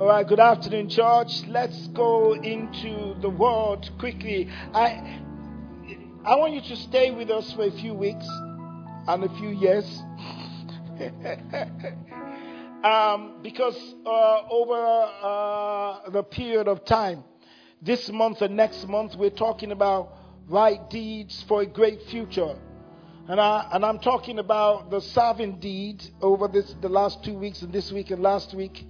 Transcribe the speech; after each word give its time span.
All 0.00 0.06
right, 0.06 0.26
good 0.26 0.40
afternoon, 0.40 0.88
church. 0.88 1.46
Let's 1.46 1.88
go 1.88 2.32
into 2.32 3.20
the 3.20 3.28
word 3.28 3.86
quickly. 3.98 4.48
I 4.72 5.20
I 6.24 6.36
want 6.36 6.54
you 6.54 6.62
to 6.62 6.76
stay 6.76 7.10
with 7.10 7.28
us 7.28 7.52
for 7.52 7.64
a 7.64 7.70
few 7.70 7.92
weeks 7.92 8.26
and 9.06 9.24
a 9.24 9.28
few 9.36 9.50
years. 9.50 9.84
um, 12.82 13.40
because 13.42 13.76
uh, 14.06 14.40
over 14.48 14.72
uh, 15.22 16.08
the 16.08 16.22
period 16.22 16.66
of 16.66 16.86
time, 16.86 17.22
this 17.82 18.08
month 18.08 18.40
and 18.40 18.56
next 18.56 18.88
month, 18.88 19.16
we're 19.16 19.28
talking 19.28 19.70
about 19.70 20.14
right 20.48 20.88
deeds 20.88 21.44
for 21.46 21.60
a 21.60 21.66
great 21.66 22.00
future. 22.04 22.56
And, 23.28 23.38
I, 23.38 23.68
and 23.74 23.84
I'm 23.84 23.98
talking 23.98 24.38
about 24.38 24.90
the 24.90 25.02
serving 25.02 25.60
deed 25.60 26.02
over 26.22 26.48
this, 26.48 26.74
the 26.80 26.88
last 26.88 27.22
two 27.22 27.34
weeks 27.34 27.60
and 27.60 27.70
this 27.70 27.92
week 27.92 28.10
and 28.10 28.22
last 28.22 28.54
week. 28.54 28.86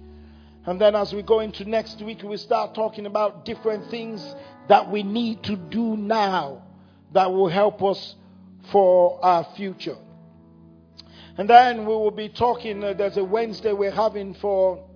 And 0.65 0.79
then 0.79 0.95
as 0.95 1.13
we 1.13 1.23
go 1.23 1.39
into 1.39 1.65
next 1.65 2.01
week, 2.01 2.21
we 2.23 2.37
start 2.37 2.75
talking 2.75 3.05
about 3.07 3.45
different 3.45 3.89
things 3.89 4.35
that 4.67 4.91
we 4.91 5.01
need 5.01 5.43
to 5.43 5.55
do 5.55 5.97
now 5.97 6.63
that 7.13 7.31
will 7.31 7.47
help 7.49 7.81
us 7.83 8.15
for 8.71 9.23
our 9.23 9.43
future. 9.55 9.97
And 11.37 11.49
then 11.49 11.79
we 11.79 11.93
will 11.93 12.11
be 12.11 12.29
talking, 12.29 12.83
uh, 12.83 12.93
there's 12.93 13.17
a 13.17 13.23
Wednesday 13.23 13.73
we're 13.73 13.89
having 13.89 14.35
for 14.35 14.87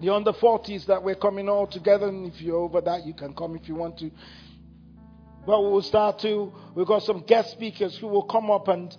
the 0.00 0.12
under 0.12 0.32
40s 0.32 0.86
that 0.86 1.02
we're 1.02 1.14
coming 1.14 1.48
all 1.48 1.66
together. 1.66 2.08
And 2.08 2.26
if 2.26 2.40
you're 2.40 2.56
over 2.56 2.80
that, 2.80 3.06
you 3.06 3.14
can 3.14 3.34
come 3.34 3.54
if 3.54 3.68
you 3.68 3.76
want 3.76 3.98
to. 3.98 4.10
But 5.46 5.62
we'll 5.62 5.82
start 5.82 6.18
to, 6.20 6.52
we've 6.74 6.86
got 6.86 7.04
some 7.04 7.20
guest 7.20 7.52
speakers 7.52 7.96
who 7.96 8.08
will 8.08 8.24
come 8.24 8.50
up 8.50 8.66
and 8.68 8.94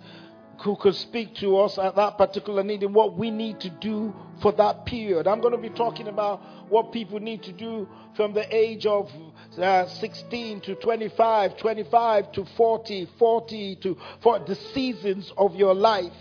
who 0.62 0.76
could 0.76 0.94
speak 0.94 1.34
to 1.36 1.56
us 1.56 1.78
at 1.78 1.96
that 1.96 2.18
particular 2.18 2.62
need 2.62 2.82
and 2.82 2.94
what 2.94 3.16
we 3.16 3.30
need 3.30 3.60
to 3.60 3.70
do 3.70 4.14
for 4.42 4.52
that 4.52 4.84
period. 4.84 5.26
I'm 5.26 5.40
going 5.40 5.54
to 5.54 5.58
be 5.58 5.70
talking 5.70 6.08
about 6.08 6.42
what 6.68 6.92
people 6.92 7.18
need 7.18 7.42
to 7.44 7.52
do 7.52 7.88
from 8.14 8.34
the 8.34 8.54
age 8.54 8.84
of 8.84 9.10
uh, 9.58 9.86
16 9.86 10.60
to 10.62 10.74
25, 10.76 11.56
25 11.56 12.32
to 12.32 12.44
40, 12.56 13.08
40 13.18 13.76
to 13.76 13.96
for 14.22 14.38
the 14.40 14.54
seasons 14.54 15.32
of 15.38 15.54
your 15.56 15.74
life 15.74 16.12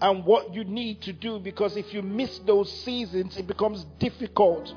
and 0.00 0.24
what 0.24 0.52
you 0.52 0.64
need 0.64 1.00
to 1.02 1.12
do 1.12 1.38
because 1.38 1.76
if 1.76 1.94
you 1.94 2.02
miss 2.02 2.38
those 2.40 2.70
seasons, 2.84 3.38
it 3.38 3.46
becomes 3.46 3.86
difficult 3.98 4.74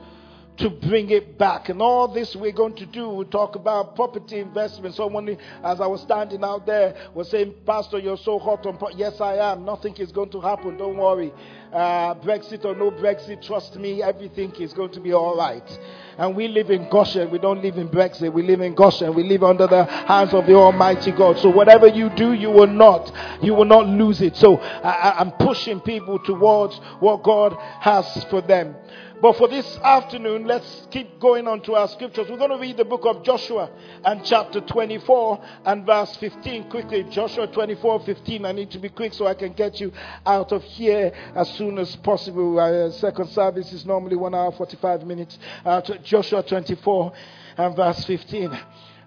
to 0.60 0.70
bring 0.70 1.10
it 1.10 1.38
back. 1.38 1.70
And 1.70 1.82
all 1.82 2.08
this 2.08 2.36
we're 2.36 2.52
going 2.52 2.76
to 2.76 2.86
do, 2.86 3.10
we 3.10 3.26
talk 3.26 3.56
about 3.56 3.96
property 3.96 4.40
investment. 4.40 4.96
Someone, 4.96 5.38
as 5.64 5.82
I 5.82 5.88
was 5.88 6.02
standing 6.02 6.44
out 6.44 6.66
there, 6.66 6.96
was 7.14 7.30
saying, 7.30 7.56
Pastor, 7.66 8.00
you're 8.00 8.18
so 8.18 8.40
hot 8.40 8.66
on. 8.66 8.78
Pro-. 8.78 8.90
Yes, 8.90 9.20
I 9.22 9.36
am. 9.36 9.66
Nothing 9.66 9.96
is 9.98 10.12
going 10.12 10.30
to 10.32 10.42
happen. 10.42 10.78
Don't 10.78 10.98
worry. 10.98 11.34
Uh, 11.72 12.16
Brexit 12.16 12.66
or 12.66 12.76
no 12.76 12.90
Brexit, 12.90 13.44
trust 13.44 13.76
me, 13.76 14.02
everything 14.02 14.52
is 14.56 14.74
going 14.74 14.92
to 14.92 15.00
be 15.00 15.14
all 15.14 15.38
right. 15.38 15.80
And 16.18 16.36
we 16.36 16.48
live 16.48 16.72
in 16.72 16.90
Goshen. 16.90 17.30
We 17.30 17.38
don't 17.38 17.62
live 17.62 17.78
in 17.78 17.90
Brexit. 17.90 18.34
We 18.34 18.42
live 18.42 18.60
in 18.62 18.74
Goshen. 18.74 19.14
We 19.14 19.24
live 19.24 19.44
under 19.44 19.68
the 19.68 19.86
hands 19.86 20.34
of 20.34 20.48
the 20.48 20.56
Almighty 20.56 21.12
God. 21.12 21.38
So 21.38 21.50
whatever 21.50 21.88
you 21.88 22.10
do, 22.10 22.34
you 22.34 22.50
will 22.50 22.68
not, 22.68 23.12
you 23.42 23.54
will 23.54 23.66
not 23.66 23.88
lose 23.88 24.20
it. 24.22 24.36
So 24.36 24.58
I, 24.58 25.20
I'm 25.20 25.32
pushing 25.34 25.80
people 25.80 26.20
towards 26.20 26.76
what 27.00 27.24
God 27.24 27.56
has 27.82 28.26
for 28.26 28.42
them. 28.42 28.76
But 29.22 29.36
for 29.36 29.50
this 29.50 29.78
afternoon, 29.78 30.46
let's 30.46 30.88
keep 30.92 31.20
going 31.20 31.46
on 31.46 31.62
to 31.64 31.76
our 31.76 31.90
scriptures. 31.90 32.28
We're 32.30 32.38
going 32.38 32.52
to 32.52 32.58
read 32.58 32.78
the 32.78 32.86
book 32.86 33.06
of 33.06 33.22
Joshua 33.24 33.70
and 34.06 34.24
chapter 34.24 34.62
24 34.62 35.44
and 35.66 35.86
verse 35.86 36.16
15 36.18 36.70
quickly. 36.70 37.04
Joshua 37.04 37.48
24, 37.48 38.06
15. 38.06 38.46
I 38.46 38.54
need 38.54 38.72
to 38.72 38.80
be 38.80 38.88
quick 38.88 39.14
so 39.14 39.28
I 39.28 39.34
can 39.34 39.52
get 39.52 39.82
you 39.82 39.92
out 40.26 40.54
of 40.54 40.64
here 40.64 41.12
as 41.36 41.50
soon 41.56 41.80
as 41.80 41.98
possible. 41.98 42.58
Uh, 42.60 42.92
second 42.92 43.28
service 43.30 43.74
is 43.74 43.86
normally 43.86 44.16
one 44.16 44.34
hour, 44.34 44.54
45 44.54 45.06
minutes. 45.06 45.38
Uh, 45.66 45.82
Joshua 45.82 46.42
24 46.42 47.12
and 47.58 47.76
verse 47.76 48.06
15. 48.06 48.58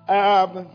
Um, 0.08 0.68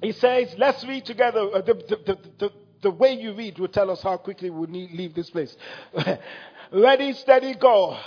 he 0.00 0.12
says, 0.12 0.54
let's 0.56 0.82
read 0.86 1.04
together. 1.04 1.40
Uh, 1.52 1.60
the, 1.60 1.74
the, 1.74 2.18
the, 2.38 2.52
the, 2.80 2.90
way 2.90 3.12
you 3.12 3.34
read 3.34 3.58
will 3.58 3.68
tell 3.68 3.90
us 3.90 4.02
how 4.02 4.16
quickly 4.16 4.48
we 4.48 4.66
need 4.66 4.92
leave 4.92 5.14
this 5.14 5.28
place. 5.28 5.54
Ready, 6.72 7.12
steady, 7.12 7.54
go. 7.54 7.98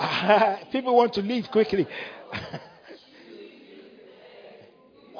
People 0.72 0.96
want 0.96 1.14
to 1.14 1.22
leave 1.22 1.50
quickly. 1.50 1.86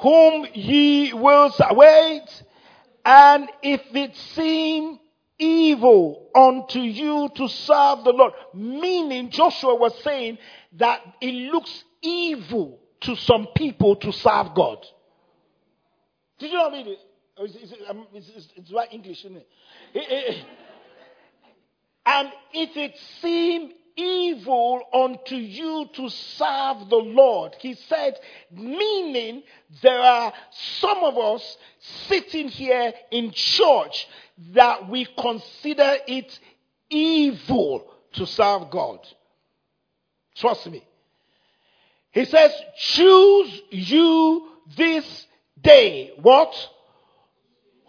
Whom 0.01 0.47
ye 0.53 1.13
will 1.13 1.53
wait, 1.71 2.43
and 3.05 3.49
if 3.61 3.81
it 3.93 4.15
seem 4.15 4.99
evil 5.37 6.29
unto 6.33 6.79
you 6.79 7.29
to 7.35 7.47
serve 7.47 8.03
the 8.03 8.11
Lord, 8.11 8.33
meaning 8.53 9.29
Joshua 9.29 9.75
was 9.75 9.93
saying 10.03 10.39
that 10.73 11.01
it 11.21 11.51
looks 11.51 11.83
evil 12.01 12.79
to 13.01 13.15
some 13.15 13.47
people 13.55 13.95
to 13.97 14.11
serve 14.11 14.55
God. 14.55 14.83
Did 16.39 16.51
you 16.51 16.57
not 16.57 16.71
read 16.71 16.87
it? 16.87 16.97
It's, 17.37 17.55
it's, 17.55 17.71
it's, 17.71 17.89
um, 17.89 18.07
right 18.75 18.91
English, 18.91 19.19
isn't 19.25 19.37
it 19.37 20.45
and 22.05 22.31
if 22.53 22.75
it 22.75 22.97
seem 23.21 23.71
evil 24.01 24.81
unto 24.93 25.35
you 25.35 25.87
to 25.93 26.09
serve 26.09 26.89
the 26.89 27.01
Lord. 27.03 27.55
He 27.59 27.75
said, 27.75 28.19
meaning 28.51 29.43
there 29.81 30.01
are 30.01 30.33
some 30.51 31.03
of 31.03 31.17
us 31.17 31.57
sitting 32.07 32.49
here 32.49 32.93
in 33.11 33.31
church 33.31 34.07
that 34.53 34.89
we 34.89 35.05
consider 35.17 35.97
it 36.07 36.39
evil 36.89 37.91
to 38.13 38.25
serve 38.25 38.69
God. 38.69 38.99
Trust 40.35 40.69
me. 40.69 40.83
He 42.11 42.25
says, 42.25 42.51
choose 42.77 43.61
you 43.69 44.47
this 44.75 45.27
day. 45.61 46.11
What? 46.21 46.53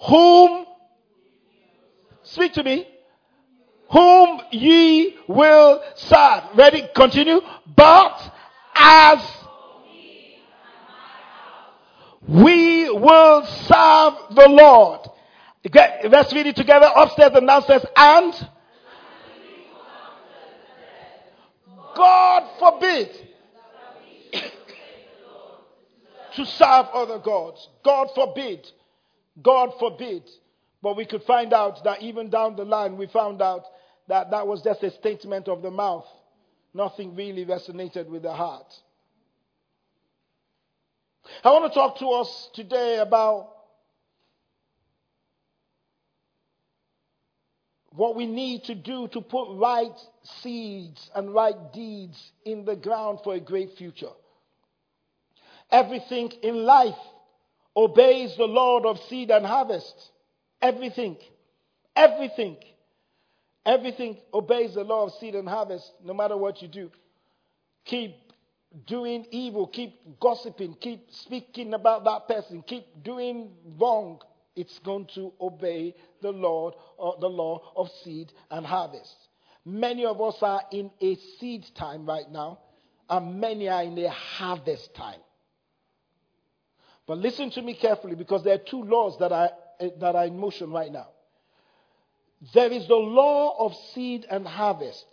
Whom? 0.09 0.67
Speak 2.23 2.53
to 2.55 2.63
me 2.63 2.87
whom 3.93 4.41
ye 4.51 5.17
will 5.29 5.83
serve. 5.95 6.45
Ready? 6.55 6.89
Continue. 6.95 7.41
But 7.77 8.33
as 8.75 9.21
we 12.27 12.89
will 12.91 13.45
serve 13.45 14.15
the 14.35 14.49
Lord. 14.49 15.01
Let's 16.09 16.33
read 16.33 16.47
it 16.47 16.57
together 16.57 16.89
upstairs 16.95 17.33
and 17.35 17.47
downstairs. 17.47 17.85
And 17.97 18.49
God 21.95 22.49
forbid 22.59 23.11
to 26.37 26.47
serve 26.47 26.87
other 26.95 27.19
gods. 27.19 27.69
God 27.85 28.09
forbid. 28.15 28.67
God 29.43 29.73
forbid. 29.79 30.23
But 30.83 30.97
we 30.97 31.05
could 31.05 31.23
find 31.25 31.53
out 31.53 31.85
that 31.85 32.03
even 32.03 32.31
down 32.31 32.57
the 32.57 32.65
line, 32.65 32.97
we 32.97 33.07
found 33.07 33.43
out 33.43 33.65
that 34.09 34.31
that 34.31 34.47
was 34.47 34.63
just 34.63 34.83
a 34.83 34.91
statement 34.91 35.49
of 35.49 35.63
the 35.63 35.71
mouth. 35.71 36.07
Nothing 36.75 37.15
really 37.15 37.45
resonated 37.45 38.07
with 38.09 38.23
the 38.23 38.33
heart. 38.33 38.73
I 41.45 41.51
want 41.51 41.73
to 41.73 41.79
talk 41.79 41.99
to 41.99 42.07
us 42.09 42.51
today 42.55 42.99
about 42.99 43.51
what 47.95 48.17
we 48.17 48.27
need 48.27 48.65
to 48.65 48.75
do 48.75 49.07
to 49.09 49.21
put 49.21 49.57
right 49.59 49.93
seeds 50.41 51.11
and 51.15 51.33
right 51.35 51.73
deeds 51.73 52.33
in 52.45 52.65
the 52.65 52.77
ground 52.77 53.21
for 53.23 53.35
a 53.35 53.41
great 53.41 53.77
future. 53.77 54.13
Everything 55.71 56.33
in 56.43 56.65
life 56.65 56.99
obeys 57.77 58.37
the 58.37 58.45
Lord 58.45 58.85
of 58.87 58.99
seed 59.09 59.31
and 59.31 59.45
harvest. 59.45 59.95
Everything. 60.61 61.17
Everything. 61.95 62.57
Everything 63.65 64.19
obeys 64.35 64.75
the 64.75 64.83
law 64.83 65.07
of 65.07 65.13
seed 65.15 65.35
and 65.35 65.49
harvest, 65.49 65.91
no 66.05 66.15
matter 66.15 66.37
what 66.37 66.61
you 66.63 66.69
do. 66.69 66.91
Keep 67.85 68.17
doing 68.87 69.27
evil, 69.31 69.67
keep 69.67 70.19
gossiping, 70.19 70.75
keep 70.81 71.07
speaking 71.11 71.75
about 71.75 72.05
that 72.05 72.27
person, 72.27 72.63
keep 72.67 72.85
doing 73.05 73.51
wrong. 73.79 74.21
It's 74.57 74.79
going 74.81 75.07
to 75.15 75.33
obey 75.41 75.95
the 76.21 76.31
Lord 76.31 76.75
or 76.97 77.17
the 77.21 77.29
law 77.29 77.73
of 77.77 77.89
seed 78.03 78.33
and 78.51 78.67
harvest. 78.67 79.15
Many 79.65 80.05
of 80.05 80.21
us 80.21 80.37
are 80.43 80.63
in 80.73 80.91
a 81.01 81.17
seed 81.39 81.65
time 81.77 82.07
right 82.07 82.31
now. 82.31 82.59
and 83.11 83.39
many 83.39 83.69
are 83.69 83.83
in 83.83 83.99
a 83.99 84.09
harvest 84.09 84.95
time. 84.95 85.21
But 87.07 87.19
listen 87.19 87.51
to 87.51 87.63
me 87.63 87.75
carefully 87.75 88.15
because 88.15 88.43
there 88.43 88.55
are 88.55 88.59
two 88.59 88.83
laws 88.83 89.19
that 89.19 89.33
are, 89.33 89.51
eh, 89.81 89.91
that 90.01 90.15
are 90.15 90.25
in 90.25 90.39
motion 90.39 90.71
right 90.71 90.91
now. 90.91 91.09
There 92.55 92.73
is 92.73 92.89
the 92.89 92.97
law 92.97 93.57
of 93.65 93.75
seed 93.95 94.27
and 94.29 94.47
harvest, 94.47 95.07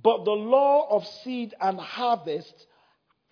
but 0.00 0.24
the 0.24 0.30
law 0.30 0.88
of 0.88 1.06
seed 1.06 1.54
and 1.60 1.78
harvest 1.78 2.66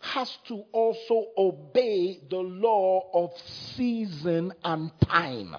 has 0.00 0.36
to 0.48 0.64
also 0.72 1.26
obey 1.36 2.20
the 2.28 2.38
law 2.38 3.08
of 3.14 3.32
season 3.74 4.52
and 4.62 4.90
time. 5.00 5.56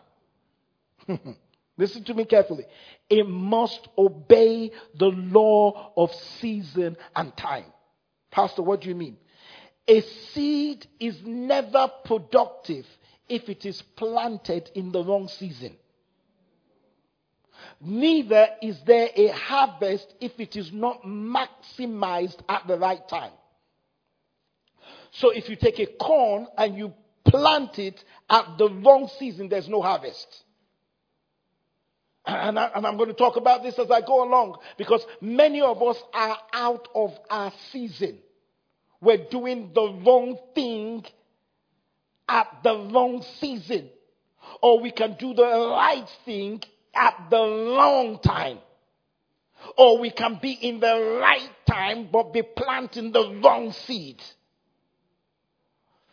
Listen 1.77 2.03
to 2.03 2.13
me 2.13 2.25
carefully. 2.25 2.65
It 3.09 3.27
must 3.27 3.87
obey 3.97 4.71
the 4.97 5.07
law 5.07 5.91
of 5.97 6.13
season 6.13 6.97
and 7.15 7.35
time. 7.35 7.65
Pastor, 8.29 8.61
what 8.61 8.81
do 8.81 8.89
you 8.89 8.95
mean? 8.95 9.17
A 9.87 10.01
seed 10.01 10.85
is 10.99 11.19
never 11.25 11.89
productive 12.05 12.85
if 13.27 13.49
it 13.49 13.65
is 13.65 13.81
planted 13.81 14.69
in 14.75 14.91
the 14.91 15.03
wrong 15.03 15.27
season. 15.27 15.75
Neither 17.81 18.47
is 18.61 18.77
there 18.85 19.09
a 19.15 19.27
harvest 19.27 20.13
if 20.19 20.39
it 20.39 20.55
is 20.55 20.71
not 20.71 21.03
maximized 21.03 22.39
at 22.47 22.67
the 22.67 22.77
right 22.77 23.07
time. 23.07 23.31
So 25.11 25.29
if 25.31 25.49
you 25.49 25.55
take 25.55 25.79
a 25.79 25.85
corn 25.85 26.47
and 26.57 26.77
you 26.77 26.93
plant 27.25 27.79
it 27.79 28.03
at 28.29 28.57
the 28.57 28.69
wrong 28.69 29.09
season, 29.17 29.49
there's 29.49 29.69
no 29.69 29.81
harvest. 29.81 30.43
And, 32.25 32.59
I, 32.59 32.71
am 32.75 32.97
going 32.97 33.09
to 33.09 33.15
talk 33.15 33.37
about 33.37 33.63
this 33.63 33.79
as 33.79 33.89
I 33.89 34.01
go 34.01 34.23
along 34.23 34.57
because 34.77 35.03
many 35.19 35.61
of 35.61 35.81
us 35.81 35.97
are 36.13 36.37
out 36.53 36.87
of 36.93 37.17
our 37.29 37.51
season. 37.71 38.19
We're 39.01 39.29
doing 39.29 39.71
the 39.73 39.93
wrong 40.05 40.37
thing 40.53 41.05
at 42.27 42.47
the 42.63 42.75
wrong 42.93 43.23
season. 43.39 43.89
Or 44.61 44.79
we 44.79 44.91
can 44.91 45.15
do 45.17 45.33
the 45.33 45.43
right 45.43 46.07
thing 46.25 46.61
at 46.93 47.29
the 47.29 47.37
wrong 47.37 48.19
time. 48.19 48.59
Or 49.77 49.99
we 49.99 50.11
can 50.11 50.39
be 50.41 50.51
in 50.51 50.79
the 50.79 51.19
right 51.21 51.49
time 51.65 52.09
but 52.11 52.33
be 52.33 52.41
planting 52.41 53.11
the 53.11 53.41
wrong 53.43 53.71
seed. 53.71 54.21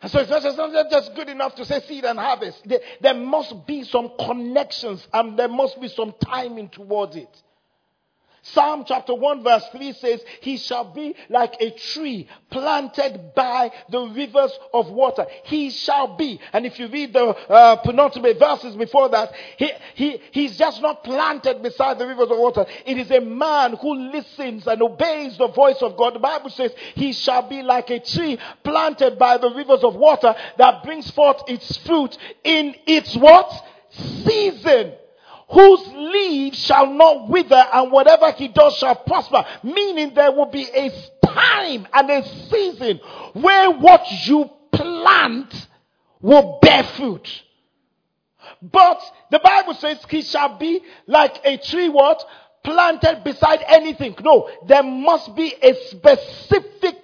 So 0.05 0.19
it's 0.19 0.29
not 0.29 0.91
just 0.91 1.15
good 1.15 1.29
enough 1.29 1.55
to 1.55 1.65
say 1.65 1.79
seed 1.79 2.05
and 2.05 2.19
harvest. 2.19 2.61
There, 2.65 2.79
there 3.01 3.15
must 3.15 3.65
be 3.65 3.83
some 3.83 4.11
connections 4.19 5.05
and 5.11 5.39
there 5.39 5.47
must 5.47 5.81
be 5.81 5.87
some 5.87 6.13
timing 6.23 6.69
towards 6.69 7.15
it. 7.15 7.29
Psalm 8.53 8.83
chapter 8.87 9.13
1 9.13 9.43
verse 9.43 9.63
3 9.71 9.93
says, 9.93 10.21
He 10.41 10.57
shall 10.57 10.93
be 10.93 11.15
like 11.29 11.55
a 11.59 11.71
tree 11.71 12.27
planted 12.49 13.33
by 13.35 13.71
the 13.89 13.99
rivers 13.99 14.57
of 14.73 14.89
water. 14.89 15.25
He 15.43 15.69
shall 15.69 16.15
be. 16.15 16.39
And 16.53 16.65
if 16.65 16.79
you 16.79 16.87
read 16.87 17.13
the 17.13 17.25
uh, 17.25 17.77
penultimate 17.77 18.39
verses 18.39 18.75
before 18.75 19.09
that, 19.09 19.33
he, 19.57 19.71
he, 19.95 20.21
he's 20.31 20.57
just 20.57 20.81
not 20.81 21.03
planted 21.03 21.61
beside 21.61 21.99
the 21.99 22.07
rivers 22.07 22.29
of 22.29 22.37
water. 22.37 22.65
It 22.85 22.97
is 22.97 23.11
a 23.11 23.21
man 23.21 23.75
who 23.75 24.11
listens 24.11 24.65
and 24.67 24.81
obeys 24.81 25.37
the 25.37 25.49
voice 25.49 25.81
of 25.81 25.97
God. 25.97 26.15
The 26.15 26.19
Bible 26.19 26.49
says, 26.49 26.71
He 26.95 27.13
shall 27.13 27.47
be 27.47 27.63
like 27.63 27.89
a 27.89 27.99
tree 27.99 28.39
planted 28.63 29.19
by 29.19 29.37
the 29.37 29.53
rivers 29.53 29.83
of 29.83 29.95
water 29.95 30.33
that 30.57 30.83
brings 30.83 31.09
forth 31.11 31.43
its 31.47 31.77
fruit 31.77 32.17
in 32.43 32.75
its 32.85 33.15
what? 33.15 33.51
Season 33.89 34.93
whose 35.49 35.87
leaves 35.87 36.57
shall 36.59 36.87
not 36.87 37.29
wither, 37.29 37.63
and 37.73 37.91
whatever 37.91 38.31
he 38.31 38.47
does 38.49 38.75
shall 38.77 38.95
prosper. 38.95 39.45
Meaning 39.63 40.13
there 40.13 40.31
will 40.31 40.47
be 40.47 40.67
a 40.73 40.91
time 41.25 41.87
and 41.93 42.09
a 42.09 42.27
season 42.49 42.99
where 43.33 43.71
what 43.71 44.05
you 44.25 44.49
plant 44.71 45.67
will 46.21 46.59
bear 46.61 46.83
fruit. 46.83 47.43
But 48.61 49.01
the 49.31 49.39
Bible 49.39 49.73
says 49.75 49.99
he 50.09 50.21
shall 50.21 50.57
be 50.57 50.81
like 51.05 51.39
a 51.43 51.57
tree 51.57 51.89
what? 51.89 52.23
Planted 52.63 53.23
beside 53.23 53.63
anything. 53.67 54.15
No, 54.21 54.49
there 54.67 54.83
must 54.83 55.35
be 55.35 55.53
a 55.61 55.73
specific 55.89 56.95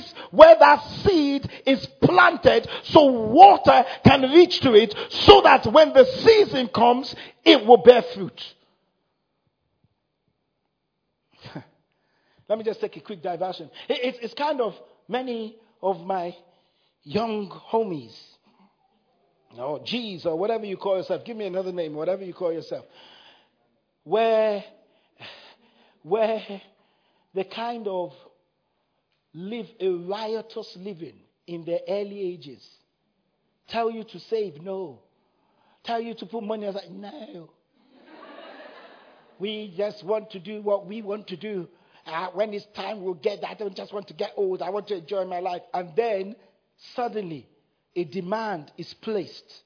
place 0.00 0.14
where 0.30 0.56
that 0.58 0.82
seed 1.04 1.48
is 1.66 1.86
planted 2.02 2.68
so 2.84 3.04
water 3.04 3.84
can 4.04 4.22
reach 4.32 4.60
to 4.60 4.74
it 4.74 4.94
so 5.10 5.40
that 5.42 5.66
when 5.66 5.92
the 5.92 6.04
season 6.04 6.68
comes, 6.68 7.14
it 7.44 7.64
will 7.66 7.78
bear 7.78 8.02
fruit. 8.14 8.54
Let 12.48 12.58
me 12.58 12.64
just 12.64 12.80
take 12.80 12.96
a 12.96 13.00
quick 13.00 13.22
diversion. 13.22 13.70
it's 13.88 14.34
kind 14.34 14.60
of 14.60 14.74
many 15.08 15.56
of 15.82 16.04
my 16.04 16.34
young 17.02 17.48
homies, 17.48 18.16
or 19.58 19.84
G's, 19.84 20.26
or 20.26 20.36
whatever 20.38 20.64
you 20.64 20.76
call 20.76 20.96
yourself. 20.96 21.24
Give 21.24 21.36
me 21.36 21.46
another 21.46 21.72
name, 21.72 21.94
whatever 21.94 22.24
you 22.24 22.34
call 22.34 22.52
yourself. 22.52 22.84
Where, 24.02 24.64
where 26.02 26.62
the 27.34 27.44
kind 27.44 27.86
of 27.86 28.12
live 29.34 29.66
a 29.80 29.88
riotous 29.88 30.76
living 30.76 31.18
in 31.46 31.64
their 31.64 31.80
early 31.88 32.32
ages. 32.32 32.66
Tell 33.68 33.90
you 33.90 34.04
to 34.04 34.20
save, 34.20 34.62
no. 34.62 35.00
Tell 35.82 36.00
you 36.00 36.14
to 36.14 36.26
put 36.26 36.42
money 36.42 36.66
aside, 36.66 36.90
no. 36.90 37.50
we 39.38 39.74
just 39.76 40.04
want 40.04 40.30
to 40.30 40.38
do 40.38 40.62
what 40.62 40.86
we 40.86 41.02
want 41.02 41.26
to 41.28 41.36
do. 41.36 41.68
Uh, 42.06 42.28
when 42.34 42.52
it's 42.52 42.66
time, 42.76 43.02
we'll 43.02 43.14
get 43.14 43.40
that. 43.40 43.50
I 43.50 43.54
don't 43.54 43.74
just 43.74 43.92
want 43.92 44.08
to 44.08 44.14
get 44.14 44.32
old. 44.36 44.62
I 44.62 44.70
want 44.70 44.88
to 44.88 44.96
enjoy 44.96 45.24
my 45.24 45.40
life. 45.40 45.62
And 45.72 45.90
then 45.96 46.36
suddenly, 46.94 47.48
a 47.96 48.04
demand 48.04 48.70
is 48.76 48.92
placed. 48.94 49.62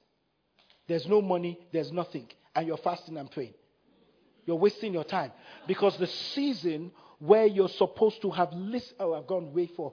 There's 0.87 1.07
no 1.07 1.21
money, 1.21 1.59
there's 1.73 1.93
nothing. 1.93 2.29
And 2.55 2.67
you're 2.67 2.79
fasting 2.79 3.17
and 3.17 3.31
praying. 3.31 3.55
You're 4.47 4.57
wasting 4.57 4.95
your 4.95 5.05
time. 5.05 5.33
Because 5.67 5.99
the 5.99 6.07
season 6.07 6.91
where 7.19 7.47
you're 7.47 7.69
supposed 7.69 8.23
to 8.23 8.31
have 8.31 8.53
listened. 8.53 8.97
Oh, 9.01 9.15
I've 9.15 9.27
gone 9.27 9.53
way 9.53 9.67
for. 9.67 9.93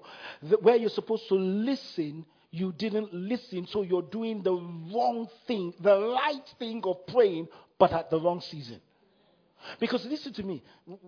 Where 0.61 0.75
you're 0.75 0.89
supposed 0.89 1.27
to 1.29 1.35
listen, 1.35 2.25
you 2.51 2.71
didn't 2.71 3.13
listen, 3.13 3.67
so 3.67 3.81
you're 3.81 4.01
doing 4.01 4.43
the 4.43 4.53
wrong 4.53 5.27
thing, 5.47 5.73
the 5.79 5.99
right 5.99 6.55
thing 6.59 6.81
of 6.85 7.05
praying, 7.07 7.47
but 7.77 7.91
at 7.91 8.09
the 8.09 8.19
wrong 8.19 8.41
season. 8.41 8.79
Because 9.79 10.05
listen 10.05 10.33
to 10.33 10.43
me, 10.43 10.63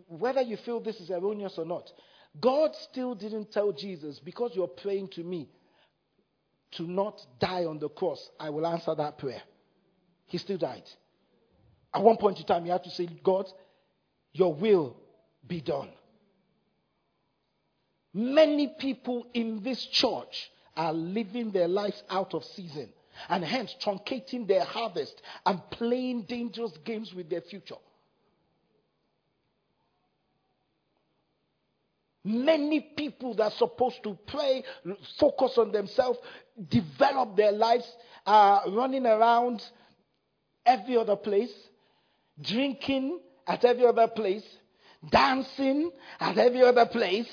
whether 0.08 0.42
you 0.42 0.58
feel 0.58 0.80
this 0.80 1.00
is 1.00 1.12
erroneous 1.12 1.58
or 1.58 1.66
not, 1.66 1.92
God 2.40 2.76
still 2.76 3.16
didn't 3.16 3.52
tell 3.52 3.72
Jesus, 3.72 4.20
because 4.20 4.52
you're 4.56 4.68
praying 4.68 5.10
to 5.10 5.24
me, 5.24 5.50
to 6.72 6.84
not 6.84 7.26
die 7.40 7.66
on 7.66 7.80
the 7.80 7.90
cross. 7.90 8.30
I 8.40 8.50
will 8.50 8.68
answer 8.68 8.94
that 8.96 9.18
prayer. 9.18 9.42
He 10.26 10.38
still 10.38 10.58
died. 10.58 10.84
At 11.94 12.04
one 12.04 12.18
point 12.18 12.40
in 12.40 12.46
time, 12.46 12.66
he 12.66 12.72
had 12.72 12.84
to 12.84 12.90
say, 12.90 13.08
God, 13.24 13.48
your 14.34 14.54
will 14.54 14.98
be 15.48 15.62
done. 15.62 15.90
Many 18.18 18.70
people 18.80 19.28
in 19.36 19.62
this 19.62 19.86
church 19.86 20.50
are 20.76 20.92
living 20.92 21.52
their 21.52 21.68
lives 21.68 22.02
out 22.10 22.34
of 22.34 22.44
season 22.44 22.90
and 23.30 23.46
hence 23.46 23.76
truncating 23.80 24.48
their 24.48 24.64
harvest 24.64 25.22
and 25.46 25.62
playing 25.70 26.24
dangerous 26.24 26.72
games 26.84 27.14
with 27.14 27.30
their 27.30 27.42
future. 27.42 27.76
Many 32.24 32.80
people 32.80 33.36
that 33.36 33.44
are 33.44 33.52
supposed 33.52 34.02
to 34.02 34.18
pray, 34.26 34.64
focus 35.20 35.56
on 35.60 35.72
themselves, 35.72 36.18
develop 36.70 37.38
their 37.38 37.52
lives, 37.52 37.86
are 38.26 38.64
running 38.72 39.06
around 39.06 39.64
every 40.66 40.98
other 40.98 41.18
place, 41.18 41.54
drinking 42.42 43.20
at 43.46 43.64
every 43.64 43.86
other 43.86 44.08
place, 44.08 44.44
dancing 45.08 45.92
at 46.20 46.40
every 46.40 46.64
other 46.64 46.88
place, 46.88 47.30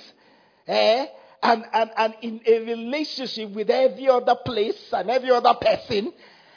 eh, 0.66 1.06
and, 1.42 1.64
and, 1.72 1.90
and 1.96 2.14
in 2.22 2.40
a 2.46 2.60
relationship 2.60 3.50
with 3.50 3.70
every 3.70 4.08
other 4.08 4.34
place 4.44 4.92
and 4.92 5.10
every 5.10 5.30
other 5.30 5.54
person, 5.54 6.12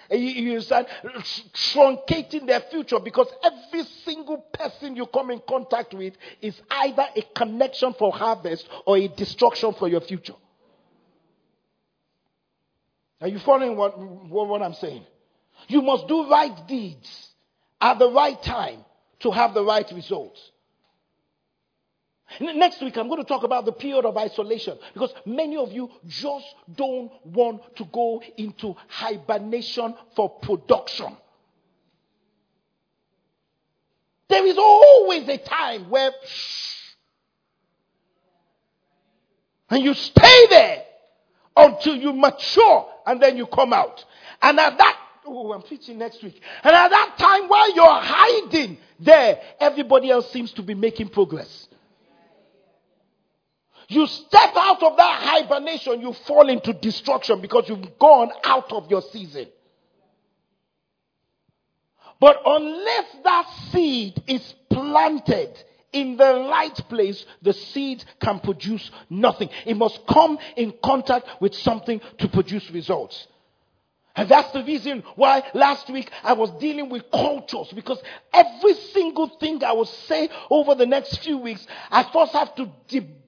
eh, 0.09 0.15
you, 0.15 0.53
you 0.53 0.59
truncating 0.59 2.47
their 2.47 2.61
future 2.71 2.99
because 2.99 3.27
every 3.43 3.83
single 4.05 4.37
person 4.53 4.95
you 4.95 5.05
come 5.07 5.31
in 5.31 5.41
contact 5.47 5.93
with 5.93 6.13
is 6.41 6.59
either 6.69 7.05
a 7.15 7.21
connection 7.35 7.93
for 7.93 8.11
harvest 8.13 8.67
or 8.85 8.97
a 8.97 9.07
destruction 9.07 9.73
for 9.73 9.87
your 9.87 10.01
future. 10.01 10.35
Are 13.19 13.27
you 13.27 13.39
following 13.39 13.75
what, 13.75 13.97
what, 13.99 14.47
what 14.47 14.61
I'm 14.61 14.75
saying? 14.75 15.03
You 15.67 15.81
must 15.81 16.07
do 16.07 16.29
right 16.29 16.67
deeds 16.67 17.29
at 17.81 17.99
the 17.99 18.11
right 18.11 18.41
time 18.41 18.85
to 19.19 19.31
have 19.31 19.53
the 19.53 19.63
right 19.63 19.89
results. 19.91 20.51
Next 22.39 22.81
week, 22.81 22.97
I'm 22.97 23.07
going 23.07 23.21
to 23.21 23.27
talk 23.27 23.43
about 23.43 23.65
the 23.65 23.71
period 23.71 24.05
of 24.05 24.17
isolation 24.17 24.77
because 24.93 25.13
many 25.25 25.57
of 25.57 25.71
you 25.71 25.89
just 26.07 26.45
don't 26.75 27.11
want 27.25 27.75
to 27.77 27.85
go 27.85 28.21
into 28.37 28.75
hibernation 28.87 29.95
for 30.15 30.29
production. 30.29 31.15
There 34.27 34.45
is 34.45 34.57
always 34.57 35.27
a 35.29 35.37
time 35.37 35.89
where, 35.89 36.11
And 39.69 39.83
you 39.83 39.93
stay 39.93 40.47
there 40.49 40.83
until 41.55 41.95
you 41.95 42.13
mature 42.13 42.87
and 43.05 43.21
then 43.21 43.37
you 43.37 43.47
come 43.47 43.73
out. 43.73 44.03
And 44.41 44.59
at 44.59 44.77
that, 44.77 44.97
oh, 45.25 45.51
I'm 45.53 45.61
preaching 45.61 45.97
next 45.97 46.23
week. 46.23 46.41
And 46.63 46.75
at 46.75 46.89
that 46.89 47.15
time, 47.17 47.47
while 47.47 47.73
you're 47.73 48.01
hiding 48.01 48.77
there, 48.99 49.39
everybody 49.59 50.09
else 50.09 50.31
seems 50.31 50.51
to 50.53 50.61
be 50.61 50.73
making 50.73 51.09
progress. 51.09 51.67
You 53.87 54.05
step 54.05 54.51
out 54.55 54.83
of 54.83 54.97
that 54.97 55.21
hibernation, 55.21 56.01
you 56.01 56.13
fall 56.13 56.49
into 56.49 56.73
destruction 56.73 57.39
because 57.39 57.69
you've 57.69 57.97
gone 57.97 58.31
out 58.43 58.71
of 58.73 58.89
your 58.91 59.01
season. 59.01 59.47
But 62.19 62.41
unless 62.45 63.05
that 63.23 63.47
seed 63.71 64.21
is 64.27 64.55
planted 64.69 65.51
in 65.93 66.17
the 66.17 66.47
right 66.49 66.75
place, 66.89 67.25
the 67.41 67.53
seed 67.53 68.03
can 68.19 68.39
produce 68.39 68.91
nothing. 69.09 69.49
It 69.65 69.77
must 69.77 70.05
come 70.07 70.37
in 70.55 70.73
contact 70.83 71.27
with 71.39 71.55
something 71.55 72.01
to 72.17 72.27
produce 72.27 72.69
results. 72.71 73.27
And 74.15 74.27
that's 74.27 74.51
the 74.51 74.63
reason 74.63 75.03
why 75.15 75.43
last 75.53 75.89
week 75.91 76.09
I 76.23 76.33
was 76.33 76.49
dealing 76.59 76.89
with 76.89 77.09
cultures 77.11 77.71
because 77.73 78.01
every 78.33 78.73
single 78.73 79.27
thing 79.27 79.63
I 79.63 79.73
will 79.73 79.85
say 79.85 80.27
over 80.49 80.73
the 80.73 80.87
next 80.87 81.19
few 81.19 81.37
weeks, 81.37 81.65
I 81.91 82.03
first 82.11 82.33
have 82.33 82.55
to 82.55 82.69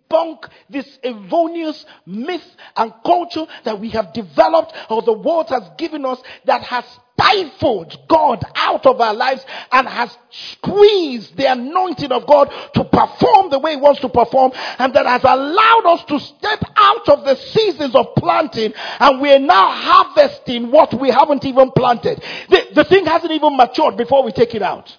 debunk 0.09 0.49
this 0.69 0.99
erroneous 1.03 1.85
myth 2.05 2.55
and 2.75 2.93
culture 3.05 3.45
that 3.63 3.79
we 3.79 3.89
have 3.89 4.13
developed 4.13 4.73
or 4.89 5.01
the 5.01 5.13
world 5.13 5.49
has 5.49 5.63
given 5.77 6.05
us 6.05 6.21
that 6.45 6.61
has 6.63 6.85
stifled 7.19 7.97
God 8.07 8.43
out 8.55 8.85
of 8.85 8.99
our 9.01 9.13
lives 9.13 9.45
and 9.71 9.87
has 9.87 10.17
squeezed 10.29 11.35
the 11.35 11.51
anointing 11.51 12.11
of 12.11 12.25
God 12.25 12.49
to 12.75 12.83
perform 12.85 13.49
the 13.49 13.59
way 13.59 13.71
He 13.71 13.77
wants 13.77 13.99
to 14.01 14.09
perform 14.09 14.51
and 14.77 14.93
that 14.93 15.05
has 15.05 15.23
allowed 15.23 15.85
us 15.85 16.03
to 16.05 16.19
step 16.19 16.63
out 16.75 17.09
of 17.09 17.25
the 17.25 17.35
seasons 17.35 17.95
of 17.95 18.15
planting 18.15 18.73
and 18.99 19.21
we 19.21 19.31
are 19.31 19.39
now 19.39 19.69
harvesting 19.71 20.71
what 20.71 20.93
we 20.99 21.09
haven't 21.09 21.45
even 21.45 21.71
planted. 21.71 22.23
The, 22.49 22.67
the 22.73 22.83
thing 22.85 23.05
hasn't 23.05 23.31
even 23.31 23.57
matured 23.57 23.97
before 23.97 24.23
we 24.23 24.31
take 24.31 24.55
it 24.55 24.61
out. 24.61 24.95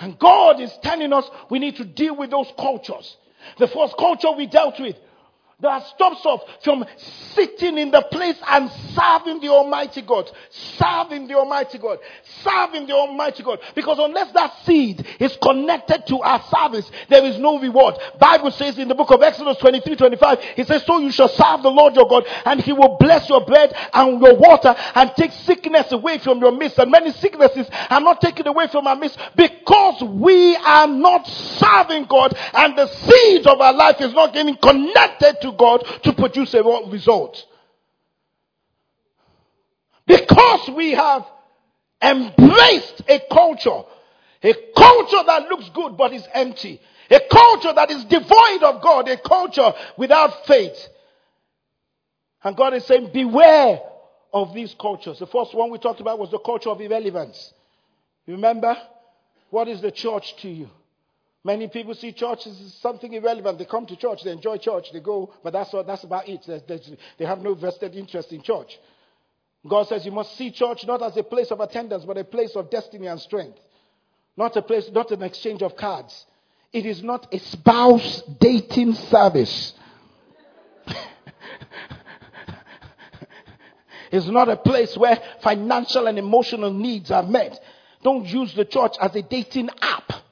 And 0.00 0.18
God 0.18 0.60
is 0.60 0.72
telling 0.82 1.12
us 1.12 1.24
we 1.50 1.58
need 1.58 1.76
to 1.76 1.84
deal 1.84 2.16
with 2.16 2.30
those 2.30 2.50
cultures. 2.58 3.16
The 3.58 3.68
first 3.68 3.96
culture 3.98 4.32
we 4.36 4.46
dealt 4.46 4.80
with 4.80 4.96
that 5.64 5.86
stops 5.88 6.24
us 6.24 6.40
from 6.62 6.84
sitting 7.34 7.78
in 7.78 7.90
the 7.90 8.02
place 8.10 8.36
and 8.46 8.70
serving 8.94 9.40
the 9.40 9.48
Almighty 9.48 10.02
God. 10.02 10.30
Serving 10.50 11.26
the 11.28 11.34
Almighty 11.34 11.78
God. 11.78 11.98
Serving 12.42 12.86
the 12.86 12.94
Almighty 12.94 13.42
God. 13.42 13.60
Because 13.74 13.98
unless 14.00 14.32
that 14.32 14.52
seed 14.64 15.06
is 15.20 15.36
connected 15.42 16.06
to 16.08 16.20
our 16.20 16.42
service, 16.42 16.90
there 17.08 17.24
is 17.24 17.38
no 17.38 17.58
reward. 17.58 17.96
Bible 18.18 18.50
says 18.50 18.78
in 18.78 18.88
the 18.88 18.94
book 18.94 19.10
of 19.10 19.22
Exodus 19.22 19.56
23, 19.58 19.96
25, 19.96 20.38
it 20.56 20.66
says, 20.66 20.84
So 20.84 20.98
you 20.98 21.10
shall 21.10 21.28
serve 21.28 21.62
the 21.62 21.70
Lord 21.70 21.94
your 21.94 22.08
God, 22.08 22.24
and 22.44 22.60
he 22.60 22.72
will 22.72 22.96
bless 22.98 23.28
your 23.28 23.44
bread 23.44 23.74
and 23.92 24.20
your 24.20 24.36
water 24.36 24.74
and 24.94 25.10
take 25.16 25.32
sickness 25.32 25.90
away 25.92 26.18
from 26.18 26.38
your 26.40 26.52
midst. 26.52 26.78
And 26.78 26.90
many 26.90 27.12
sicknesses 27.12 27.68
are 27.90 28.00
not 28.00 28.20
taken 28.20 28.46
away 28.46 28.68
from 28.68 28.86
our 28.86 28.96
midst 28.96 29.18
because 29.36 30.02
we 30.02 30.56
are 30.56 30.86
not 30.86 31.26
serving 31.26 32.04
God 32.04 32.36
and 32.54 32.76
the 32.76 32.86
seed 32.86 33.46
of 33.46 33.60
our 33.60 33.72
life 33.72 34.00
is 34.00 34.12
not 34.12 34.32
getting 34.32 34.56
connected 34.56 35.40
to 35.42 35.52
God 35.58 35.84
to 36.04 36.12
produce 36.12 36.54
a 36.54 36.62
result. 36.90 37.36
Because 40.06 40.70
we 40.76 40.92
have 40.92 41.24
embraced 42.02 43.02
a 43.08 43.20
culture, 43.32 43.82
a 44.42 44.54
culture 44.76 45.22
that 45.26 45.48
looks 45.48 45.70
good 45.70 45.96
but 45.96 46.12
is 46.12 46.26
empty, 46.34 46.80
a 47.10 47.20
culture 47.30 47.72
that 47.74 47.90
is 47.90 48.04
devoid 48.04 48.62
of 48.62 48.82
God, 48.82 49.08
a 49.08 49.16
culture 49.16 49.72
without 49.96 50.46
faith. 50.46 50.76
And 52.42 52.56
God 52.56 52.74
is 52.74 52.84
saying, 52.84 53.10
beware 53.12 53.80
of 54.32 54.52
these 54.52 54.74
cultures. 54.78 55.18
The 55.18 55.26
first 55.26 55.54
one 55.54 55.70
we 55.70 55.78
talked 55.78 56.00
about 56.00 56.18
was 56.18 56.30
the 56.30 56.38
culture 56.38 56.68
of 56.68 56.80
irrelevance. 56.80 57.52
Remember? 58.26 58.76
What 59.50 59.68
is 59.68 59.80
the 59.80 59.92
church 59.92 60.36
to 60.38 60.48
you? 60.48 60.68
Many 61.44 61.68
people 61.68 61.94
see 61.94 62.12
church 62.12 62.46
as 62.46 62.74
something 62.80 63.12
irrelevant. 63.12 63.58
They 63.58 63.66
come 63.66 63.84
to 63.86 63.96
church, 63.96 64.22
they 64.24 64.30
enjoy 64.30 64.56
church, 64.56 64.86
they 64.92 65.00
go, 65.00 65.30
but 65.42 65.52
that's, 65.52 65.74
all, 65.74 65.84
that's 65.84 66.02
about 66.04 66.26
it. 66.26 66.42
They 67.18 67.24
have 67.26 67.40
no 67.40 67.54
vested 67.54 67.94
interest 67.94 68.32
in 68.32 68.42
church. 68.42 68.78
God 69.68 69.86
says 69.86 70.06
you 70.06 70.12
must 70.12 70.36
see 70.36 70.50
church 70.50 70.86
not 70.86 71.02
as 71.02 71.16
a 71.18 71.22
place 71.22 71.50
of 71.50 71.60
attendance, 71.60 72.04
but 72.06 72.16
a 72.16 72.24
place 72.24 72.56
of 72.56 72.70
destiny 72.70 73.08
and 73.08 73.20
strength. 73.20 73.58
Not 74.36 74.56
a 74.56 74.62
place, 74.62 74.88
not 74.90 75.10
an 75.10 75.22
exchange 75.22 75.62
of 75.62 75.76
cards. 75.76 76.26
It 76.72 76.86
is 76.86 77.02
not 77.02 77.32
a 77.32 77.38
spouse 77.38 78.22
dating 78.40 78.94
service. 78.94 79.74
it's 84.10 84.26
not 84.26 84.48
a 84.48 84.56
place 84.56 84.96
where 84.96 85.18
financial 85.42 86.06
and 86.06 86.18
emotional 86.18 86.72
needs 86.72 87.10
are 87.10 87.22
met. 87.22 87.60
Don't 88.02 88.24
use 88.26 88.54
the 88.54 88.64
church 88.64 88.96
as 89.00 89.14
a 89.14 89.22
dating 89.22 89.68
app. 89.80 90.23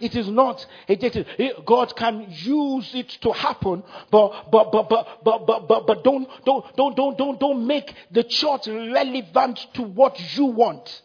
It 0.00 0.14
is 0.16 0.28
not 0.28 0.64
a 0.88 0.96
dating. 0.96 1.26
Eh, 1.38 1.50
God 1.64 1.94
can 1.96 2.26
use 2.28 2.94
it 2.94 3.08
to 3.22 3.32
happen, 3.32 3.82
but 4.10 4.50
but 4.50 4.72
but 4.72 4.88
but 4.88 5.24
but 5.24 5.68
but 5.68 5.86
but, 5.86 6.04
don't 6.04 6.28
don't 6.44 6.76
don't 6.76 6.96
don't 6.96 7.18
don't 7.18 7.40
don't 7.40 7.66
make 7.66 7.94
the 8.10 8.24
church 8.24 8.66
relevant 8.66 9.58
to 9.74 9.82
what 9.82 10.18
you 10.36 10.46
want. 10.46 11.02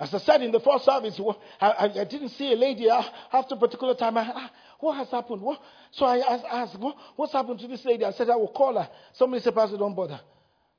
As 0.00 0.14
I 0.14 0.18
said 0.18 0.42
in 0.42 0.52
the 0.52 0.60
first 0.60 0.84
service, 0.84 1.20
I, 1.60 1.90
I, 2.00 2.04
didn't 2.04 2.28
see 2.30 2.52
a 2.52 2.56
lady 2.56 2.88
ah, 2.88 3.04
after 3.32 3.56
a 3.56 3.58
particular 3.58 3.94
time. 3.94 4.16
I, 4.16 4.30
ah, 4.32 4.50
what 4.78 4.96
has 4.96 5.08
happened? 5.10 5.42
What? 5.42 5.60
So 5.90 6.06
I 6.06 6.18
asked, 6.62 6.78
what, 6.78 6.96
what's 7.16 7.32
happened 7.32 7.58
to 7.60 7.66
this 7.66 7.84
lady? 7.84 8.04
I 8.04 8.12
said, 8.12 8.30
I 8.30 8.36
will 8.36 8.52
call 8.52 8.78
her. 8.78 8.88
Somebody 9.14 9.42
said, 9.42 9.56
Pastor, 9.56 9.76
don't 9.76 9.96
bother. 9.96 10.20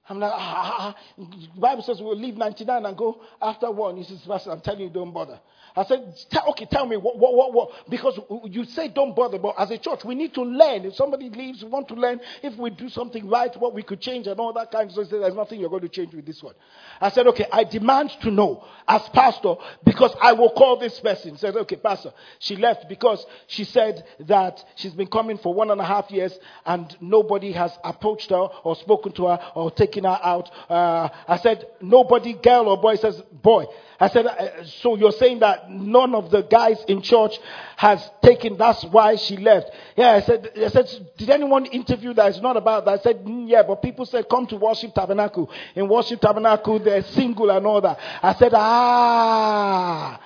I'm 0.09 0.19
like, 0.19 0.31
ah, 0.33 0.37
ah, 0.37 0.95
ah. 0.97 1.23
The 1.55 1.59
Bible 1.61 1.83
says 1.83 2.01
we'll 2.01 2.17
leave 2.17 2.35
99 2.35 2.85
and 2.85 2.97
go 2.97 3.21
after 3.41 3.71
one. 3.71 3.97
He 3.97 4.03
says, 4.03 4.19
Pastor, 4.27 4.51
I'm 4.51 4.61
telling 4.61 4.81
you, 4.81 4.89
don't 4.89 5.13
bother. 5.13 5.39
I 5.75 5.85
said, 5.85 6.15
okay, 6.49 6.67
tell 6.69 6.85
me 6.85 6.97
what, 6.97 7.17
what, 7.17 7.35
what, 7.35 7.53
what, 7.53 7.69
because 7.89 8.19
you 8.45 8.65
say 8.65 8.87
don't 8.87 9.15
bother, 9.15 9.37
but 9.37 9.55
as 9.57 9.71
a 9.71 9.77
church, 9.77 10.03
we 10.03 10.15
need 10.15 10.33
to 10.33 10.41
learn. 10.41 10.85
If 10.85 10.95
somebody 10.95 11.29
leaves, 11.29 11.63
we 11.63 11.69
want 11.69 11.87
to 11.89 11.93
learn 11.93 12.19
if 12.41 12.57
we 12.57 12.71
do 12.71 12.89
something 12.89 13.29
right, 13.29 13.55
what 13.55 13.73
we 13.73 13.83
could 13.83 14.01
change 14.01 14.27
and 14.27 14.39
all 14.39 14.51
that 14.53 14.71
kind 14.71 14.87
of 14.87 14.93
stuff. 14.93 15.07
There's 15.09 15.35
nothing 15.35 15.59
you're 15.59 15.69
going 15.69 15.83
to 15.83 15.89
change 15.89 16.13
with 16.13 16.25
this 16.25 16.41
one. 16.41 16.55
I 16.99 17.09
said, 17.09 17.27
okay, 17.27 17.45
I 17.51 17.63
demand 17.63 18.11
to 18.21 18.31
know 18.31 18.65
as 18.87 19.07
pastor 19.13 19.55
because 19.85 20.15
I 20.21 20.33
will 20.33 20.51
call 20.51 20.79
this 20.79 20.99
person. 20.99 21.31
He 21.31 21.37
said, 21.37 21.55
okay, 21.55 21.75
pastor. 21.75 22.13
She 22.39 22.55
left 22.55 22.89
because 22.89 23.25
she 23.47 23.63
said 23.63 24.03
that 24.21 24.63
she's 24.75 24.93
been 24.93 25.07
coming 25.07 25.37
for 25.37 25.53
one 25.53 25.69
and 25.71 25.79
a 25.79 25.85
half 25.85 26.09
years 26.11 26.37
and 26.65 26.95
nobody 26.99 27.51
has 27.51 27.71
approached 27.83 28.31
her 28.31 28.47
or 28.63 28.75
spoken 28.75 29.11
to 29.13 29.27
her 29.27 29.39
or 29.55 29.71
taken 29.71 29.98
her 30.03 30.19
out. 30.21 30.49
Uh, 30.69 31.09
I 31.27 31.37
said, 31.37 31.65
nobody, 31.81 32.33
girl 32.33 32.69
or 32.69 32.77
boy, 32.81 32.95
says, 32.95 33.21
boy. 33.31 33.65
I 33.99 34.07
said, 34.09 34.27
uh, 34.27 34.63
so 34.63 34.95
you're 34.95 35.11
saying 35.11 35.39
that 35.39 35.69
none 35.69 36.15
of 36.15 36.31
the 36.31 36.41
guys 36.43 36.77
in 36.87 37.01
church 37.01 37.37
has 37.75 38.09
taken, 38.23 38.57
that's 38.57 38.83
why 38.85 39.15
she 39.17 39.37
left. 39.37 39.69
Yeah, 39.97 40.11
I 40.11 40.21
said, 40.21 40.51
I 40.55 40.69
said, 40.69 41.09
did 41.17 41.29
anyone 41.29 41.65
interview 41.65 42.13
that? 42.13 42.29
It's 42.29 42.41
not 42.41 42.55
about 42.55 42.85
that. 42.85 42.99
I 42.99 43.03
said, 43.03 43.25
mm, 43.25 43.49
yeah, 43.49 43.63
but 43.63 43.81
people 43.81 44.05
said, 44.05 44.29
come 44.29 44.47
to 44.47 44.55
worship 44.55 44.93
tabernacle. 44.93 45.49
In 45.75 45.89
worship 45.89 46.21
tabernacle, 46.21 46.79
they're 46.79 47.03
single 47.03 47.49
and 47.49 47.65
all 47.65 47.81
that. 47.81 47.99
I 48.23 48.33
said, 48.35 48.51
ah. 48.55 50.19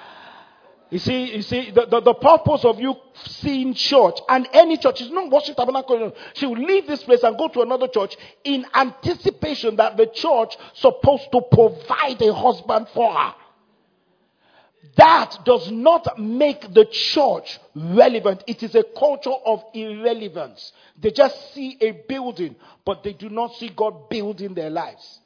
You 0.94 1.00
see, 1.00 1.36
you 1.38 1.42
see, 1.42 1.72
the, 1.72 1.88
the, 1.88 2.02
the, 2.02 2.14
purpose 2.14 2.64
of 2.64 2.80
you 2.80 2.94
seeing 3.16 3.74
church 3.74 4.20
and 4.30 4.48
any 4.54 4.78
church 4.78 5.02
is 5.02 5.10
not 5.10 5.32
worship 5.32 5.58
tabernacle. 5.58 6.16
She 6.36 6.46
will 6.46 6.64
leave 6.64 6.86
this 6.86 7.02
place 7.02 7.24
and 7.24 7.36
go 7.36 7.48
to 7.48 7.62
another 7.62 7.88
church 7.88 8.16
in 8.44 8.64
anticipation 8.76 9.76
that 9.78 9.98
the 9.98 10.06
church 10.06 10.56
supposed 10.76 11.32
to 11.32 11.42
provide 11.52 12.22
a 12.22 12.32
husband 12.32 12.90
for 12.94 13.12
her. 13.12 13.34
That 14.96 15.40
does 15.44 15.72
not 15.72 16.20
make 16.20 16.72
the 16.72 16.86
church 16.86 17.60
relevant. 17.74 18.44
It 18.46 18.62
is 18.62 18.76
a 18.76 18.84
culture 18.84 19.32
of 19.32 19.64
irrelevance. 19.74 20.74
They 21.02 21.10
just 21.10 21.56
see 21.56 21.76
a 21.82 22.04
building, 22.08 22.56
but 22.86 23.04
they 23.04 23.14
do 23.14 23.30
not 23.30 23.56
see 23.56 23.70
God 23.76 24.10
building 24.10 24.54
their 24.54 24.70
lives. 24.70 25.22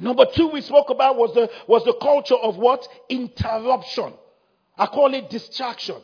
Number 0.00 0.26
two 0.26 0.48
we 0.48 0.60
spoke 0.60 0.90
about 0.90 1.16
was 1.16 1.34
the, 1.34 1.50
was 1.68 1.84
the 1.84 1.94
culture 1.94 2.36
of 2.36 2.56
what? 2.56 2.86
Interruption. 3.08 4.12
I 4.76 4.86
call 4.86 5.14
it 5.14 5.30
distraction. 5.30 5.96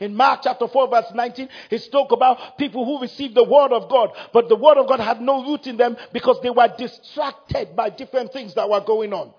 In 0.00 0.14
Mark 0.14 0.40
chapter 0.44 0.68
4 0.68 0.88
verse 0.88 1.12
19, 1.14 1.48
he 1.70 1.78
spoke 1.78 2.12
about 2.12 2.58
people 2.58 2.84
who 2.84 3.00
received 3.00 3.34
the 3.34 3.44
word 3.44 3.72
of 3.72 3.88
God, 3.88 4.10
but 4.32 4.48
the 4.48 4.56
word 4.56 4.78
of 4.78 4.86
God 4.86 5.00
had 5.00 5.20
no 5.20 5.44
root 5.44 5.66
in 5.66 5.76
them 5.76 5.96
because 6.12 6.38
they 6.42 6.50
were 6.50 6.68
distracted 6.76 7.74
by 7.74 7.90
different 7.90 8.32
things 8.32 8.54
that 8.54 8.68
were 8.68 8.80
going 8.80 9.12
on. 9.12 9.32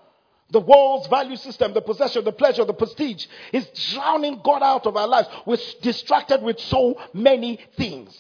The 0.51 0.59
world's 0.59 1.07
value 1.07 1.37
system, 1.37 1.73
the 1.73 1.81
possession, 1.81 2.25
the 2.25 2.31
pleasure, 2.31 2.65
the 2.65 2.73
prestige 2.73 3.27
is 3.53 3.67
drowning 3.93 4.41
God 4.43 4.63
out 4.63 4.87
of 4.87 4.97
our 4.97 5.07
lives. 5.07 5.29
We're 5.45 5.57
distracted 5.81 6.41
with 6.41 6.59
so 6.59 6.99
many 7.13 7.59
things. 7.77 8.17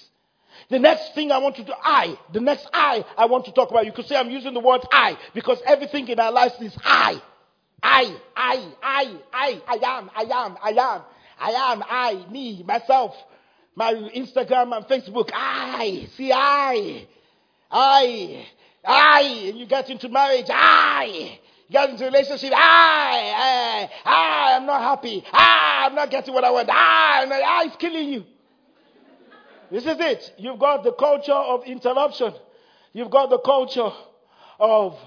The 0.69 0.79
next 0.79 1.15
thing 1.15 1.31
I 1.31 1.39
want 1.39 1.55
to 1.55 1.63
do, 1.63 1.73
I, 1.83 2.17
the 2.31 2.39
next 2.39 2.67
I 2.71 3.03
I 3.17 3.25
want 3.25 3.45
to 3.45 3.51
talk 3.51 3.71
about, 3.71 3.85
you 3.85 3.91
could 3.91 4.05
say 4.05 4.15
I'm 4.15 4.29
using 4.29 4.53
the 4.53 4.59
word 4.59 4.81
I 4.91 5.17
because 5.33 5.59
everything 5.65 6.07
in 6.07 6.19
our 6.19 6.31
lives 6.31 6.55
is 6.61 6.77
I. 6.83 7.21
I, 7.81 8.15
I, 8.35 8.73
I, 8.83 9.19
I, 9.33 9.61
I 9.67 9.97
am, 9.97 10.11
I 10.15 10.21
am, 10.23 10.57
I 10.61 10.69
am. 10.69 11.01
I 11.41 11.51
am, 11.51 11.83
I, 11.87 12.25
me, 12.29 12.63
myself, 12.67 13.15
my 13.75 13.93
Instagram 13.93 14.75
and 14.75 14.85
Facebook. 14.85 15.31
I, 15.33 16.07
see, 16.15 16.31
I, 16.33 17.07
I, 17.71 18.45
I. 18.85 19.21
And 19.47 19.57
you 19.57 19.65
get 19.65 19.89
into 19.89 20.09
marriage. 20.09 20.47
I. 20.49 21.39
Get 21.71 21.91
into 21.91 22.05
relationship. 22.05 22.51
I, 22.53 23.87
I, 24.05 24.09
I, 24.09 24.55
I'm 24.57 24.65
not 24.65 24.81
happy. 24.81 25.23
I, 25.31 25.85
I'm 25.85 25.95
not 25.95 26.09
getting 26.09 26.33
what 26.33 26.43
I 26.43 26.51
want. 26.51 26.69
I, 26.69 27.23
I, 27.23 27.41
ah, 27.45 27.63
it's 27.65 27.75
killing 27.77 28.09
you. 28.09 28.25
This 29.71 29.85
is 29.85 29.97
it. 29.99 30.33
You've 30.37 30.59
got 30.59 30.83
the 30.83 30.93
culture 30.93 31.31
of 31.31 31.65
interruption. 31.65 32.33
You've 32.93 33.11
got 33.11 33.29
the 33.29 33.39
culture 33.39 33.91
of 34.59 34.97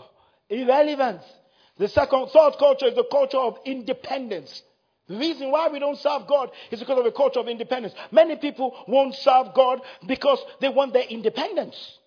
irrelevance. 0.49 1.25
The 1.79 1.89
second, 1.89 2.29
third 2.29 2.53
culture 2.59 2.87
is 2.87 2.95
the 2.95 3.07
culture 3.11 3.39
of 3.39 3.59
independence. 3.65 4.63
The 5.09 5.17
reason 5.17 5.51
why 5.51 5.69
we 5.69 5.79
don't 5.79 5.99
serve 5.99 6.27
God 6.29 6.51
is 6.71 6.81
because 6.81 6.99
of 6.99 7.07
a 7.07 7.13
culture 7.13 7.41
of 7.41 7.49
independence. 7.49 7.95
Many 8.11 8.37
people 8.37 8.75
won't 8.87 9.15
serve 9.15 9.53
God 9.55 9.81
because 10.07 10.39
they 10.61 10.69
want 10.69 10.93
their 10.93 11.05
independence. 11.05 11.99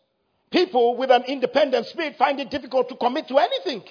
People 0.49 0.95
with 0.95 1.11
an 1.11 1.23
independent 1.23 1.87
spirit 1.87 2.15
find 2.17 2.39
it 2.39 2.49
difficult 2.49 2.87
to 2.89 2.95
commit 2.95 3.27
to 3.27 3.37
anything. 3.37 3.83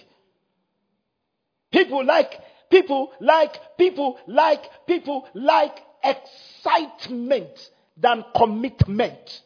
People 1.70 2.04
like, 2.04 2.40
people 2.70 3.12
like, 3.20 3.76
people 3.76 4.18
like, 4.26 4.62
people 4.86 5.28
like 5.34 5.78
excitement 6.02 7.70
than 7.96 8.24
commitment. 8.36 9.42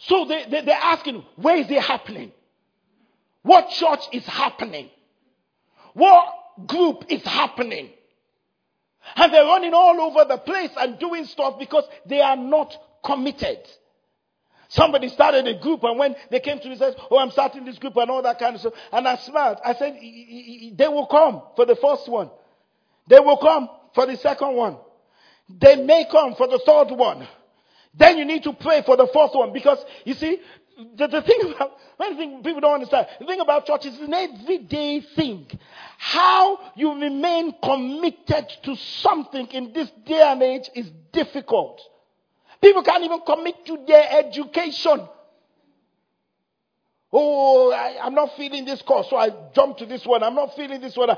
So 0.00 0.24
they, 0.26 0.46
they, 0.50 0.62
they're 0.62 0.74
asking, 0.80 1.24
where 1.36 1.56
is 1.56 1.70
it 1.70 1.82
happening? 1.82 2.32
What 3.42 3.70
church 3.70 4.00
is 4.12 4.24
happening? 4.26 4.90
What 5.94 6.34
group 6.66 7.04
is 7.08 7.22
happening? 7.24 7.90
And 9.16 9.32
they're 9.32 9.44
running 9.44 9.74
all 9.74 10.00
over 10.00 10.24
the 10.24 10.38
place 10.38 10.70
and 10.78 10.98
doing 10.98 11.24
stuff 11.24 11.58
because 11.58 11.84
they 12.06 12.20
are 12.20 12.36
not 12.36 12.76
committed. 13.04 13.58
Somebody 14.68 15.08
started 15.08 15.46
a 15.46 15.58
group, 15.58 15.82
and 15.82 15.98
when 15.98 16.14
they 16.30 16.40
came 16.40 16.60
to 16.60 16.68
me, 16.68 16.76
said, 16.76 16.94
"Oh, 17.10 17.18
I'm 17.18 17.30
starting 17.30 17.64
this 17.64 17.78
group 17.78 17.96
and 17.96 18.10
all 18.10 18.20
that 18.22 18.38
kind 18.38 18.54
of 18.54 18.60
stuff." 18.60 18.74
And 18.92 19.08
I 19.08 19.16
smiled. 19.16 19.58
I 19.64 19.74
said, 19.74 19.94
"They 20.76 20.88
will 20.88 21.06
come 21.06 21.42
for 21.56 21.64
the 21.64 21.76
first 21.76 22.06
one. 22.06 22.30
They 23.06 23.18
will 23.18 23.38
come 23.38 23.70
for 23.94 24.04
the 24.04 24.16
second 24.18 24.54
one. 24.54 24.76
They 25.48 25.76
may 25.76 26.06
come 26.10 26.34
for 26.34 26.46
the 26.46 26.60
third 26.64 26.90
one. 26.96 27.26
Then 27.94 28.18
you 28.18 28.24
need 28.24 28.44
to 28.44 28.52
pray 28.52 28.82
for 28.82 28.96
the 28.96 29.08
fourth 29.12 29.34
one 29.34 29.52
because 29.52 29.78
you 30.04 30.14
see, 30.14 30.40
the, 30.96 31.08
the 31.08 31.22
thing 31.22 31.52
about 31.56 31.72
one 31.96 32.16
thing 32.16 32.42
people 32.42 32.60
don't 32.60 32.74
understand. 32.74 33.08
The 33.18 33.26
thing 33.26 33.40
about 33.40 33.66
church 33.66 33.86
is 33.86 33.98
an 33.98 34.14
everyday 34.14 35.00
thing. 35.00 35.46
How 35.98 36.58
you 36.76 36.92
remain 37.00 37.54
committed 37.62 38.46
to 38.64 38.76
something 38.76 39.46
in 39.48 39.72
this 39.72 39.90
day 40.06 40.22
and 40.22 40.42
age 40.42 40.70
is 40.74 40.90
difficult. 41.12 41.80
People 42.60 42.82
can't 42.82 43.04
even 43.04 43.20
commit 43.26 43.66
to 43.66 43.78
their 43.86 44.06
education. 44.10 45.08
Oh, 47.10 47.72
I, 47.72 48.06
am 48.06 48.14
not 48.14 48.36
feeling 48.36 48.64
this 48.66 48.82
course, 48.82 49.08
so 49.08 49.16
I 49.16 49.30
jump 49.54 49.78
to 49.78 49.86
this 49.86 50.04
one. 50.04 50.22
I'm 50.22 50.34
not 50.34 50.54
feeling 50.54 50.80
this 50.80 50.94
one. 50.94 51.08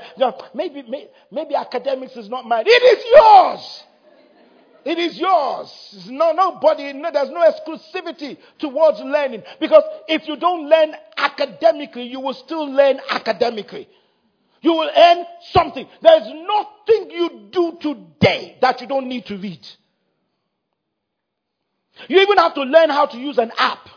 maybe, 0.53 0.83
maybe, 0.83 1.09
maybe 1.31 1.53
academics 1.53 2.15
is 2.15 2.29
not 2.29 2.45
mine. 2.45 2.63
It 2.65 2.69
is 2.69 3.03
yours. 3.13 3.83
It 4.83 4.97
is 4.97 5.17
yours. 5.17 6.07
No, 6.09 6.31
nobody, 6.31 6.93
no, 6.93 7.11
there's 7.11 7.29
no 7.29 7.49
exclusivity 7.49 8.37
towards 8.57 8.99
learning. 8.99 9.43
Because 9.59 9.83
if 10.07 10.27
you 10.27 10.35
don't 10.37 10.67
learn 10.67 10.95
academically, 11.17 12.07
you 12.07 12.19
will 12.19 12.33
still 12.33 12.65
learn 12.71 12.99
academically. 13.09 13.87
You 14.61 14.73
will 14.73 14.89
earn 14.95 15.25
something. 15.51 15.87
There's 16.01 16.27
nothing 16.27 17.11
you 17.11 17.49
do 17.51 17.77
today 17.81 18.57
that 18.61 18.81
you 18.81 18.87
don't 18.87 19.07
need 19.07 19.25
to 19.27 19.37
read. 19.37 19.65
You 22.07 22.19
even 22.19 22.37
have 22.37 22.55
to 22.55 22.61
learn 22.61 22.89
how 22.89 23.05
to 23.07 23.17
use 23.17 23.37
an 23.37 23.51
app. 23.57 23.89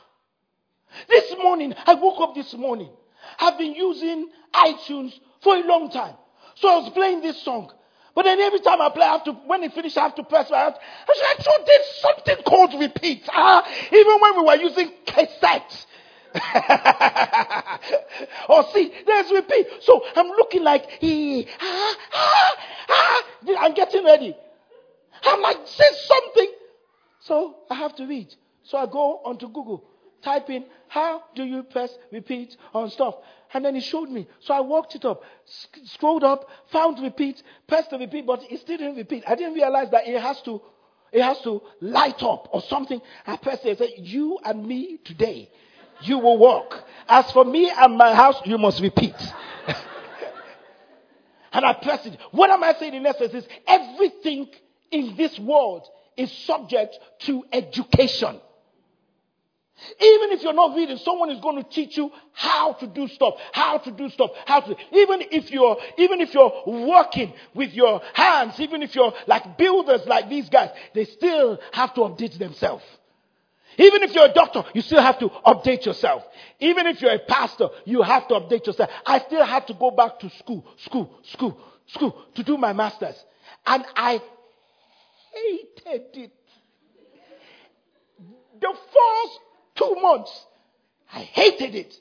This 1.09 1.35
morning, 1.39 1.75
I 1.87 1.95
woke 1.95 2.21
up 2.21 2.35
this 2.35 2.53
morning. 2.55 2.91
I've 3.39 3.59
been 3.59 3.75
using 3.75 4.29
iTunes 4.55 5.13
for 5.43 5.57
a 5.57 5.61
long 5.61 5.91
time. 5.91 6.15
So 6.57 6.69
I 6.69 6.79
was 6.79 6.91
playing 6.93 7.21
this 7.21 7.43
song. 7.43 7.71
But 8.15 8.23
then 8.25 8.41
every 8.41 8.61
time 8.61 8.81
I 8.81 8.91
play, 8.91 9.05
I 9.05 9.13
have 9.13 9.25
to, 9.25 9.33
when 9.33 9.63
it 9.65 9.73
finishes, 9.73 9.97
I 9.97 10.03
have 10.03 10.15
to 10.17 10.23
press 10.23 10.51
my 10.51 10.59
hand. 10.59 10.75
I 11.09 11.15
said, 11.15 11.25
I 11.25 11.43
thought 11.43 11.67
there's 11.67 11.87
something 12.01 12.37
called 12.45 12.75
repeat. 12.81 13.29
Ah, 13.33 13.67
even 13.93 14.21
when 14.21 14.37
we 14.37 14.43
were 14.45 14.57
using 14.57 14.93
cassette. 15.05 15.87
oh, 18.49 18.71
see, 18.73 18.93
there's 19.07 19.31
repeat. 19.33 19.67
So 19.83 20.05
I'm 20.17 20.29
looking 20.29 20.63
like, 20.63 20.89
he, 21.01 21.47
ah, 21.61 21.97
ah, 22.13 22.57
ah. 22.91 23.25
I'm 23.59 23.75
getting 23.75 24.05
ready. 24.05 24.37
I'm 25.25 25.41
like, 25.43 25.59
say 25.67 25.85
something. 26.07 26.53
So 27.21 27.57
I 27.71 27.75
have 27.75 27.97
to 27.97 28.07
read. 28.07 28.35
So 28.63 28.79
I 28.79 28.87
go 28.87 29.21
onto 29.25 29.47
Google, 29.49 29.85
type 30.25 30.51
in, 30.51 30.65
how 30.89 31.23
do 31.35 31.45
you 31.45 31.63
press 31.63 31.91
repeat 32.11 32.57
on 32.73 32.91
stuff? 32.91 33.17
And 33.53 33.65
then 33.65 33.75
he 33.75 33.81
showed 33.81 34.09
me. 34.09 34.27
So 34.41 34.55
I 34.55 34.61
walked 34.61 34.95
it 34.95 35.05
up, 35.05 35.23
sc- 35.45 35.79
scrolled 35.85 36.25
up, 36.25 36.49
found 36.73 37.01
repeat, 37.01 37.43
pressed 37.67 37.91
the 37.91 37.99
repeat, 37.99 38.27
but 38.27 38.43
it 38.51 38.61
still 38.61 38.79
didn't 38.79 38.97
repeat. 38.97 39.25
I 39.27 39.35
didn't 39.35 39.55
realize 39.55 39.91
that 39.91 40.09
it 40.09 40.21
has 40.21 40.41
to, 40.43 40.61
it 41.13 41.23
has 41.23 41.41
to 41.43 41.63
light 41.81 42.23
up 42.23 42.49
or 42.53 42.63
something. 42.63 43.01
I 43.27 43.37
pressed 43.37 43.65
it. 43.65 43.81
I 43.81 43.87
said, 43.87 43.91
you 43.99 44.39
and 44.45 44.67
me 44.67 44.99
today, 45.05 45.51
you 46.01 46.19
will 46.19 46.39
walk. 46.39 46.83
As 47.09 47.31
for 47.31 47.45
me 47.45 47.71
and 47.71 47.97
my 47.97 48.15
house, 48.15 48.41
you 48.45 48.59
must 48.59 48.81
repeat. 48.81 49.15
and 51.53 51.65
I 51.65 51.75
pressed 51.75 52.07
it. 52.07 52.19
What 52.33 52.51
am 52.51 52.65
I 52.65 52.75
saying 52.75 52.95
in 52.95 53.07
essence 53.07 53.35
is 53.35 53.47
everything 53.67 54.49
in 54.91 55.17
this 55.17 55.39
world 55.39 55.87
is 56.17 56.31
subject 56.31 56.99
to 57.21 57.45
education. 57.53 58.41
Even 60.01 60.33
if 60.33 60.43
you're 60.43 60.53
not 60.53 60.75
reading, 60.77 60.97
someone 60.99 61.31
is 61.31 61.41
going 61.41 61.63
to 61.63 61.69
teach 61.69 61.97
you 61.97 62.11
how 62.33 62.73
to 62.75 62.87
do 62.87 63.09
stuff, 63.09 63.35
how 63.53 63.79
to 63.79 63.91
do 63.91 64.09
stuff, 64.11 64.31
how 64.47 64.61
to. 64.61 64.77
Even 64.93 65.23
if 65.31 65.51
you're, 65.51 65.77
even 65.99 66.21
if 66.21 66.35
you're 66.35 66.53
working 66.67 67.33
with 67.55 67.73
your 67.73 68.01
hands, 68.13 68.59
even 68.61 68.83
if 68.83 68.95
you're 68.95 69.13
like 69.27 69.57
builders 69.59 70.07
like 70.07 70.29
these 70.29 70.49
guys, 70.49 70.71
they 70.95 71.05
still 71.05 71.59
have 71.73 71.95
to 71.95 72.01
update 72.03 72.39
themselves. 72.39 72.85
Even 73.77 74.03
if 74.03 74.15
you're 74.15 74.27
a 74.27 74.33
doctor, 74.33 74.65
you 74.73 74.83
still 74.83 75.03
have 75.03 75.19
to 75.19 75.29
update 75.29 75.85
yourself. 75.85 76.23
Even 76.61 76.87
if 76.87 77.01
you're 77.01 77.13
a 77.13 77.19
pastor, 77.19 77.69
you 77.85 78.03
have 78.03 78.29
to 78.29 78.35
update 78.35 78.67
yourself. 78.67 78.91
I 79.05 79.19
still 79.21 79.45
had 79.45 79.67
to 79.67 79.75
go 79.75 79.91
back 79.91 80.21
to 80.21 80.31
school, 80.31 80.65
school, 80.79 81.19
school, 81.25 81.59
school 81.87 82.17
to 82.37 82.43
do 82.43 82.57
my 82.57 82.73
master's. 82.73 83.17
And 83.67 83.85
I 83.97 84.21
hated 85.33 86.03
it. 86.15 86.33
The 88.61 88.73
first 88.73 89.41
two 89.75 89.97
months. 90.01 90.47
I 91.13 91.21
hated 91.21 91.75
it. 91.75 91.95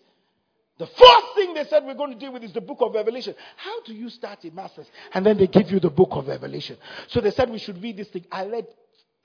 The 0.79 0.88
first 0.88 1.25
thing 1.36 1.53
they 1.53 1.65
said 1.65 1.86
we're 1.86 1.93
going 1.93 2.13
to 2.13 2.19
deal 2.19 2.33
with 2.33 2.43
is 2.43 2.53
the 2.53 2.62
book 2.62 2.79
of 2.81 2.93
Revelation. 2.93 3.36
How 3.57 3.83
do 3.83 3.93
you 3.93 4.09
start 4.09 4.43
a 4.43 4.51
master's? 4.51 4.88
And 5.13 5.25
then 5.25 5.38
they 5.38 5.47
give 5.47 5.71
you 5.71 5.79
the 5.79 5.89
book 5.89 6.09
of 6.12 6.27
Revelation. 6.27 6.77
So 7.07 7.21
they 7.21 7.31
said 7.31 7.49
we 7.49 7.59
should 7.59 7.81
read 7.81 7.97
this 7.97 8.07
thing. 8.07 8.25
I 8.31 8.47
read 8.47 8.65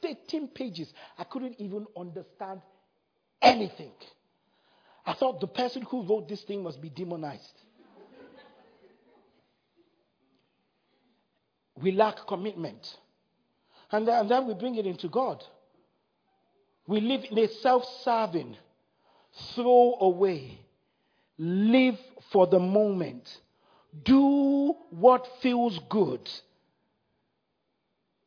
13 0.03 0.49
pages. 0.49 0.93
I 1.17 1.25
couldn't 1.25 1.57
even 1.59 1.87
understand 1.97 2.61
anything. 3.41 3.93
I 5.07 5.15
thought 5.15 5.41
the 5.41 5.47
person 5.47 5.83
who 5.83 6.03
wrote 6.03 6.29
this 6.29 6.43
thing 6.43 6.63
must 6.63 6.83
be 6.83 6.91
demonized. 6.91 7.63
We 11.81 11.93
lack 11.93 12.27
commitment. 12.27 12.97
And 13.91 14.07
then, 14.07 14.21
and 14.21 14.31
then 14.31 14.47
we 14.47 14.55
bring 14.55 14.75
it 14.75 14.87
into 14.87 15.09
God. 15.09 15.43
We 16.89 17.03
live 17.03 17.27
in 17.31 17.39
a 17.39 17.49
self 17.49 17.85
serving, 18.03 18.57
throw 19.55 19.99
away, 20.01 20.59
live 21.37 21.99
for 22.33 22.47
the 22.47 22.59
moment, 22.59 23.29
do 24.05 24.75
what 24.89 25.29
feels 25.43 25.79
good. 25.91 26.29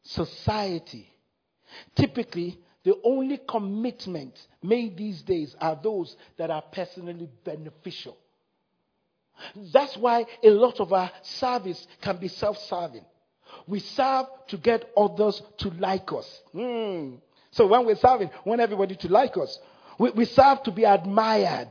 Society. 0.04 1.10
Typically, 1.96 2.60
the 2.84 3.00
only 3.04 3.40
commitment 3.50 4.38
made 4.62 4.96
these 4.96 5.24
days 5.24 5.56
are 5.60 5.80
those 5.82 6.16
that 6.38 6.52
are 6.52 6.62
personally 6.62 7.30
beneficial. 7.44 8.16
That's 9.74 9.98
why 9.98 10.26
a 10.44 10.52
lot 10.52 10.80
of 10.80 10.94
our 10.94 11.10
service 11.24 11.88
can 12.00 12.18
be 12.18 12.28
self 12.28 12.60
serving. 12.60 13.06
We 13.66 13.80
serve 13.80 14.28
to 14.50 14.58
get 14.58 14.92
others 14.96 15.42
to 15.58 15.70
like 15.72 16.12
us. 16.14 16.42
Hmm. 16.52 17.16
So 17.52 17.68
when 17.68 17.86
we're 17.86 17.96
serving, 17.96 18.30
we 18.46 18.50
want 18.50 18.62
everybody 18.62 18.96
to 18.96 19.08
like 19.10 19.38
us. 19.38 19.60
We, 20.00 20.12
we 20.12 20.26
serve 20.26 20.64
to 20.64 20.72
be 20.72 20.84
admired. 20.84 21.70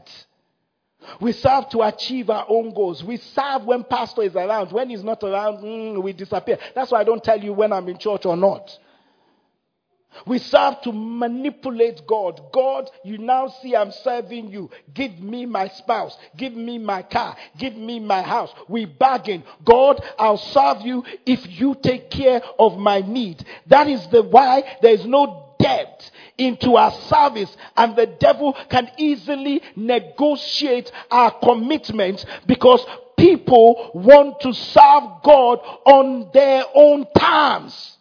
We 1.20 1.32
serve 1.32 1.68
to 1.70 1.82
achieve 1.82 2.28
our 2.28 2.44
own 2.48 2.74
goals. 2.74 3.02
We 3.02 3.16
serve 3.16 3.64
when 3.64 3.84
pastor 3.84 4.22
is 4.22 4.36
around. 4.36 4.72
When 4.72 4.90
he's 4.90 5.02
not 5.02 5.22
around, 5.22 5.58
mm, 5.58 6.02
we 6.02 6.12
disappear. 6.12 6.58
That's 6.74 6.90
why 6.90 7.00
I 7.00 7.04
don't 7.04 7.24
tell 7.24 7.42
you 7.42 7.52
when 7.52 7.72
I'm 7.72 7.88
in 7.88 7.98
church 7.98 8.26
or 8.26 8.36
not. 8.36 8.78
We 10.26 10.38
serve 10.38 10.80
to 10.82 10.92
manipulate 10.92 12.06
God. 12.06 12.40
God, 12.52 12.90
you 13.04 13.16
now 13.18 13.48
see 13.62 13.76
I'm 13.76 13.92
serving 13.92 14.50
you. 14.50 14.68
Give 14.92 15.18
me 15.20 15.46
my 15.46 15.68
spouse. 15.68 16.16
Give 16.36 16.52
me 16.52 16.78
my 16.78 17.02
car. 17.02 17.36
Give 17.56 17.76
me 17.76 18.00
my 18.00 18.20
house. 18.20 18.52
We 18.68 18.86
bargain. 18.86 19.44
God, 19.64 20.04
I'll 20.18 20.36
serve 20.36 20.82
you 20.82 21.04
if 21.24 21.48
you 21.60 21.76
take 21.80 22.10
care 22.10 22.42
of 22.58 22.76
my 22.76 23.00
need. 23.00 23.44
That 23.68 23.88
is 23.88 24.06
the 24.08 24.22
why 24.22 24.78
there 24.82 24.92
is 24.92 25.06
no 25.06 25.49
debt 25.60 26.10
into 26.38 26.76
our 26.76 26.92
service 26.92 27.54
and 27.76 27.94
the 27.96 28.06
devil 28.06 28.56
can 28.68 28.90
easily 28.96 29.62
negotiate 29.76 30.90
our 31.10 31.30
commitments 31.30 32.24
because 32.46 32.84
people 33.16 33.90
want 33.94 34.40
to 34.40 34.52
serve 34.54 35.22
God 35.22 35.58
on 35.84 36.30
their 36.32 36.64
own 36.74 37.06
terms. 37.18 37.98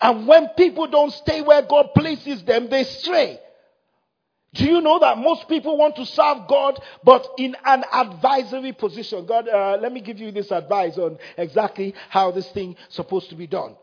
And 0.00 0.26
when 0.26 0.48
people 0.56 0.88
don't 0.88 1.12
stay 1.12 1.42
where 1.42 1.62
God 1.62 1.90
places 1.94 2.42
them, 2.42 2.68
they 2.68 2.84
stray. 2.84 3.38
Do 4.54 4.66
you 4.66 4.80
know 4.82 4.98
that 4.98 5.16
most 5.16 5.48
people 5.48 5.78
want 5.78 5.96
to 5.96 6.04
serve 6.04 6.46
God, 6.46 6.78
but 7.02 7.26
in 7.38 7.56
an 7.64 7.84
advisory 7.90 8.72
position? 8.72 9.24
God, 9.24 9.48
uh, 9.48 9.78
let 9.80 9.92
me 9.92 10.00
give 10.00 10.18
you 10.18 10.30
this 10.30 10.50
advice 10.50 10.98
on 10.98 11.18
exactly 11.38 11.94
how 12.10 12.32
this 12.32 12.48
thing 12.50 12.72
is 12.72 12.94
supposed 12.94 13.30
to 13.30 13.36
be 13.36 13.46
done. 13.46 13.76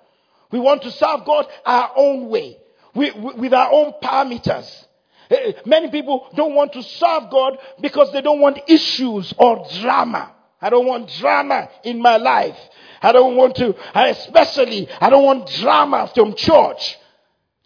We 0.51 0.59
want 0.59 0.81
to 0.83 0.91
serve 0.91 1.25
God 1.25 1.47
our 1.65 1.91
own 1.95 2.29
way, 2.29 2.57
with 2.93 3.53
our 3.53 3.71
own 3.71 3.93
parameters. 4.01 4.85
Eh, 5.29 5.35
eh, 5.35 5.51
many 5.65 5.91
people 5.91 6.27
don't 6.35 6.55
want 6.55 6.73
to 6.73 6.81
serve 6.81 7.29
God 7.29 7.57
because 7.81 8.11
they 8.11 8.21
don't 8.21 8.39
want 8.39 8.59
issues 8.67 9.33
or 9.37 9.65
drama. 9.79 10.33
I 10.61 10.69
don't 10.69 10.87
want 10.87 11.09
drama 11.19 11.69
in 11.83 12.01
my 12.01 12.17
life. 12.17 12.57
I 13.01 13.11
don't 13.11 13.37
want 13.37 13.55
to, 13.57 13.75
especially, 13.93 14.89
I 14.99 15.09
don't 15.09 15.23
want 15.23 15.47
drama 15.49 16.11
from 16.13 16.35
church. 16.35 16.97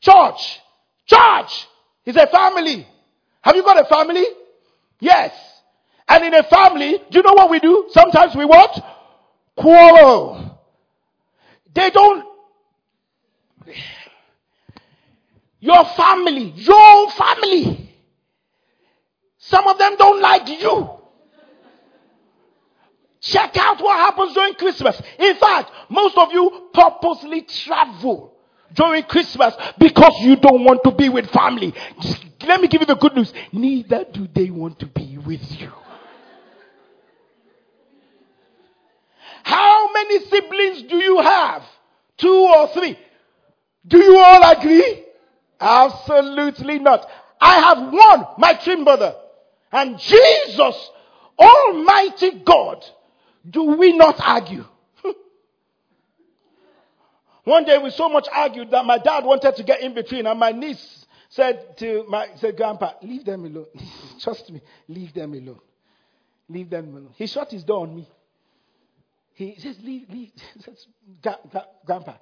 Church. 0.02 0.60
Church 1.06 1.68
is 2.06 2.16
a 2.16 2.28
family. 2.28 2.86
Have 3.42 3.56
you 3.56 3.64
got 3.64 3.80
a 3.80 3.86
family? 3.86 4.26
Yes. 5.00 5.34
And 6.08 6.26
in 6.26 6.34
a 6.34 6.44
family, 6.44 7.00
do 7.10 7.18
you 7.18 7.24
know 7.24 7.34
what 7.34 7.50
we 7.50 7.60
do? 7.60 7.88
Sometimes 7.92 8.36
we 8.36 8.46
what? 8.46 8.78
Quarrel. 9.58 10.60
They 11.74 11.90
don't. 11.90 12.33
Your 15.60 15.86
family, 15.86 16.54
your 16.56 17.12
family. 17.12 17.90
Some 19.38 19.68
of 19.68 19.78
them 19.78 19.96
don't 19.98 20.22
like 20.22 20.48
you. 20.48 20.90
Check 23.22 23.56
out 23.56 23.82
what 23.82 23.96
happens 23.98 24.34
during 24.34 24.54
Christmas. 24.56 25.02
In 25.18 25.36
fact, 25.36 25.72
most 25.90 26.18
of 26.18 26.34
you 26.34 26.70
purposely 26.74 27.44
travel 27.44 28.34
during 28.74 29.04
Christmas 29.04 29.54
because 29.78 30.14
you 30.20 30.36
don't 30.36 30.66
want 30.66 30.84
to 30.84 30.92
be 30.92 31.08
with 31.08 31.30
family. 31.30 31.74
Just, 32.02 32.26
let 32.46 32.60
me 32.60 32.68
give 32.68 32.82
you 32.82 32.88
the 32.88 32.96
good 32.96 33.16
news. 33.16 33.34
Neither 33.54 34.06
do 34.12 34.28
they 34.34 34.50
want 34.50 34.80
to 34.80 34.88
be 34.88 35.18
with 35.18 35.42
you. 35.62 35.72
How 39.44 39.94
many 39.94 40.20
siblings 40.26 40.82
do 40.84 40.98
you 40.98 41.22
have? 41.22 41.64
Two 42.18 42.34
or 42.34 42.68
three? 42.70 42.98
Do 43.86 43.98
you 43.98 44.18
all 44.18 44.52
agree? 44.52 45.04
Absolutely 45.60 46.80
not. 46.80 47.10
I 47.40 47.60
have 47.60 47.94
won 47.94 48.26
my 48.38 48.54
twin 48.54 48.84
brother. 48.84 49.16
And 49.72 50.00
Jesus, 50.00 50.92
Almighty 51.38 52.44
God, 52.46 52.86
do 53.50 53.64
we 53.64 53.98
not 53.98 54.20
argue? 54.20 54.66
One 57.44 57.66
day 57.66 57.78
we 57.78 57.90
so 57.90 58.08
much 58.08 58.28
argued 58.32 58.72
that 58.72 58.86
my 58.86 58.98
dad 58.98 59.26
wanted 59.26 59.56
to 59.56 59.64
get 59.64 59.82
in 59.82 59.94
between, 59.94 60.28
and 60.28 60.40
my 60.40 60.52
niece 60.52 61.06
said 61.30 61.78
to 61.78 62.06
my 62.08 62.28
said, 62.36 62.56
Grandpa, 62.56 62.94
leave 63.02 63.26
them 63.26 63.46
alone. 63.46 63.66
Trust 64.22 64.52
me, 64.52 64.62
leave 64.88 65.14
them 65.14 65.34
alone. 65.34 65.60
Leave 66.48 66.70
them 66.70 66.90
alone. 66.90 67.10
He 67.16 67.26
shut 67.26 67.52
his 67.52 67.64
door 67.64 67.82
on 67.82 67.96
me. 67.96 68.08
He 69.34 69.56
says, 69.58 69.78
leave, 69.82 70.08
leave. 70.10 70.32
Grandpa, 71.86 72.14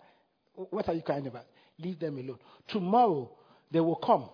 what 0.56 0.88
are 0.88 0.94
you 0.94 1.02
crying 1.02 1.28
about? 1.28 1.46
Leave 1.80 2.00
them 2.00 2.18
alone. 2.18 2.40
Tomorrow 2.68 3.32
they 3.72 3.80
will 3.80 3.96
come 3.96 4.30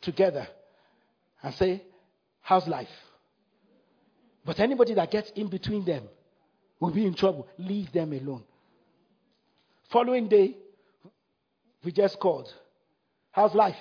together 0.00 0.46
and 1.42 1.54
say, 1.54 1.82
How's 2.40 2.66
life? 2.66 2.88
But 4.44 4.58
anybody 4.58 4.94
that 4.94 5.10
gets 5.10 5.30
in 5.30 5.48
between 5.48 5.84
them 5.84 6.02
will 6.80 6.90
be 6.90 7.06
in 7.06 7.14
trouble. 7.14 7.46
Leave 7.58 7.92
them 7.92 8.12
alone. 8.12 8.42
Following 9.90 10.28
day, 10.28 10.56
we 11.84 11.92
just 11.92 12.18
called. 12.18 12.52
How's 13.30 13.54
life? 13.54 13.76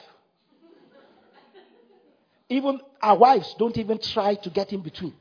even 2.52 2.82
our 3.02 3.17
wives 3.17 3.56
don't 3.58 3.78
even 3.78 3.98
try 3.98 4.36
to 4.36 4.50
get 4.50 4.74
in 4.74 4.82
between. 4.82 5.13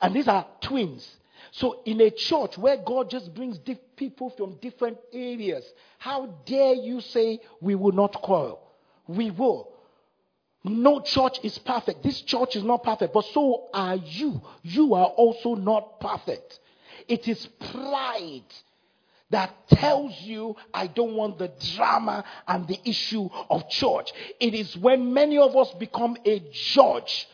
And 0.00 0.14
these 0.14 0.28
are 0.28 0.46
twins. 0.60 1.08
So, 1.52 1.82
in 1.84 2.00
a 2.00 2.10
church 2.10 2.56
where 2.58 2.76
God 2.76 3.10
just 3.10 3.34
brings 3.34 3.58
people 3.96 4.30
from 4.30 4.56
different 4.56 4.98
areas, 5.12 5.64
how 5.98 6.26
dare 6.46 6.74
you 6.74 7.00
say 7.00 7.40
we 7.60 7.74
will 7.74 7.92
not 7.92 8.12
quarrel? 8.14 8.60
We 9.06 9.30
will. 9.30 9.72
No 10.62 11.00
church 11.00 11.38
is 11.42 11.58
perfect. 11.58 12.02
This 12.02 12.20
church 12.20 12.54
is 12.54 12.62
not 12.62 12.82
perfect, 12.82 13.14
but 13.14 13.24
so 13.26 13.68
are 13.72 13.96
you. 13.96 14.42
You 14.62 14.94
are 14.94 15.06
also 15.06 15.54
not 15.54 16.00
perfect. 16.00 16.58
It 17.08 17.26
is 17.26 17.46
pride 17.72 18.44
that 19.30 19.68
tells 19.68 20.20
you, 20.20 20.56
I 20.74 20.86
don't 20.88 21.14
want 21.14 21.38
the 21.38 21.50
drama 21.74 22.24
and 22.46 22.66
the 22.66 22.78
issue 22.84 23.28
of 23.48 23.68
church. 23.70 24.12
It 24.38 24.54
is 24.54 24.76
when 24.76 25.14
many 25.14 25.38
of 25.38 25.56
us 25.56 25.72
become 25.78 26.16
a 26.26 26.42
judge. 26.52 27.28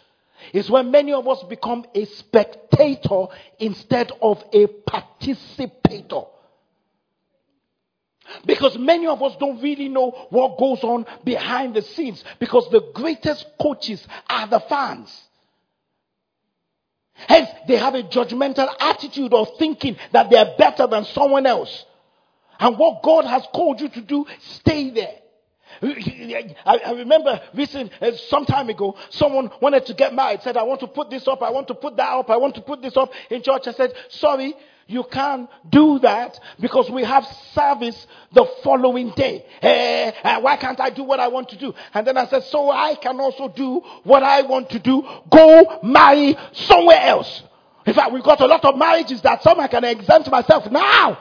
It's 0.53 0.71
when 0.71 0.91
many 0.91 1.13
of 1.13 1.27
us 1.27 1.43
become 1.45 1.85
a 1.95 2.05
spectator 2.05 3.27
instead 3.59 4.13
of 4.21 4.43
a 4.53 4.67
participator. 4.67 6.23
Because 8.45 8.77
many 8.77 9.07
of 9.07 9.23
us 9.23 9.37
don't 9.39 9.63
really 9.63 9.89
know 9.89 10.11
what 10.31 10.59
goes 10.59 10.83
on 10.83 11.07
behind 11.25 11.75
the 11.75 11.83
scenes. 11.83 12.25
Because 12.39 12.69
the 12.71 12.91
greatest 12.95 13.47
coaches 13.61 14.07
are 14.29 14.47
the 14.49 14.61
fans. 14.61 15.23
Hence, 17.15 17.49
they 17.67 17.77
have 17.77 17.95
a 17.95 18.03
judgmental 18.03 18.69
attitude 18.79 19.33
of 19.33 19.49
thinking 19.59 19.97
that 20.13 20.29
they 20.29 20.37
are 20.37 20.55
better 20.59 20.87
than 20.87 21.05
someone 21.05 21.47
else. 21.47 21.85
And 22.59 22.79
what 22.79 23.03
God 23.03 23.25
has 23.25 23.47
called 23.55 23.81
you 23.81 23.89
to 23.89 24.01
do, 24.01 24.27
stay 24.41 24.91
there. 24.91 25.15
I, 25.83 26.93
remember 26.97 27.41
recent, 27.55 27.93
uh, 28.01 28.13
some 28.29 28.47
time 28.47 28.69
ago, 28.69 28.97
someone 29.11 29.51
wanted 29.61 29.87
to 29.87 29.95
get 29.95 30.15
married, 30.15 30.43
said, 30.43 30.57
I 30.57 30.63
want 30.63 30.81
to 30.81 30.87
put 30.87 31.11
this 31.11 31.27
up, 31.29 31.43
I 31.43 31.51
want 31.51 31.69
to 31.69 31.75
put 31.75 31.97
that 31.97 32.09
up, 32.09 32.31
I 32.31 32.37
want 32.37 32.55
to 32.55 32.61
put 32.61 32.83
this 32.83 32.97
up 32.97 33.11
in 33.31 33.43
church. 33.43 33.67
I 33.67 33.73
said, 33.73 33.93
sorry, 34.09 34.55
you 34.87 35.05
can't 35.05 35.51
do 35.69 35.99
that 36.01 36.39
because 36.61 36.89
we 36.91 37.03
have 37.03 37.27
service 37.53 38.07
the 38.33 38.47
following 38.63 39.11
day. 39.11 39.45
Hey, 39.61 40.15
uh, 40.23 40.41
why 40.41 40.57
can't 40.57 40.81
I 40.81 40.91
do 40.91 41.03
what 41.03 41.19
I 41.19 41.29
want 41.29 41.49
to 41.51 41.59
do? 41.59 41.75
And 41.93 42.07
then 42.07 42.17
I 42.17 42.27
said, 42.27 42.45
so 42.45 42.71
I 42.71 42.95
can 42.95 43.19
also 43.21 43.49
do 43.49 43.83
what 44.05 44.23
I 44.23 44.43
want 44.43 44.71
to 44.71 44.79
do. 44.79 45.03
Go 45.31 45.81
marry 45.83 46.37
somewhere 46.53 47.01
else. 47.01 47.43
In 47.85 47.95
fact, 47.95 48.13
we've 48.13 48.23
got 48.23 48.41
a 48.41 48.47
lot 48.47 48.65
of 48.65 48.77
marriages 48.77 49.21
that 49.23 49.43
some 49.43 49.61
I 49.61 49.69
can 49.69 49.85
exempt 49.85 50.31
myself 50.31 50.71
now. 50.71 51.19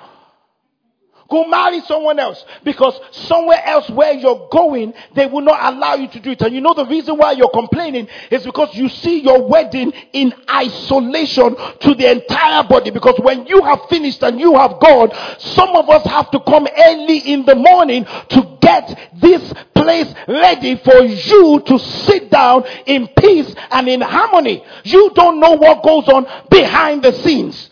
Go 1.27 1.47
marry 1.47 1.81
someone 1.81 2.19
else 2.19 2.43
because 2.63 2.99
somewhere 3.11 3.59
else 3.65 3.89
where 3.89 4.13
you're 4.13 4.47
going, 4.51 4.93
they 5.15 5.25
will 5.25 5.41
not 5.41 5.73
allow 5.73 5.95
you 5.95 6.07
to 6.09 6.19
do 6.19 6.31
it. 6.31 6.41
And 6.41 6.53
you 6.53 6.61
know 6.61 6.75
the 6.75 6.85
reason 6.85 7.17
why 7.17 7.31
you're 7.31 7.49
complaining 7.49 8.07
is 8.29 8.45
because 8.45 8.75
you 8.75 8.87
see 8.89 9.21
your 9.21 9.47
wedding 9.47 9.91
in 10.13 10.33
isolation 10.49 11.55
to 11.79 11.95
the 11.95 12.11
entire 12.11 12.63
body. 12.63 12.91
Because 12.91 13.19
when 13.23 13.47
you 13.47 13.63
have 13.63 13.79
finished 13.89 14.21
and 14.21 14.39
you 14.39 14.55
have 14.55 14.79
gone, 14.79 15.11
some 15.39 15.69
of 15.69 15.89
us 15.89 16.05
have 16.05 16.29
to 16.29 16.39
come 16.41 16.67
early 16.77 17.17
in 17.17 17.43
the 17.45 17.55
morning 17.55 18.05
to 18.05 18.57
get 18.61 19.11
this 19.15 19.51
place 19.73 20.13
ready 20.27 20.75
for 20.77 21.03
you 21.03 21.61
to 21.65 21.79
sit 21.79 22.29
down 22.29 22.63
in 22.85 23.07
peace 23.17 23.53
and 23.71 23.87
in 23.87 24.01
harmony. 24.01 24.63
You 24.83 25.09
don't 25.15 25.39
know 25.39 25.53
what 25.53 25.83
goes 25.83 26.07
on 26.07 26.27
behind 26.51 27.03
the 27.03 27.13
scenes. 27.13 27.71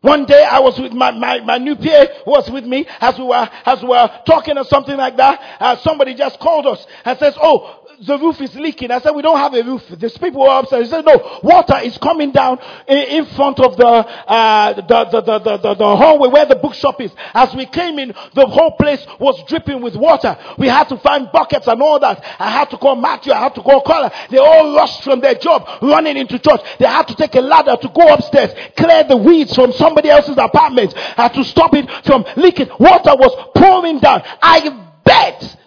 One 0.00 0.26
day 0.26 0.44
I 0.44 0.60
was 0.60 0.78
with 0.78 0.92
my, 0.92 1.10
my, 1.10 1.40
my 1.40 1.58
new 1.58 1.74
PA 1.74 2.06
was 2.26 2.48
with 2.50 2.64
me 2.64 2.86
as 3.00 3.18
we 3.18 3.24
were, 3.24 3.48
as 3.66 3.82
we 3.82 3.88
were 3.88 4.08
talking 4.26 4.56
or 4.56 4.64
something 4.64 4.96
like 4.96 5.16
that. 5.16 5.40
Uh, 5.60 5.76
somebody 5.78 6.14
just 6.14 6.38
called 6.38 6.66
us 6.66 6.86
and 7.04 7.18
says, 7.18 7.34
oh, 7.40 7.87
the 8.06 8.18
roof 8.18 8.40
is 8.40 8.54
leaking. 8.54 8.90
I 8.90 9.00
said, 9.00 9.12
we 9.12 9.22
don't 9.22 9.38
have 9.38 9.54
a 9.54 9.62
roof. 9.62 9.82
These 9.88 10.18
people 10.18 10.42
were 10.42 10.58
upstairs. 10.58 10.86
He 10.86 10.90
said, 10.90 11.04
no, 11.04 11.40
water 11.42 11.78
is 11.78 11.96
coming 11.98 12.30
down 12.32 12.58
in, 12.86 13.26
front 13.26 13.58
of 13.60 13.76
the, 13.76 13.86
uh, 13.86 14.72
the, 14.74 14.82
the, 14.82 15.20
the, 15.20 15.58
the, 15.58 15.74
the, 15.74 15.96
hallway 15.96 16.28
where 16.28 16.46
the 16.46 16.56
bookshop 16.56 17.00
is. 17.00 17.10
As 17.34 17.54
we 17.54 17.66
came 17.66 17.98
in, 17.98 18.14
the 18.34 18.46
whole 18.46 18.72
place 18.72 19.04
was 19.18 19.42
dripping 19.48 19.82
with 19.82 19.96
water. 19.96 20.36
We 20.58 20.68
had 20.68 20.88
to 20.90 20.98
find 20.98 21.28
buckets 21.32 21.66
and 21.66 21.82
all 21.82 21.98
that. 22.00 22.24
I 22.38 22.50
had 22.50 22.70
to 22.70 22.78
call 22.78 22.96
Matthew. 22.96 23.32
I 23.32 23.40
had 23.40 23.54
to 23.56 23.62
call 23.62 23.82
Carla. 23.82 24.12
They 24.30 24.38
all 24.38 24.74
rushed 24.76 25.02
from 25.02 25.20
their 25.20 25.34
job 25.34 25.66
running 25.82 26.16
into 26.16 26.38
church. 26.38 26.60
They 26.78 26.86
had 26.86 27.08
to 27.08 27.14
take 27.16 27.34
a 27.34 27.40
ladder 27.40 27.76
to 27.80 27.88
go 27.88 28.12
upstairs, 28.12 28.52
clear 28.76 29.04
the 29.04 29.16
weeds 29.16 29.54
from 29.54 29.72
somebody 29.72 30.10
else's 30.10 30.36
apartment 30.38 30.94
uh, 31.16 31.28
to 31.30 31.44
stop 31.44 31.74
it 31.74 31.88
from 32.04 32.24
leaking. 32.36 32.68
Water 32.78 33.14
was 33.16 33.50
pouring 33.54 33.98
down. 33.98 34.22
I 34.40 34.86
bet 35.04 35.57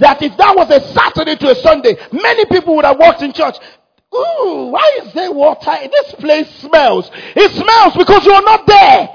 that 0.00 0.22
if 0.22 0.36
that 0.36 0.56
was 0.56 0.70
a 0.70 0.80
Saturday 0.92 1.36
to 1.36 1.50
a 1.50 1.54
Sunday, 1.54 1.96
many 2.12 2.44
people 2.46 2.74
would 2.76 2.84
have 2.84 2.98
walked 2.98 3.22
in 3.22 3.32
church. 3.32 3.56
Ooh, 4.12 4.70
why 4.72 4.98
is 5.02 5.12
there 5.12 5.30
water? 5.30 5.70
This 5.82 6.14
place 6.16 6.48
smells. 6.60 7.10
It 7.36 7.50
smells 7.52 7.96
because 7.96 8.24
you're 8.26 8.42
not 8.42 8.66
there. 8.66 9.08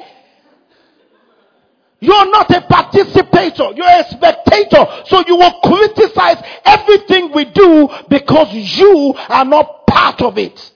You're 2.00 2.30
not 2.30 2.50
a 2.52 2.62
participator. 2.62 3.72
You're 3.76 3.88
a 3.88 4.06
spectator. 4.10 4.86
So 5.06 5.24
you 5.28 5.36
will 5.36 5.60
criticize 5.64 6.38
everything 6.64 7.32
we 7.34 7.46
do 7.46 7.90
because 8.10 8.54
you 8.54 9.14
are 9.18 9.46
not 9.46 9.88
part 9.88 10.22
of 10.22 10.38
it. 10.38 10.72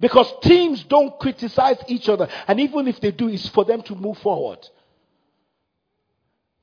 Because 0.00 0.32
teams 0.42 0.82
don't 0.84 1.18
criticize 1.18 1.76
each 1.88 2.08
other. 2.08 2.28
And 2.48 2.60
even 2.60 2.88
if 2.88 3.00
they 3.00 3.12
do, 3.12 3.28
it's 3.28 3.48
for 3.48 3.64
them 3.64 3.82
to 3.82 3.94
move 3.94 4.18
forward. 4.18 4.58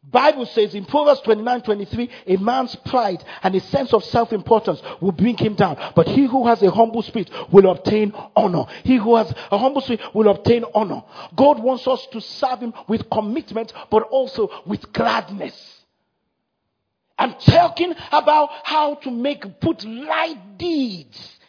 Bible 0.03 0.45
says 0.45 0.75
in 0.75 0.85
Proverbs 0.85 1.21
29, 1.21 1.61
23, 1.61 2.09
a 2.27 2.37
man's 2.37 2.75
pride 2.75 3.23
and 3.41 3.55
a 3.55 3.59
sense 3.59 3.93
of 3.93 4.03
self-importance 4.03 4.81
will 5.01 5.11
bring 5.11 5.37
him 5.37 5.55
down. 5.55 5.77
But 5.95 6.07
he 6.07 6.25
who 6.25 6.45
has 6.47 6.61
a 6.61 6.69
humble 6.69 7.01
spirit 7.01 7.31
will 7.51 7.71
obtain 7.71 8.13
honor. 8.35 8.65
He 8.83 8.97
who 8.97 9.15
has 9.15 9.33
a 9.51 9.57
humble 9.57 9.81
spirit 9.81 10.01
will 10.13 10.29
obtain 10.29 10.65
honor. 10.75 11.03
God 11.35 11.59
wants 11.59 11.87
us 11.87 12.05
to 12.11 12.21
serve 12.21 12.59
him 12.59 12.73
with 12.87 13.09
commitment, 13.09 13.73
but 13.89 14.03
also 14.03 14.49
with 14.65 14.91
gladness. 14.93 15.81
I'm 17.17 17.35
talking 17.35 17.95
about 18.11 18.49
how 18.63 18.95
to 18.95 19.11
make, 19.11 19.61
put 19.61 19.83
light 19.85 20.57
deeds 20.57 21.39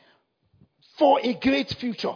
for 0.99 1.19
a 1.23 1.35
great 1.35 1.75
future. 1.75 2.15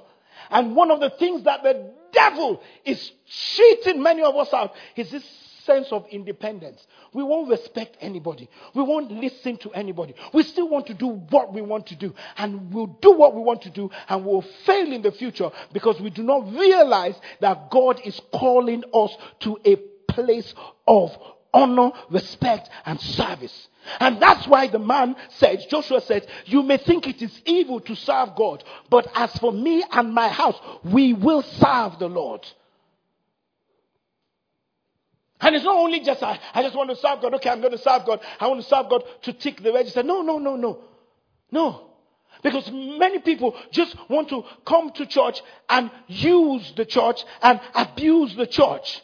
And 0.50 0.76
one 0.76 0.90
of 0.90 1.00
the 1.00 1.10
things 1.10 1.42
that 1.44 1.62
the 1.62 1.92
devil 2.12 2.62
is 2.84 3.10
cheating 3.26 4.02
many 4.02 4.22
of 4.22 4.36
us 4.36 4.52
out 4.52 4.72
is 4.96 5.10
this 5.10 5.24
sense 5.68 5.92
of 5.92 6.06
independence. 6.10 6.84
We 7.12 7.22
won't 7.22 7.50
respect 7.50 7.98
anybody. 8.00 8.48
We 8.74 8.82
won't 8.82 9.12
listen 9.12 9.58
to 9.58 9.70
anybody. 9.72 10.14
We 10.32 10.42
still 10.42 10.68
want 10.68 10.86
to 10.86 10.94
do 10.94 11.08
what 11.08 11.52
we 11.52 11.60
want 11.60 11.86
to 11.88 11.94
do. 11.94 12.14
And 12.38 12.72
we'll 12.72 12.98
do 13.02 13.12
what 13.12 13.34
we 13.34 13.42
want 13.42 13.62
to 13.62 13.70
do 13.70 13.90
and 14.08 14.24
we'll 14.24 14.44
fail 14.64 14.90
in 14.90 15.02
the 15.02 15.12
future 15.12 15.50
because 15.72 16.00
we 16.00 16.08
do 16.08 16.22
not 16.22 16.50
realize 16.52 17.14
that 17.40 17.70
God 17.70 18.00
is 18.04 18.18
calling 18.32 18.82
us 18.94 19.14
to 19.40 19.58
a 19.66 19.76
place 20.10 20.54
of 20.86 21.16
honor, 21.52 21.90
respect, 22.10 22.70
and 22.86 22.98
service. 23.00 23.68
And 24.00 24.20
that's 24.20 24.46
why 24.46 24.68
the 24.68 24.78
man 24.78 25.16
said, 25.36 25.66
Joshua 25.68 26.00
said, 26.00 26.26
You 26.46 26.62
may 26.62 26.78
think 26.78 27.06
it 27.06 27.20
is 27.22 27.40
evil 27.44 27.80
to 27.80 27.94
serve 27.94 28.36
God, 28.36 28.64
but 28.88 29.06
as 29.14 29.36
for 29.38 29.52
me 29.52 29.84
and 29.92 30.14
my 30.14 30.28
house, 30.28 30.58
we 30.82 31.12
will 31.12 31.42
serve 31.42 31.98
the 31.98 32.08
Lord. 32.08 32.46
And 35.40 35.54
it's 35.54 35.64
not 35.64 35.76
only 35.76 36.00
just, 36.00 36.22
I, 36.22 36.38
I 36.52 36.62
just 36.62 36.74
want 36.74 36.90
to 36.90 36.96
serve 36.96 37.22
God. 37.22 37.34
Okay, 37.34 37.50
I'm 37.50 37.60
going 37.60 37.72
to 37.72 37.78
serve 37.78 38.04
God. 38.04 38.20
I 38.40 38.48
want 38.48 38.60
to 38.60 38.68
serve 38.68 38.88
God 38.90 39.04
to 39.22 39.32
tick 39.32 39.62
the 39.62 39.72
register. 39.72 40.02
No, 40.02 40.22
no, 40.22 40.38
no, 40.38 40.56
no. 40.56 40.82
No. 41.50 41.88
Because 42.42 42.70
many 42.70 43.18
people 43.20 43.54
just 43.70 43.96
want 44.08 44.28
to 44.28 44.44
come 44.64 44.92
to 44.92 45.06
church 45.06 45.40
and 45.68 45.90
use 46.06 46.72
the 46.76 46.84
church 46.84 47.24
and 47.42 47.60
abuse 47.74 48.34
the 48.36 48.46
church. 48.46 49.02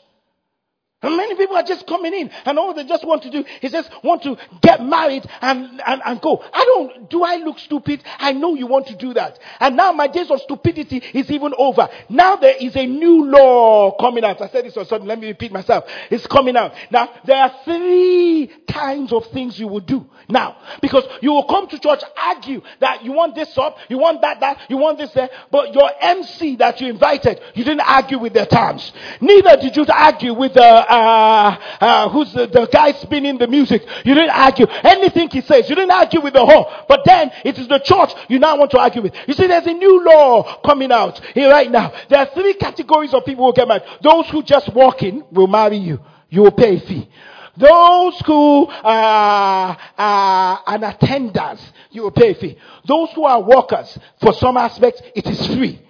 And 1.04 1.16
many 1.18 1.34
people 1.34 1.56
are 1.56 1.62
just 1.62 1.86
coming 1.86 2.14
in 2.14 2.30
and 2.46 2.58
all 2.58 2.72
they 2.72 2.84
just 2.84 3.06
want 3.06 3.22
to 3.24 3.30
do 3.30 3.44
is 3.60 3.72
just 3.72 3.90
want 4.02 4.22
to 4.22 4.36
get 4.62 4.82
married 4.82 5.26
and, 5.42 5.80
and, 5.86 6.02
and 6.04 6.20
go. 6.20 6.42
I 6.52 6.64
don't, 6.64 7.10
do 7.10 7.22
I 7.22 7.36
look 7.36 7.58
stupid? 7.58 8.02
I 8.18 8.32
know 8.32 8.54
you 8.54 8.66
want 8.66 8.86
to 8.86 8.96
do 8.96 9.12
that. 9.14 9.38
And 9.60 9.76
now 9.76 9.92
my 9.92 10.06
days 10.06 10.30
of 10.30 10.40
stupidity 10.40 11.02
is 11.12 11.30
even 11.30 11.52
over. 11.58 11.88
Now 12.08 12.36
there 12.36 12.56
is 12.58 12.74
a 12.76 12.86
new 12.86 13.26
law 13.26 13.96
coming 13.98 14.24
out. 14.24 14.40
I 14.40 14.48
said 14.48 14.64
this 14.64 14.76
on 14.78 14.86
Sunday. 14.86 15.06
Let 15.06 15.20
me 15.20 15.26
repeat 15.28 15.52
myself. 15.52 15.84
It's 16.10 16.26
coming 16.26 16.56
out. 16.56 16.72
Now 16.90 17.10
there 17.24 17.36
are 17.36 17.54
three 17.64 18.50
kinds 18.68 19.12
of 19.12 19.26
things 19.26 19.58
you 19.58 19.68
will 19.68 19.80
do 19.80 20.06
now. 20.28 20.56
Because 20.80 21.04
you 21.20 21.32
will 21.32 21.44
come 21.44 21.68
to 21.68 21.78
church, 21.78 22.00
argue 22.22 22.62
that 22.80 23.04
you 23.04 23.12
want 23.12 23.34
this 23.34 23.56
up, 23.58 23.76
you 23.88 23.98
want 23.98 24.20
that, 24.22 24.40
that, 24.40 24.70
you 24.70 24.76
want 24.76 24.98
this 24.98 25.10
there. 25.12 25.28
But 25.50 25.74
your 25.74 25.90
MC 26.00 26.56
that 26.56 26.80
you 26.80 26.88
invited, 26.88 27.40
you 27.54 27.64
didn't 27.64 27.80
argue 27.86 28.18
with 28.18 28.32
their 28.32 28.46
terms. 28.46 28.92
Neither 29.20 29.56
did 29.60 29.76
you 29.76 29.84
argue 29.92 30.34
with 30.34 30.54
the, 30.54 30.93
uh, 30.94 31.58
uh, 31.80 32.08
who's 32.10 32.32
the, 32.32 32.46
the 32.46 32.66
guy 32.66 32.92
spinning 32.92 33.38
the 33.38 33.46
music. 33.46 33.82
You 34.04 34.14
didn't 34.14 34.30
argue. 34.30 34.66
Anything 34.66 35.28
he 35.30 35.40
says, 35.40 35.68
you 35.68 35.74
didn't 35.74 35.90
argue 35.90 36.20
with 36.20 36.34
the 36.34 36.44
whole. 36.44 36.70
But 36.88 37.00
then 37.04 37.30
it 37.44 37.58
is 37.58 37.68
the 37.68 37.78
church 37.78 38.12
you 38.28 38.38
now 38.38 38.56
want 38.56 38.70
to 38.72 38.78
argue 38.78 39.02
with. 39.02 39.14
You 39.26 39.34
see, 39.34 39.46
there's 39.46 39.66
a 39.66 39.72
new 39.72 40.04
law 40.04 40.60
coming 40.64 40.92
out 40.92 41.22
here 41.34 41.50
right 41.50 41.70
now. 41.70 41.92
There 42.08 42.18
are 42.18 42.28
three 42.34 42.54
categories 42.54 43.12
of 43.12 43.24
people 43.24 43.46
who 43.46 43.52
get 43.52 43.68
married. 43.68 43.82
Those 44.02 44.28
who 44.30 44.42
just 44.42 44.72
walk 44.72 45.02
in 45.02 45.24
will 45.30 45.48
marry 45.48 45.78
you. 45.78 46.00
You 46.28 46.42
will 46.42 46.52
pay 46.52 46.76
a 46.76 46.80
fee. 46.80 47.08
Those 47.56 48.20
who 48.26 48.66
are, 48.66 49.76
are 49.96 50.62
an 50.66 50.80
attenders, 50.80 51.60
you 51.90 52.02
will 52.02 52.10
pay 52.10 52.32
a 52.32 52.34
fee. 52.34 52.58
Those 52.84 53.10
who 53.14 53.24
are 53.24 53.40
workers, 53.40 53.96
for 54.20 54.32
some 54.32 54.56
aspects, 54.56 55.00
it 55.14 55.26
is 55.26 55.46
free. 55.46 55.80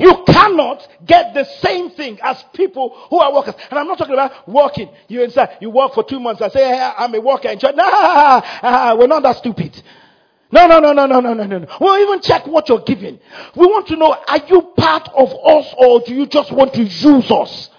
You 0.00 0.24
cannot 0.26 0.86
get 1.04 1.34
the 1.34 1.44
same 1.44 1.90
thing 1.90 2.18
as 2.22 2.42
people 2.54 2.96
who 3.10 3.18
are 3.18 3.32
workers. 3.32 3.54
And 3.70 3.78
I'm 3.78 3.86
not 3.86 3.98
talking 3.98 4.14
about 4.14 4.48
working. 4.48 4.88
You 5.08 5.22
inside, 5.22 5.58
you 5.60 5.70
work 5.70 5.94
for 5.94 6.04
two 6.04 6.20
months 6.20 6.40
and 6.40 6.52
say, 6.52 6.64
hey, 6.64 6.92
I'm 6.96 7.14
a 7.14 7.20
worker 7.20 7.48
in 7.48 7.58
church. 7.58 7.74
Nah, 8.64 8.94
we're 8.96 9.06
not 9.06 9.22
that 9.22 9.36
stupid. 9.36 9.82
No, 10.50 10.66
no, 10.66 10.78
no, 10.78 10.92
no, 10.92 11.06
no, 11.06 11.20
no, 11.20 11.34
no, 11.34 11.44
no. 11.44 11.66
We'll 11.80 11.98
even 11.98 12.20
check 12.20 12.46
what 12.46 12.68
you're 12.68 12.82
giving. 12.82 13.18
We 13.56 13.66
want 13.66 13.88
to 13.88 13.96
know, 13.96 14.12
are 14.12 14.40
you 14.48 14.72
part 14.76 15.08
of 15.14 15.32
us 15.44 15.74
or 15.76 16.00
do 16.00 16.14
you 16.14 16.26
just 16.26 16.52
want 16.52 16.74
to 16.74 16.82
use 16.82 17.30
us? 17.30 17.70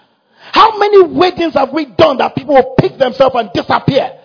How 0.52 0.78
many 0.78 1.02
weddings 1.02 1.54
have 1.54 1.72
we 1.72 1.86
done 1.86 2.18
that 2.18 2.34
people 2.34 2.54
will 2.54 2.74
pick 2.78 2.98
themselves 2.98 3.34
and 3.36 3.50
disappear? 3.52 4.20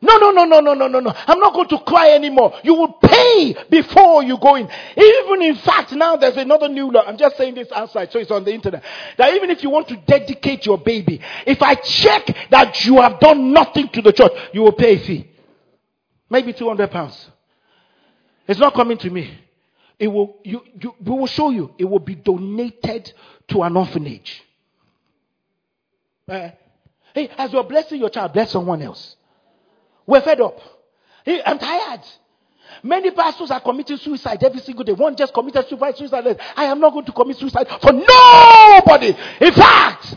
No, 0.00 0.16
no, 0.18 0.30
no, 0.30 0.44
no, 0.44 0.60
no, 0.60 0.74
no, 0.74 0.88
no, 0.88 1.00
no. 1.00 1.12
I'm 1.26 1.40
not 1.40 1.54
going 1.54 1.68
to 1.68 1.78
cry 1.80 2.10
anymore. 2.10 2.52
You 2.62 2.74
will 2.74 2.92
pay 2.92 3.56
before 3.68 4.22
you 4.22 4.38
go 4.38 4.54
in. 4.54 4.68
Even 4.96 5.42
in 5.42 5.56
fact, 5.56 5.92
now 5.92 6.16
there's 6.16 6.36
another 6.36 6.68
new 6.68 6.90
law. 6.90 7.02
I'm 7.06 7.16
just 7.16 7.36
saying 7.36 7.54
this 7.54 7.68
outside, 7.72 8.12
so 8.12 8.18
it's 8.18 8.30
on 8.30 8.44
the 8.44 8.52
internet. 8.52 8.82
That 9.16 9.34
even 9.34 9.50
if 9.50 9.62
you 9.62 9.70
want 9.70 9.88
to 9.88 9.96
dedicate 9.96 10.66
your 10.66 10.78
baby, 10.78 11.20
if 11.46 11.60
I 11.62 11.74
check 11.74 12.26
that 12.50 12.84
you 12.84 13.00
have 13.00 13.18
done 13.18 13.52
nothing 13.52 13.88
to 13.88 14.02
the 14.02 14.12
church, 14.12 14.32
you 14.52 14.62
will 14.62 14.72
pay 14.72 14.96
a 14.96 14.98
fee. 15.00 15.30
Maybe 16.30 16.52
200 16.52 16.90
pounds. 16.90 17.30
It's 18.46 18.60
not 18.60 18.74
coming 18.74 18.98
to 18.98 19.10
me. 19.10 19.38
It 19.98 20.08
will, 20.08 20.36
you, 20.44 20.62
you, 20.80 20.94
we 21.04 21.10
will 21.10 21.26
show 21.26 21.50
you. 21.50 21.74
It 21.76 21.84
will 21.84 21.98
be 21.98 22.14
donated 22.14 23.12
to 23.48 23.62
an 23.62 23.76
orphanage. 23.76 24.42
Uh, 26.28 26.50
hey, 27.14 27.30
as 27.36 27.52
you're 27.52 27.64
blessing 27.64 27.98
your 27.98 28.10
child, 28.10 28.32
bless 28.32 28.52
someone 28.52 28.80
else. 28.82 29.16
We're 30.08 30.22
fed 30.22 30.40
up. 30.40 30.58
I'm 31.26 31.58
tired. 31.58 32.00
Many 32.82 33.10
pastors 33.10 33.50
are 33.50 33.60
committing 33.60 33.98
suicide 33.98 34.42
every 34.42 34.60
single 34.60 34.82
day. 34.82 34.92
One 34.92 35.14
just 35.14 35.34
committed 35.34 35.68
suicide. 35.68 35.98
suicide. 35.98 36.40
I 36.56 36.64
am 36.64 36.80
not 36.80 36.94
going 36.94 37.04
to 37.04 37.12
commit 37.12 37.36
suicide 37.36 37.68
for 37.82 37.92
nobody. 37.92 39.14
In 39.40 39.52
fact, 39.52 40.16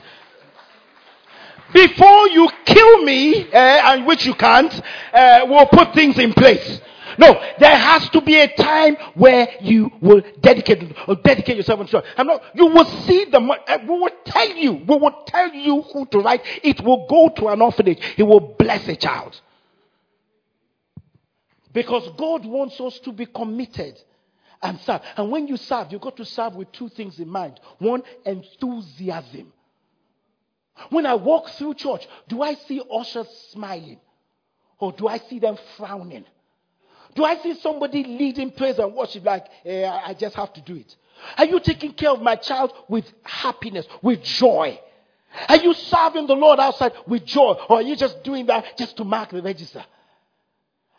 before 1.73 2.29
you 2.29 2.49
kill 2.65 3.03
me, 3.03 3.51
uh, 3.51 3.57
and 3.57 4.05
which 4.05 4.25
you 4.25 4.33
can't, 4.33 4.73
uh, 5.13 5.45
we'll 5.49 5.67
put 5.67 5.93
things 5.93 6.17
in 6.17 6.31
place. 6.33 6.79
No, 7.17 7.33
there 7.59 7.75
has 7.75 8.07
to 8.11 8.21
be 8.21 8.37
a 8.37 8.47
time 8.55 8.95
where 9.15 9.49
you 9.59 9.91
will 9.99 10.21
dedicate 10.39 10.95
or 11.05 11.15
dedicate 11.15 11.57
yourself 11.57 11.85
to 11.85 11.91
God. 11.91 12.05
I'm 12.15 12.27
not. 12.27 12.43
You 12.55 12.67
will 12.67 12.85
see 12.85 13.25
the. 13.25 13.39
Uh, 13.39 13.77
we 13.81 13.99
will 13.99 14.11
tell 14.23 14.55
you. 14.55 14.71
We 14.71 14.95
will 14.95 15.23
tell 15.27 15.53
you 15.53 15.81
who 15.81 16.05
to 16.05 16.19
write. 16.19 16.41
It 16.63 16.79
will 16.79 17.07
go 17.07 17.27
to 17.35 17.49
an 17.49 17.61
orphanage. 17.61 17.99
It 18.15 18.23
will 18.23 18.55
bless 18.57 18.87
a 18.87 18.95
child. 18.95 19.39
Because 21.73 22.09
God 22.17 22.45
wants 22.45 22.79
us 22.79 22.99
to 22.99 23.11
be 23.11 23.25
committed 23.25 23.99
and 24.61 24.79
serve. 24.81 25.01
And 25.17 25.31
when 25.31 25.47
you 25.47 25.57
serve, 25.57 25.91
you've 25.91 26.01
got 26.01 26.17
to 26.17 26.25
serve 26.25 26.55
with 26.55 26.71
two 26.71 26.89
things 26.89 27.19
in 27.19 27.29
mind. 27.29 27.59
One, 27.79 28.03
enthusiasm. 28.25 29.51
When 30.89 31.05
I 31.05 31.15
walk 31.15 31.49
through 31.51 31.75
church, 31.75 32.07
do 32.27 32.41
I 32.41 32.55
see 32.55 32.81
ushers 32.93 33.27
smiling? 33.51 33.99
Or 34.79 34.91
do 34.91 35.07
I 35.07 35.19
see 35.19 35.39
them 35.39 35.57
frowning? 35.77 36.25
Do 37.13 37.23
I 37.23 37.37
see 37.37 37.55
somebody 37.55 38.03
leading 38.03 38.51
praise 38.51 38.79
and 38.79 38.93
worship 38.93 39.25
like, 39.25 39.45
eh, 39.65 39.85
I 39.85 40.13
just 40.13 40.35
have 40.35 40.53
to 40.53 40.61
do 40.61 40.75
it? 40.75 40.95
Are 41.37 41.45
you 41.45 41.59
taking 41.59 41.93
care 41.93 42.09
of 42.09 42.21
my 42.21 42.35
child 42.35 42.71
with 42.87 43.05
happiness, 43.23 43.85
with 44.01 44.23
joy? 44.23 44.79
Are 45.47 45.57
you 45.57 45.73
serving 45.73 46.27
the 46.27 46.35
Lord 46.35 46.59
outside 46.59 46.93
with 47.07 47.25
joy? 47.25 47.55
Or 47.69 47.77
are 47.77 47.81
you 47.81 47.95
just 47.95 48.23
doing 48.23 48.45
that 48.47 48.77
just 48.77 48.97
to 48.97 49.03
mark 49.03 49.29
the 49.29 49.41
register? 49.41 49.83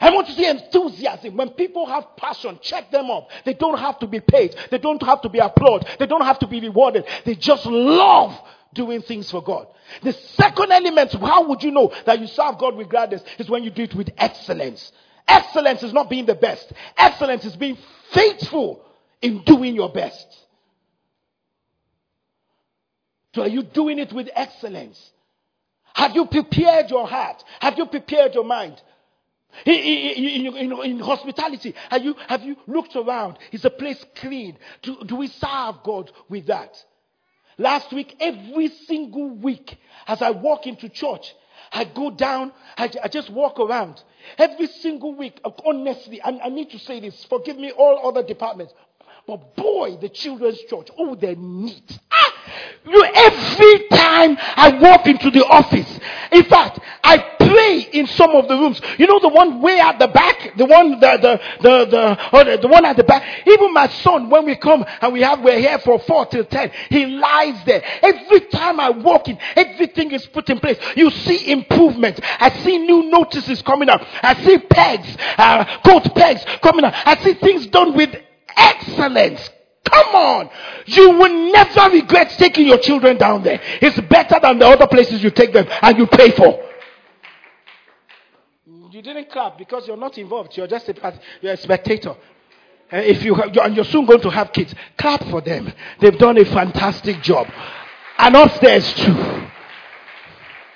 I 0.02 0.10
want 0.10 0.26
to 0.26 0.34
see 0.34 0.46
enthusiasm. 0.46 1.36
When 1.36 1.50
people 1.50 1.86
have 1.86 2.16
passion, 2.16 2.58
check 2.60 2.90
them 2.90 3.08
up. 3.08 3.30
They 3.44 3.54
don't 3.54 3.78
have 3.78 4.00
to 4.00 4.08
be 4.08 4.18
paid. 4.18 4.56
They 4.68 4.78
don't 4.78 5.00
have 5.04 5.22
to 5.22 5.28
be 5.28 5.38
applauded. 5.38 5.88
They 6.00 6.06
don't 6.06 6.24
have 6.24 6.40
to 6.40 6.48
be 6.48 6.60
rewarded. 6.60 7.04
They 7.24 7.36
just 7.36 7.64
love 7.66 8.36
doing 8.74 9.02
things 9.02 9.30
for 9.30 9.40
God. 9.40 9.68
The 10.02 10.12
second 10.12 10.72
element, 10.72 11.12
how 11.12 11.46
would 11.48 11.62
you 11.62 11.70
know 11.70 11.92
that 12.04 12.18
you 12.18 12.26
serve 12.26 12.58
God 12.58 12.74
with 12.74 12.88
gladness, 12.88 13.22
is 13.38 13.48
when 13.48 13.62
you 13.62 13.70
do 13.70 13.84
it 13.84 13.94
with 13.94 14.10
excellence. 14.18 14.90
Excellence 15.28 15.84
is 15.84 15.92
not 15.92 16.10
being 16.10 16.26
the 16.26 16.34
best. 16.34 16.72
Excellence 16.96 17.44
is 17.44 17.54
being 17.54 17.78
faithful 18.10 18.84
in 19.20 19.44
doing 19.44 19.76
your 19.76 19.92
best. 19.92 20.26
So 23.36 23.42
are 23.42 23.48
you 23.48 23.62
doing 23.62 24.00
it 24.00 24.12
with 24.12 24.28
excellence? 24.34 25.12
Have 25.94 26.16
you 26.16 26.26
prepared 26.26 26.90
your 26.90 27.06
heart? 27.06 27.44
Have 27.60 27.78
you 27.78 27.86
prepared 27.86 28.34
your 28.34 28.44
mind? 28.44 28.82
In, 29.66 29.74
in, 29.74 30.72
in, 30.72 30.98
hospitality, 31.00 31.74
have 31.90 32.04
you, 32.04 32.16
have 32.28 32.42
you 32.42 32.56
looked 32.66 32.96
around? 32.96 33.38
Is 33.52 33.62
the 33.62 33.70
place 33.70 34.02
clean? 34.16 34.56
Do, 34.82 34.96
do 35.04 35.16
we 35.16 35.28
serve 35.28 35.82
God 35.84 36.10
with 36.28 36.46
that? 36.46 36.82
Last 37.58 37.92
week, 37.92 38.16
every 38.18 38.68
single 38.86 39.30
week, 39.30 39.78
as 40.06 40.22
I 40.22 40.30
walk 40.30 40.66
into 40.66 40.88
church, 40.88 41.34
I 41.70 41.84
go 41.84 42.10
down, 42.10 42.52
I, 42.76 42.90
I 43.02 43.08
just 43.08 43.30
walk 43.30 43.60
around. 43.60 44.02
Every 44.38 44.66
single 44.66 45.14
week, 45.14 45.40
honestly, 45.64 46.20
I, 46.22 46.40
I 46.44 46.48
need 46.48 46.70
to 46.70 46.78
say 46.78 47.00
this, 47.00 47.24
forgive 47.24 47.58
me, 47.58 47.70
all 47.72 48.08
other 48.08 48.22
departments. 48.22 48.72
But 49.26 49.54
boy, 49.54 49.96
the 50.00 50.08
children's 50.08 50.58
church, 50.62 50.88
oh, 50.98 51.14
they're 51.14 51.36
neat. 51.36 51.98
Ah, 52.10 52.32
you, 52.84 53.04
every 53.14 53.88
time 53.88 54.36
I 54.40 54.78
walk 54.80 55.06
into 55.06 55.30
the 55.30 55.46
office, 55.46 56.00
in 56.32 56.44
fact, 56.44 56.80
I 57.04 57.36
pray 57.52 57.80
in 57.92 58.06
some 58.06 58.30
of 58.30 58.48
the 58.48 58.56
rooms. 58.56 58.80
You 58.98 59.06
know 59.06 59.20
the 59.20 59.28
one 59.28 59.60
way 59.60 59.78
at 59.78 59.98
the 59.98 60.08
back, 60.08 60.56
the 60.56 60.64
one 60.64 60.92
the 60.92 60.98
the 60.98 61.40
the 61.60 61.86
the, 61.86 62.36
or 62.36 62.44
the, 62.44 62.58
the 62.58 62.68
one 62.68 62.84
at 62.84 62.96
the 62.96 63.04
back. 63.04 63.46
Even 63.46 63.72
my 63.72 63.88
son, 63.88 64.30
when 64.30 64.46
we 64.46 64.56
come 64.56 64.84
and 65.00 65.12
we 65.12 65.20
have 65.22 65.42
we're 65.42 65.58
here 65.58 65.78
for 65.78 65.98
four 66.00 66.26
till 66.26 66.44
ten, 66.44 66.70
he 66.88 67.06
lies 67.06 67.62
there. 67.64 67.82
Every 68.02 68.40
time 68.40 68.80
I 68.80 68.90
walk 68.90 69.28
in, 69.28 69.38
everything 69.56 70.12
is 70.12 70.26
put 70.26 70.48
in 70.48 70.58
place. 70.58 70.78
You 70.96 71.10
see 71.10 71.50
improvement. 71.50 72.20
I 72.22 72.50
see 72.62 72.78
new 72.78 73.04
notices 73.10 73.62
coming 73.62 73.88
up. 73.88 74.02
I 74.22 74.34
see 74.42 74.58
pegs, 74.58 75.16
uh, 75.38 75.64
coat 75.84 76.14
pegs 76.14 76.44
coming 76.62 76.84
up. 76.84 76.94
I 76.96 77.16
see 77.22 77.34
things 77.34 77.66
done 77.66 77.94
with 77.94 78.14
excellence. 78.56 79.50
Come 79.84 80.14
on. 80.14 80.50
You 80.86 81.10
will 81.10 81.52
never 81.52 81.90
regret 81.90 82.30
taking 82.38 82.66
your 82.66 82.78
children 82.78 83.18
down 83.18 83.42
there. 83.42 83.60
It's 83.80 84.00
better 84.00 84.38
than 84.40 84.58
the 84.58 84.66
other 84.66 84.86
places 84.86 85.22
you 85.22 85.30
take 85.30 85.52
them 85.52 85.66
and 85.82 85.98
you 85.98 86.06
pay 86.06 86.30
for. 86.30 86.71
You 89.02 89.14
didn't 89.14 89.32
clap 89.32 89.58
because 89.58 89.88
you're 89.88 89.96
not 89.96 90.16
involved. 90.16 90.56
You're 90.56 90.68
just 90.68 90.88
a, 90.88 91.20
you're 91.40 91.54
a 91.54 91.56
spectator. 91.56 92.14
if 92.92 93.24
you 93.24 93.34
have, 93.34 93.50
and 93.56 93.74
you're 93.74 93.84
soon 93.84 94.06
going 94.06 94.20
to 94.20 94.30
have 94.30 94.52
kids, 94.52 94.72
clap 94.96 95.24
for 95.24 95.40
them. 95.40 95.72
They've 95.98 96.16
done 96.16 96.38
a 96.38 96.44
fantastic 96.44 97.20
job. 97.20 97.48
And 98.16 98.36
upstairs 98.36 98.92
too. 98.94 99.48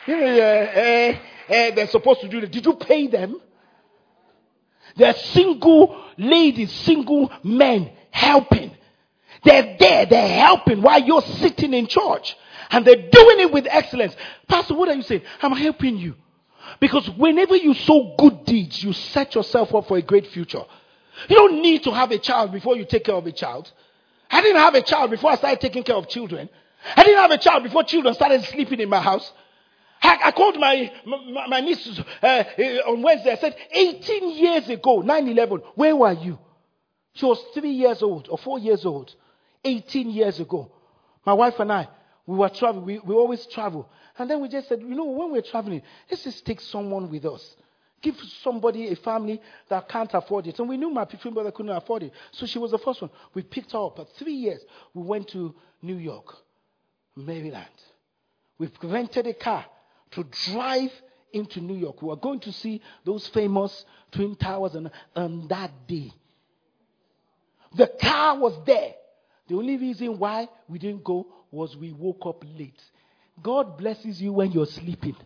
Uh, 0.09 0.13
uh, 0.13 1.15
they're 1.47 1.87
supposed 1.87 2.23
to 2.23 2.29
do 2.29 2.39
it. 2.39 2.51
Did 2.51 2.67
you 2.67 2.75
pay 2.75 3.07
them? 3.07 3.41
They're 4.97 5.15
single 5.15 6.05
ladies, 6.19 6.73
single 6.73 7.31
men 7.45 7.93
helping. 8.11 8.73
They're 9.45 9.77
there, 9.79 10.07
they're 10.07 10.41
helping 10.41 10.83
while 10.83 11.01
you're 11.01 11.23
sitting 11.23 11.73
in 11.73 11.87
church. 11.87 12.37
And 12.73 12.85
they're 12.85 13.09
doing 13.09 13.39
it 13.39 13.53
with 13.53 13.69
excellence. 13.71 14.17
Pastor, 14.49 14.75
what 14.75 14.89
are 14.89 14.95
you 14.95 15.03
saying? 15.03 15.23
I'm 15.41 15.53
helping 15.53 15.99
you. 15.99 16.17
Because 16.81 17.09
whenever 17.11 17.57
you 17.57 17.75
sow 17.75 18.15
good 18.19 18.45
deeds, 18.45 18.83
you 18.83 18.93
set 18.93 19.35
yourself 19.35 19.75
up 19.75 19.89
for 19.89 19.97
a 19.97 20.03
great 20.03 20.27
future. 20.29 20.63
You 21.29 21.37
don't 21.37 21.63
need 21.63 21.83
to 21.85 21.93
have 21.93 22.11
a 22.11 22.19
child 22.19 22.53
before 22.53 22.77
you 22.77 22.85
take 22.85 23.05
care 23.05 23.15
of 23.15 23.27
a 23.27 23.33
child. 23.33 23.71
I 24.31 24.43
didn't 24.43 24.61
have 24.61 24.75
a 24.75 24.83
child 24.83 25.11
before 25.11 25.31
I 25.31 25.37
started 25.37 25.61
taking 25.61 25.83
care 25.83 25.97
of 25.97 26.09
children. 26.09 26.49
I 26.97 27.03
didn't 27.05 27.21
have 27.21 27.31
a 27.31 27.39
child 27.39 27.63
before 27.63 27.85
children 27.85 28.15
started 28.15 28.45
sleeping 28.45 28.81
in 28.81 28.89
my 28.89 29.01
house. 29.01 29.33
I, 30.03 30.19
I 30.25 30.33
called 30.33 30.59
my, 30.59 30.93
my, 31.07 31.47
my 31.47 31.61
niece 31.61 32.01
uh, 32.23 32.27
uh, 32.27 32.63
on 32.91 33.03
Wednesday. 33.03 33.33
I 33.33 33.37
said, 33.37 33.57
18 33.71 34.31
years 34.37 34.69
ago, 34.69 35.01
9 35.01 35.29
11, 35.29 35.63
where 35.75 35.97
were 35.97 36.13
you? 36.13 36.39
She 37.15 37.25
was 37.25 37.43
three 37.55 37.71
years 37.71 38.03
old 38.03 38.29
or 38.31 38.37
four 38.37 38.59
years 38.59 38.85
old. 38.85 39.15
18 39.65 40.11
years 40.11 40.39
ago. 40.39 40.71
My 41.25 41.33
wife 41.33 41.59
and 41.59 41.73
I, 41.73 41.89
we 42.27 42.37
were 42.37 42.49
traveling. 42.49 42.85
We, 42.85 42.99
we 43.01 43.15
always 43.15 43.45
travel. 43.47 43.89
And 44.19 44.31
then 44.31 44.41
we 44.41 44.49
just 44.49 44.69
said, 44.69 44.81
you 44.81 44.95
know, 44.95 45.05
when 45.05 45.33
we're 45.33 45.43
traveling, 45.43 45.83
let's 46.11 46.25
just 46.25 46.45
take 46.45 46.61
someone 46.61 47.11
with 47.11 47.25
us. 47.25 47.57
Give 48.03 48.17
somebody, 48.43 48.89
a 48.89 48.97
family 48.97 49.41
that 49.69 49.89
can't 49.89 50.13
afford 50.15 50.47
it. 50.47 50.59
And 50.59 50.69
we 50.69 50.77
knew 50.77 50.91
my 50.91 51.05
twin 51.05 51.35
brother 51.35 51.51
couldn't 51.51 51.75
afford 51.75 52.05
it. 52.05 52.13
So 52.33 52.47
she 52.47 52.59
was 52.59 52.71
the 52.71 52.79
first 52.79 53.01
one. 53.01 53.11
We 53.35 53.43
picked 53.43 53.73
her 53.73 53.79
up. 53.79 53.97
For 53.97 54.07
three 54.19 54.35
years, 54.35 54.61
we 54.95 55.03
went 55.03 55.29
to 55.29 55.55
New 55.83 55.97
York, 55.97 56.35
Maryland. 57.15 57.67
We 58.59 58.71
rented 58.83 59.27
a 59.27 59.35
car 59.35 59.65
to 60.13 60.25
drive 60.25 60.93
into 61.33 61.61
New 61.61 61.77
York. 61.77 62.01
We 62.01 62.09
were 62.09 62.17
going 62.17 62.41
to 62.41 62.53
see 62.53 62.81
those 63.05 63.27
famous 63.29 63.85
Twin 64.13 64.37
Towers 64.37 64.75
and 64.75 64.91
on 65.15 65.49
that 65.49 65.87
day. 65.87 66.13
The 67.75 67.91
car 68.01 68.39
was 68.39 68.59
there. 68.65 68.95
The 69.49 69.57
only 69.57 69.77
reason 69.77 70.19
why 70.19 70.49
we 70.69 70.79
didn't 70.79 71.05
go 71.05 71.27
was 71.51 71.77
we 71.77 71.93
woke 71.93 72.23
up 72.27 72.45
late. 72.59 72.81
God 73.43 73.77
blesses 73.79 74.21
you 74.21 74.33
when 74.33 74.53
you're 74.53 74.67
sleeping. 74.67 75.17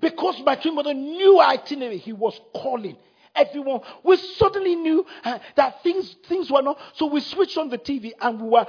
Because 0.00 0.40
my 0.44 0.56
twin 0.56 0.74
brother 0.74 0.94
knew 0.94 1.40
itinerary, 1.40 1.98
he 1.98 2.12
was 2.12 2.38
calling 2.52 2.96
everyone. 3.36 3.80
We 4.02 4.16
suddenly 4.16 4.74
knew 4.74 5.06
uh, 5.22 5.38
that 5.56 5.82
things 5.82 6.16
things 6.28 6.50
were 6.50 6.62
not. 6.62 6.78
So 6.94 7.06
we 7.06 7.20
switched 7.20 7.56
on 7.58 7.68
the 7.68 7.78
TV 7.78 8.12
and 8.20 8.40
we 8.40 8.48
were 8.48 8.66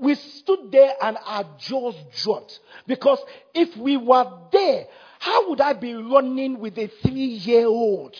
we 0.00 0.14
stood 0.16 0.70
there 0.70 0.92
and 1.00 1.16
our 1.24 1.44
jaws 1.58 1.94
dropped 2.22 2.60
because 2.86 3.18
if 3.54 3.74
we 3.76 3.96
were 3.96 4.30
there, 4.52 4.86
how 5.18 5.48
would 5.48 5.60
I 5.60 5.72
be 5.72 5.94
running 5.94 6.58
with 6.58 6.76
a 6.78 6.88
three 6.88 7.12
year 7.12 7.66
old? 7.66 8.16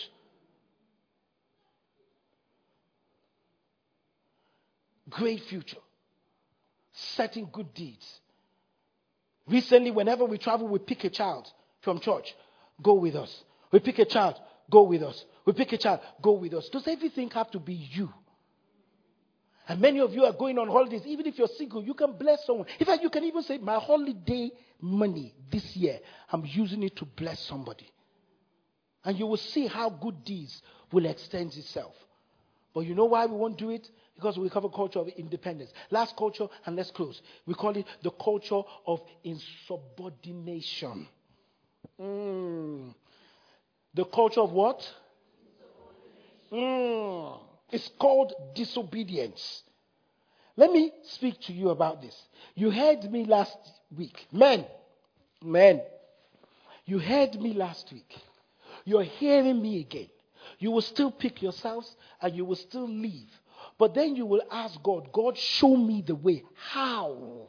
Great 5.09 5.43
future. 5.43 5.82
Setting 7.15 7.49
good 7.51 7.73
deeds. 7.73 8.19
Recently, 9.47 9.91
whenever 9.91 10.25
we 10.25 10.37
travel, 10.37 10.67
we 10.67 10.79
pick 10.79 11.03
a 11.03 11.09
child 11.09 11.47
from 11.81 11.99
church. 11.99 12.33
Go 12.81 12.93
with 12.93 13.15
us. 13.15 13.43
We 13.71 13.79
pick 13.79 13.99
a 13.99 14.05
child. 14.05 14.35
Go 14.71 14.83
with 14.83 15.03
us. 15.03 15.25
We 15.45 15.53
pick 15.53 15.73
a 15.73 15.77
child. 15.77 15.99
Go 16.21 16.33
with 16.33 16.53
us. 16.53 16.69
Does 16.69 16.87
everything 16.87 17.29
have 17.31 17.51
to 17.51 17.59
be 17.59 17.73
you? 17.73 18.09
And 19.67 19.79
many 19.79 19.99
of 19.99 20.13
you 20.13 20.25
are 20.25 20.33
going 20.33 20.57
on 20.59 20.67
holidays. 20.67 21.03
Even 21.05 21.25
if 21.25 21.37
you're 21.37 21.47
single, 21.47 21.83
you 21.83 21.93
can 21.93 22.13
bless 22.13 22.45
someone. 22.45 22.67
In 22.79 22.85
fact, 22.85 23.01
you 23.03 23.09
can 23.09 23.23
even 23.23 23.43
say, 23.43 23.57
My 23.57 23.79
holiday 23.79 24.51
money 24.81 25.33
this 25.49 25.75
year, 25.75 25.99
I'm 26.31 26.43
using 26.45 26.83
it 26.83 26.95
to 26.97 27.05
bless 27.05 27.39
somebody. 27.41 27.89
And 29.05 29.17
you 29.17 29.27
will 29.27 29.37
see 29.37 29.67
how 29.67 29.89
good 29.89 30.23
deeds 30.23 30.61
will 30.91 31.05
extend 31.05 31.53
itself. 31.55 31.95
But 32.73 32.81
you 32.81 32.95
know 32.95 33.05
why 33.05 33.25
we 33.25 33.35
won't 33.35 33.57
do 33.57 33.69
it? 33.69 33.89
Because 34.15 34.37
we 34.37 34.47
have 34.49 34.63
a 34.63 34.69
culture 34.69 34.99
of 34.99 35.07
independence. 35.09 35.71
Last 35.89 36.15
culture, 36.15 36.47
and 36.65 36.75
let's 36.75 36.91
close. 36.91 37.21
We 37.45 37.53
call 37.53 37.75
it 37.75 37.85
the 38.03 38.11
culture 38.11 38.61
of 38.85 39.01
insubordination. 39.23 41.07
Mm. 41.99 42.93
The 43.93 44.05
culture 44.05 44.41
of 44.41 44.51
what? 44.51 44.87
Mm. 46.51 47.39
It's 47.71 47.89
called 47.99 48.33
disobedience. 48.53 49.63
Let 50.55 50.71
me 50.71 50.91
speak 51.03 51.41
to 51.41 51.53
you 51.53 51.69
about 51.69 52.01
this. 52.01 52.15
You 52.53 52.69
heard 52.69 53.11
me 53.11 53.25
last 53.25 53.57
week. 53.95 54.27
Men, 54.31 54.65
men, 55.41 55.81
you 56.85 56.99
heard 56.99 57.41
me 57.41 57.53
last 57.53 57.91
week. 57.91 58.15
You're 58.85 59.03
hearing 59.03 59.61
me 59.61 59.79
again. 59.79 60.09
You 60.59 60.71
will 60.71 60.81
still 60.81 61.09
pick 61.09 61.41
yourselves 61.41 61.95
and 62.21 62.35
you 62.35 62.45
will 62.45 62.55
still 62.55 62.87
leave. 62.87 63.29
But 63.77 63.93
then 63.93 64.15
you 64.15 64.25
will 64.25 64.43
ask 64.51 64.81
God, 64.81 65.11
God, 65.11 65.37
show 65.37 65.75
me 65.75 66.03
the 66.05 66.15
way. 66.15 66.43
How? 66.55 67.47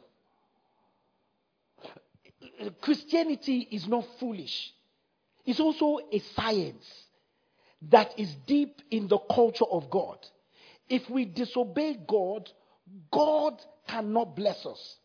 Christianity 2.81 3.67
is 3.71 3.87
not 3.87 4.05
foolish, 4.19 4.73
it's 5.45 5.59
also 5.59 5.99
a 6.11 6.19
science 6.19 6.85
that 7.89 8.17
is 8.17 8.33
deep 8.47 8.81
in 8.89 9.07
the 9.07 9.17
culture 9.17 9.65
of 9.65 9.89
God. 9.89 10.17
If 10.89 11.09
we 11.09 11.25
disobey 11.25 11.99
God, 12.07 12.49
God 13.11 13.61
cannot 13.87 14.35
bless 14.35 14.65
us. 14.65 14.97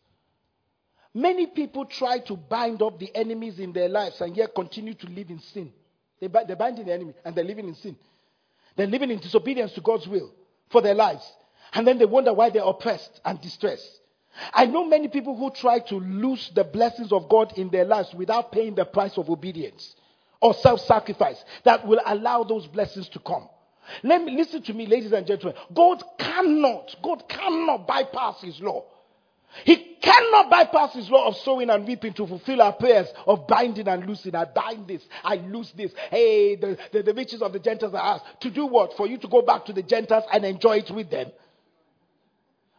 Many 1.13 1.47
people 1.47 1.87
try 1.87 2.21
to 2.21 2.37
bind 2.37 2.83
up 2.83 2.99
the 2.99 3.15
enemies 3.15 3.59
in 3.59 3.73
their 3.73 3.89
lives 3.89 4.21
and 4.21 4.37
yet 4.37 4.55
continue 4.55 4.95
to 4.95 5.07
live 5.09 5.29
in 5.29 5.41
sin. 5.41 5.73
They, 6.21 6.29
they're 6.29 6.57
binding 6.57 6.87
the 6.87 6.93
enemy 6.93 7.15
and 7.25 7.35
they're 7.35 7.45
living 7.45 7.69
in 7.69 7.75
sin. 7.75 7.97
They're 8.77 8.87
living 8.87 9.11
in 9.11 9.19
disobedience 9.19 9.73
to 9.73 9.81
God's 9.81 10.07
will 10.07 10.33
for 10.71 10.81
their 10.83 10.95
lives. 10.95 11.31
And 11.73 11.87
then 11.87 11.99
they 11.99 12.07
wonder 12.07 12.33
why 12.33 12.51
they're 12.51 12.63
oppressed 12.63 13.21
and 13.25 13.41
distressed. 13.41 14.01
I 14.53 14.67
know 14.67 14.85
many 14.85 15.09
people 15.09 15.37
who 15.37 15.51
try 15.51 15.81
to 15.81 15.97
lose 15.97 16.51
the 16.55 16.65
blessings 16.65 17.13
of 17.13 17.29
God 17.29 17.53
in 17.59 17.69
their 17.71 17.85
lives 17.85 18.15
without 18.15 18.53
paying 18.53 18.75
the 18.75 18.85
price 18.85 19.19
of 19.19 19.29
obedience 19.29 19.95
or 20.41 20.55
self 20.55 20.81
sacrifice 20.81 21.43
that 21.65 21.87
will 21.87 22.01
allow 22.07 22.45
those 22.45 22.67
blessings 22.67 23.09
to 23.11 23.19
come. 23.19 23.49
Let 24.03 24.23
me 24.23 24.37
listen 24.37 24.63
to 24.63 24.73
me, 24.73 24.87
ladies 24.87 25.13
and 25.13 25.27
gentlemen. 25.27 25.61
God 25.75 26.03
cannot, 26.19 26.95
God 27.03 27.29
cannot 27.29 27.87
bypass 27.87 28.41
his 28.41 28.61
law. 28.61 28.85
He 29.65 29.97
cannot 30.01 30.51
bypass 30.51 30.95
his 30.95 31.11
law 31.11 31.29
of 31.29 31.37
sowing 31.37 31.71
and 31.71 31.87
reaping 31.87 32.13
to 32.15 32.27
fulfill 32.27 32.63
our 32.63 32.73
prayers 32.73 33.09
of 33.27 33.47
binding 33.47 33.89
and 33.89 34.07
loosing. 34.07 34.35
I 34.35 34.45
bind 34.45 34.89
this, 34.89 35.03
I 35.23 35.37
loose 35.37 35.73
this. 35.73 35.93
Hey, 36.11 36.57
the, 36.57 36.79
the, 36.93 37.03
the 37.03 37.15
riches 37.15 37.43
of 37.43 37.53
the 37.53 37.59
Gentiles 37.59 37.95
are 37.95 38.01
ours. 38.01 38.21
To 38.41 38.51
do 38.51 38.67
what? 38.67 38.97
For 38.97 39.07
you 39.07 39.19
to 39.19 39.29
go 39.29 39.43
back 39.43 39.67
to 39.67 39.73
the 39.73 39.83
Gentiles 39.83 40.25
and 40.33 40.45
enjoy 40.45 40.79
it 40.79 40.91
with 40.91 41.11
them. 41.11 41.31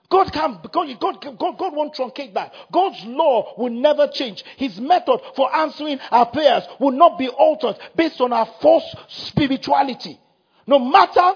God 0.09 0.33
can't, 0.33 0.61
God, 0.71 0.99
God, 0.99 1.21
God, 1.39 1.57
God 1.57 1.73
won't 1.73 1.95
truncate 1.95 2.33
that. 2.33 2.53
God's 2.71 3.01
law 3.05 3.53
will 3.57 3.71
never 3.71 4.07
change. 4.07 4.43
His 4.57 4.77
method 4.77 5.21
for 5.37 5.55
answering 5.55 5.99
our 6.11 6.25
prayers 6.25 6.63
will 6.81 6.91
not 6.91 7.17
be 7.17 7.29
altered 7.29 7.77
based 7.95 8.19
on 8.19 8.33
our 8.33 8.45
false 8.61 8.93
spirituality. 9.07 10.19
No 10.67 10.79
matter 10.79 11.33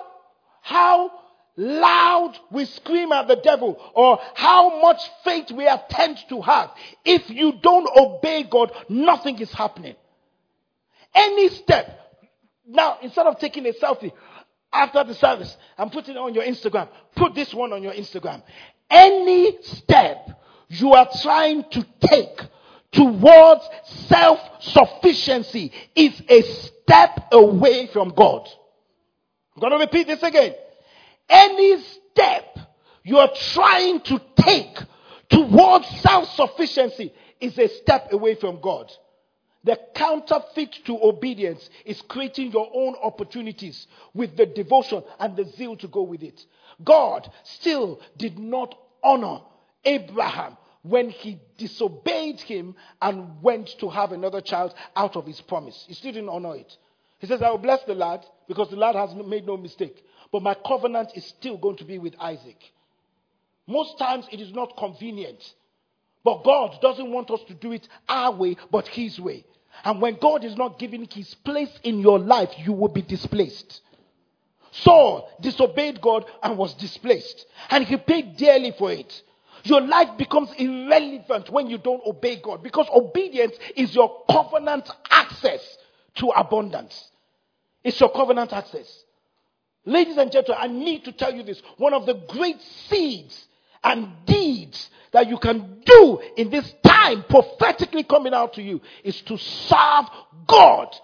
how 0.61 1.09
loud 1.57 2.37
we 2.51 2.65
scream 2.65 3.11
at 3.11 3.27
the 3.27 3.37
devil 3.37 3.79
or 3.93 4.19
how 4.33 4.81
much 4.81 5.01
faith 5.23 5.51
we 5.51 5.67
attempt 5.67 6.29
to 6.29 6.41
have, 6.41 6.71
if 7.03 7.29
you 7.29 7.53
don't 7.61 7.87
obey 7.97 8.43
God, 8.43 8.71
nothing 8.89 9.39
is 9.39 9.51
happening. 9.51 9.95
Any 11.13 11.49
step. 11.49 11.99
Now, 12.67 12.97
instead 13.01 13.27
of 13.27 13.39
taking 13.39 13.65
a 13.67 13.73
selfie, 13.73 14.11
after 14.73 15.03
the 15.05 15.13
service 15.13 15.55
and 15.77 15.91
putting 15.91 16.15
it 16.15 16.19
on 16.19 16.33
your 16.33 16.43
Instagram, 16.43 16.89
put 17.15 17.33
this 17.33 17.53
one 17.53 17.71
on 17.71 17.81
your 17.81 17.93
Instagram. 17.93 18.43
Any 18.89 19.57
step 19.63 20.29
you 20.67 20.93
are 20.93 21.07
trying 21.21 21.63
to 21.71 21.85
take 22.01 22.41
towards 22.91 23.61
self 24.07 24.39
sufficiency 24.59 25.71
is 25.95 26.21
a 26.27 26.41
step 26.41 27.27
away 27.31 27.87
from 27.87 28.09
God. 28.09 28.47
I'm 29.55 29.61
going 29.61 29.71
to 29.71 29.79
repeat 29.79 30.07
this 30.07 30.21
again. 30.23 30.53
Any 31.30 31.82
step 31.82 32.59
you 33.03 33.17
are 33.17 33.32
trying 33.53 34.01
to 34.01 34.21
take 34.38 34.78
towards 35.30 35.88
self 36.01 36.30
sufficiency 36.36 37.13
is 37.39 37.57
a 37.57 37.67
step 37.67 38.11
away 38.11 38.36
from 38.36 38.61
God. 38.61 38.91
The 39.63 39.80
counterfeit 39.95 40.73
to 40.86 40.99
obedience 41.03 41.67
is 41.86 42.01
creating 42.03 42.51
your 42.51 42.69
own 42.73 42.95
opportunities 43.01 43.88
with 44.13 44.38
the 44.38 44.45
devotion 44.45 45.03
and 45.19 45.36
the 45.36 45.45
zeal 45.45 45.76
to 45.78 45.88
go 45.88 46.03
with 46.03 46.21
it. 46.21 46.39
God 46.84 47.30
still 47.43 47.99
did 48.15 48.38
not 48.38 48.78
honor 49.03 49.39
Abraham 49.84 50.57
when 50.84 51.09
he 51.09 51.39
disobeyed 51.57 52.39
him 52.41 52.76
and 53.01 53.41
went 53.41 53.67
to 53.80 53.89
have 53.89 54.11
another 54.11 54.39
child 54.39 54.73
out 54.95 55.15
of 55.15 55.26
his 55.26 55.41
promise. 55.41 55.84
He 55.88 55.95
still 55.95 56.11
didn't 56.11 56.30
honor 56.30 56.55
it. 56.55 56.78
He 57.17 57.26
says, 57.26 57.41
I 57.41 57.49
will 57.49 57.57
bless 57.57 57.84
the 57.86 57.95
lad 57.95 58.23
because 58.47 58.69
the 58.69 58.76
lad 58.76 58.95
has 58.95 59.15
made 59.15 59.47
no 59.47 59.57
mistake. 59.57 60.03
But 60.32 60.43
my 60.43 60.55
covenant 60.55 61.11
is 61.15 61.26
still 61.26 61.57
going 61.57 61.78
to 61.78 61.86
be 61.86 61.97
with 61.97 62.15
Isaac. 62.19 62.57
Most 63.67 63.97
times 63.97 64.28
it 64.32 64.39
is 64.39 64.53
not 64.53 64.78
convenient. 64.78 65.43
But 66.23 66.43
God 66.43 66.80
doesn't 66.82 67.11
want 67.11 67.30
us 67.32 67.41
to 67.47 67.53
do 67.53 67.71
it 67.71 67.88
our 68.09 68.32
way, 68.36 68.57
but 68.71 68.88
His 68.88 69.19
way. 69.19 69.45
And 69.84 70.01
when 70.01 70.17
God 70.19 70.43
is 70.43 70.55
not 70.55 70.80
giving 70.80 71.07
his 71.11 71.34
place 71.36 71.71
in 71.84 71.99
your 71.99 72.19
life, 72.19 72.49
you 72.57 72.73
will 72.73 72.88
be 72.88 73.01
displaced. 73.01 73.82
Saul 74.71 75.30
disobeyed 75.41 76.01
God 76.01 76.26
and 76.43 76.57
was 76.57 76.73
displaced. 76.76 77.45
And 77.69 77.86
he 77.86 77.97
paid 77.97 78.38
dearly 78.38 78.73
for 78.78 78.91
it. 78.91 79.21
Your 79.63 79.82
life 79.82 80.17
becomes 80.17 80.51
irrelevant 80.57 81.49
when 81.49 81.69
you 81.69 81.78
don't 81.78 82.05
obey 82.05 82.39
God 82.41 82.61
because 82.61 82.88
obedience 82.93 83.55
is 83.76 83.95
your 83.95 84.23
covenant 84.30 84.89
access 85.09 85.78
to 86.15 86.28
abundance. 86.30 87.09
It's 87.84 87.99
your 87.99 88.11
covenant 88.11 88.53
access. 88.53 89.04
Ladies 89.86 90.17
and 90.17 90.31
gentlemen, 90.31 90.63
I 90.63 90.67
need 90.67 91.05
to 91.05 91.11
tell 91.11 91.33
you 91.33 91.43
this. 91.43 91.61
One 91.77 91.93
of 91.93 92.05
the 92.05 92.15
great 92.27 92.61
seeds 92.89 93.45
and 93.83 94.09
deeds 94.25 94.89
that 95.11 95.29
you 95.29 95.38
can 95.38 95.81
do 95.86 96.19
in 96.38 96.49
this 96.49 96.73
time 96.83 97.23
prophetically 97.29 98.03
coming 98.03 98.33
out 98.33 98.53
to 98.53 98.61
you 98.61 98.81
is 99.03 99.21
to 99.21 99.38
serve 99.38 100.05
God 100.47 100.95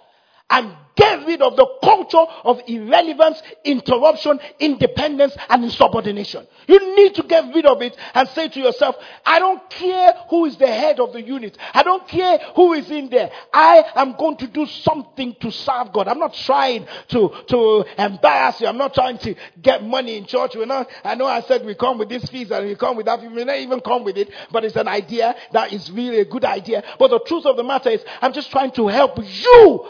and 0.51 0.75
get 0.95 1.25
rid 1.25 1.41
of 1.41 1.55
the 1.55 1.67
culture 1.83 2.25
of 2.43 2.61
irrelevance, 2.67 3.41
interruption, 3.63 4.39
independence, 4.59 5.35
and 5.49 5.63
insubordination. 5.63 6.45
You 6.67 6.95
need 6.95 7.15
to 7.15 7.23
get 7.23 7.53
rid 7.55 7.65
of 7.65 7.81
it 7.81 7.95
and 8.13 8.27
say 8.29 8.49
to 8.49 8.59
yourself, 8.59 8.95
I 9.25 9.39
don't 9.39 9.67
care 9.69 10.13
who 10.29 10.45
is 10.45 10.57
the 10.57 10.67
head 10.67 10.99
of 10.99 11.13
the 11.13 11.21
unit. 11.21 11.57
I 11.73 11.83
don't 11.83 12.07
care 12.07 12.39
who 12.55 12.73
is 12.73 12.91
in 12.91 13.09
there. 13.09 13.31
I 13.53 13.83
am 13.95 14.15
going 14.17 14.37
to 14.37 14.47
do 14.47 14.65
something 14.65 15.35
to 15.39 15.51
serve 15.51 15.93
God. 15.93 16.07
I'm 16.07 16.19
not 16.19 16.33
trying 16.33 16.85
to, 17.09 17.31
to 17.47 17.85
embarrass 17.97 18.61
you. 18.61 18.67
I'm 18.67 18.77
not 18.77 18.93
trying 18.93 19.17
to 19.19 19.35
get 19.61 19.83
money 19.83 20.17
in 20.17 20.25
church. 20.25 20.55
We're 20.55 20.65
not, 20.65 20.89
I 21.03 21.15
know 21.15 21.25
I 21.25 21.41
said 21.41 21.65
we 21.65 21.73
come 21.75 21.97
with 21.97 22.09
this 22.09 22.25
fees 22.25 22.51
and 22.51 22.67
we 22.67 22.75
come 22.75 22.97
with 22.97 23.05
that. 23.05 23.21
We 23.21 23.29
may 23.29 23.45
not 23.45 23.57
even 23.57 23.79
come 23.79 24.03
with 24.03 24.17
it, 24.17 24.29
but 24.51 24.65
it's 24.65 24.75
an 24.75 24.87
idea 24.87 25.35
that 25.53 25.71
is 25.73 25.89
really 25.91 26.19
a 26.19 26.25
good 26.25 26.45
idea. 26.45 26.83
But 26.99 27.09
the 27.09 27.19
truth 27.19 27.45
of 27.45 27.55
the 27.57 27.63
matter 27.63 27.89
is, 27.89 28.03
I'm 28.21 28.33
just 28.33 28.51
trying 28.51 28.71
to 28.71 28.87
help 28.87 29.17
you 29.17 29.85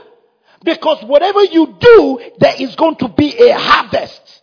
because 0.63 1.03
whatever 1.03 1.43
you 1.43 1.75
do, 1.79 2.19
there 2.39 2.55
is 2.59 2.75
going 2.75 2.95
to 2.97 3.09
be 3.09 3.35
a 3.37 3.57
harvest. 3.57 4.41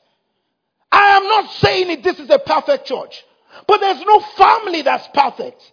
I 0.91 1.17
am 1.17 1.25
not 1.25 1.53
saying 1.55 1.89
that 1.89 2.03
this 2.03 2.19
is 2.19 2.31
a 2.31 2.39
perfect 2.39 2.87
church. 2.87 3.25
But 3.67 3.81
there's 3.81 4.01
no 4.01 4.21
family 4.21 4.83
that's 4.83 5.07
perfect. 5.13 5.73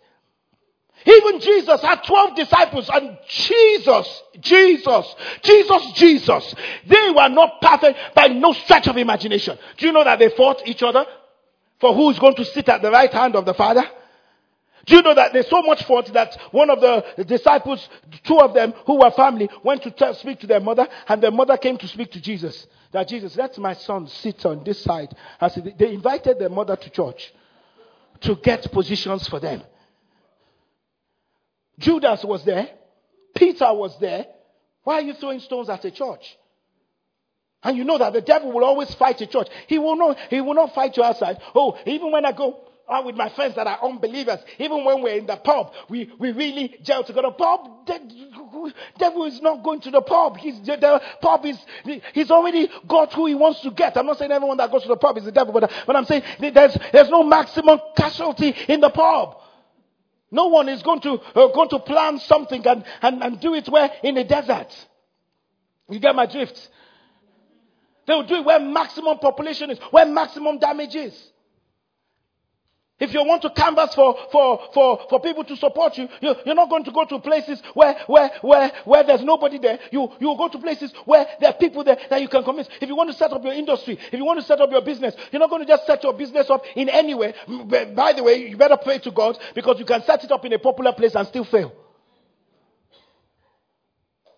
Even 1.06 1.40
Jesus 1.40 1.82
had 1.82 2.04
12 2.04 2.36
disciples 2.36 2.90
and 2.92 3.18
Jesus, 3.28 4.24
Jesus, 4.40 5.16
Jesus, 5.44 5.92
Jesus, 5.94 6.56
they 6.88 7.12
were 7.16 7.30
not 7.30 7.62
perfect 7.62 8.00
by 8.16 8.28
no 8.28 8.54
stretch 8.54 8.88
of 8.88 8.98
imagination. 8.98 9.58
Do 9.78 9.86
you 9.86 9.92
know 9.92 10.04
that 10.04 10.18
they 10.18 10.30
fought 10.30 10.68
each 10.68 10.82
other 10.82 11.06
for 11.80 11.94
who 11.94 12.10
is 12.10 12.18
going 12.18 12.36
to 12.36 12.46
sit 12.46 12.68
at 12.70 12.82
the 12.82 12.90
right 12.90 13.12
hand 13.12 13.36
of 13.36 13.46
the 13.46 13.54
Father? 13.54 13.84
Do 14.86 14.96
you 14.96 15.02
know 15.02 15.16
that 15.16 15.34
there's 15.34 15.50
so 15.50 15.62
much 15.64 15.84
fault 15.86 16.12
that 16.14 16.38
one 16.52 16.70
of 16.70 16.80
the 16.80 17.24
disciples, 17.24 17.88
two 18.24 18.38
of 18.38 18.54
them 18.54 18.74
who 18.86 19.00
were 19.00 19.12
family, 19.12 19.50
went 19.64 19.82
to 19.84 19.92
tell, 19.92 20.14
speak 20.14 20.40
to 20.42 20.48
their 20.48 20.60
mother, 20.60 20.88
and 21.08 21.22
their 21.24 21.32
mother 21.32 21.58
came 21.58 21.78
to 21.78 21.88
speak 21.88 22.12
to 22.12 22.22
Jesus. 22.22 22.68
That 22.92 23.08
Jesus, 23.08 23.36
let 23.36 23.58
my 23.58 23.74
son 23.74 24.08
sit 24.08 24.46
on 24.46 24.64
this 24.64 24.82
side. 24.82 25.16
They 25.78 25.94
invited 25.94 26.40
their 26.40 26.50
mother 26.50 26.76
to 26.76 26.90
church 26.90 27.34
to 28.22 28.36
get 28.36 28.72
positions 28.72 29.28
for 29.28 29.40
them. 29.40 29.64
Judas 31.80 32.24
was 32.24 32.46
there. 32.46 32.70
Peter 33.36 33.74
was 33.74 33.98
there. 34.00 34.28
Why 34.84 34.96
are 34.96 35.02
you 35.02 35.14
throwing 35.16 35.40
stones 35.40 35.68
at 35.68 35.84
a 35.84 35.92
church? 35.92 36.38
And 37.64 37.76
you 37.76 37.84
know 37.84 37.98
that 37.98 38.14
the 38.14 38.22
devil 38.22 38.52
will 38.52 38.64
always 38.64 38.94
fight 38.94 39.20
a 39.22 39.26
church. 39.26 39.48
He 39.68 39.80
will 39.80 39.96
not, 39.96 40.18
he 40.30 40.40
will 40.40 40.54
not 40.54 40.76
fight 40.76 40.96
you 40.96 41.04
outside. 41.04 41.40
Oh, 41.56 41.78
even 41.88 42.12
when 42.12 42.24
I 42.24 42.32
go, 42.32 42.62
or 42.88 43.04
with 43.04 43.16
my 43.16 43.30
friends 43.30 43.56
that 43.56 43.68
are 43.68 43.80
unbelievers, 43.84 44.40
even 44.60 44.84
when 44.86 45.02
we're 45.02 45.18
in 45.18 45.26
the 45.26 45.38
pub, 45.38 45.74
we, 45.90 46.12
we 46.20 46.32
really 46.32 46.76
gel 46.84 47.04
together. 47.04 47.32
Pub, 47.32 47.88
the 47.88 48.74
devil 48.98 49.26
is 49.26 49.42
not 49.42 49.64
going 49.64 49.80
to 49.82 49.92
the 49.92 50.02
pub. 50.02 50.38
He's, 50.38 50.60
the 50.62 51.02
pub 51.22 51.46
is, 51.46 51.58
he's 52.14 52.30
already 52.30 52.70
got 52.88 53.14
who 53.14 53.26
he 53.26 53.36
wants 53.36 53.62
to 53.62 53.72
get. 53.72 53.98
I'm 53.98 54.06
not 54.06 54.20
saying 54.20 54.32
everyone 54.32 54.58
that 54.58 54.72
goes 54.72 54.84
to 54.84 54.88
the 54.88 54.98
pub 54.98 55.18
is 55.18 55.26
the 55.26 55.32
devil, 55.32 55.54
but, 55.54 55.72
but 55.88 55.96
I'm 55.96 56.06
saying 56.06 56.24
there's, 56.40 56.78
there's 56.92 57.10
no 57.10 57.24
maximum 57.24 57.80
casualty 57.96 58.56
in 58.68 58.82
the 58.82 58.90
pub. 58.90 59.38
No 60.32 60.48
one 60.48 60.70
is 60.70 60.84
going 60.84 61.02
to, 61.02 61.14
uh, 61.14 61.48
going 61.54 61.70
to 61.70 61.80
plan 61.80 62.20
something 62.20 62.66
and, 62.68 62.84
and, 63.02 63.24
and 63.24 63.40
do 63.40 63.54
it 63.54 63.70
where 63.70 63.90
in 64.04 64.16
the 64.16 64.24
desert. 64.24 64.68
You 65.90 66.00
get 66.00 66.16
my 66.16 66.26
drift? 66.26 66.70
They 68.06 68.14
will 68.14 68.24
do 68.24 68.36
it 68.36 68.46
where 68.46 68.60
maximum 68.60 69.18
population 69.18 69.72
is, 69.72 69.80
where 69.92 70.06
maximum 70.06 70.60
damage 70.60 70.96
is. 70.96 71.32
If 72.98 73.14
you 73.14 73.26
want 73.26 73.42
to 73.42 73.50
canvass 73.50 73.94
for, 73.94 74.16
for, 74.32 74.70
for, 74.74 75.06
for 75.10 75.20
people 75.20 75.44
to 75.44 75.58
support 75.58 75.98
you, 75.98 76.08
you, 76.22 76.30
are 76.30 76.56
not 76.56 76.70
going 76.70 76.86
to 76.86 76.92
go 76.92 77.04
to 77.04 77.20
places 77.20 77.62
where, 77.74 77.98
where, 78.08 78.32
where, 78.42 78.72
where 78.86 79.04
there's 79.04 79.22
nobody 79.22 79.60
there. 79.60 79.80
You, 79.92 80.10
you 80.22 80.34
go 80.38 80.48
to 80.48 80.58
places 80.60 80.94
where 81.04 81.28
there 81.42 81.50
are 81.50 81.58
people 81.58 81.84
there 81.84 81.98
that 82.10 82.22
you 82.22 82.30
can 82.30 82.44
convince. 82.46 82.70
If 82.80 82.88
you 82.88 82.96
want 82.96 83.12
to 83.12 83.18
set 83.18 83.34
up 83.34 83.44
your 83.44 83.52
industry, 83.52 84.00
if 84.00 84.14
you 84.14 84.24
want 84.24 84.40
to 84.40 84.46
set 84.46 84.62
up 84.62 84.72
your 84.72 84.82
business, 84.82 85.14
you're 85.32 85.42
not 85.42 85.50
going 85.50 85.62
to 85.62 85.68
just 85.68 85.86
set 85.86 86.04
your 86.04 86.14
business 86.14 86.50
up 86.50 86.64
in 86.76 86.88
anywhere. 86.88 87.34
By 87.94 88.14
the 88.14 88.24
way, 88.24 88.48
you 88.48 88.56
better 88.56 88.78
pray 88.78 89.00
to 89.00 89.12
God 89.12 89.38
because 89.54 89.78
you 89.78 89.86
can 89.86 90.02
set 90.04 90.24
it 90.24 90.32
up 90.32 90.46
in 90.46 90.54
a 90.54 90.60
popular 90.60 90.94
place 90.94 91.16
and 91.16 91.28
still 91.28 91.44
fail. 91.44 91.74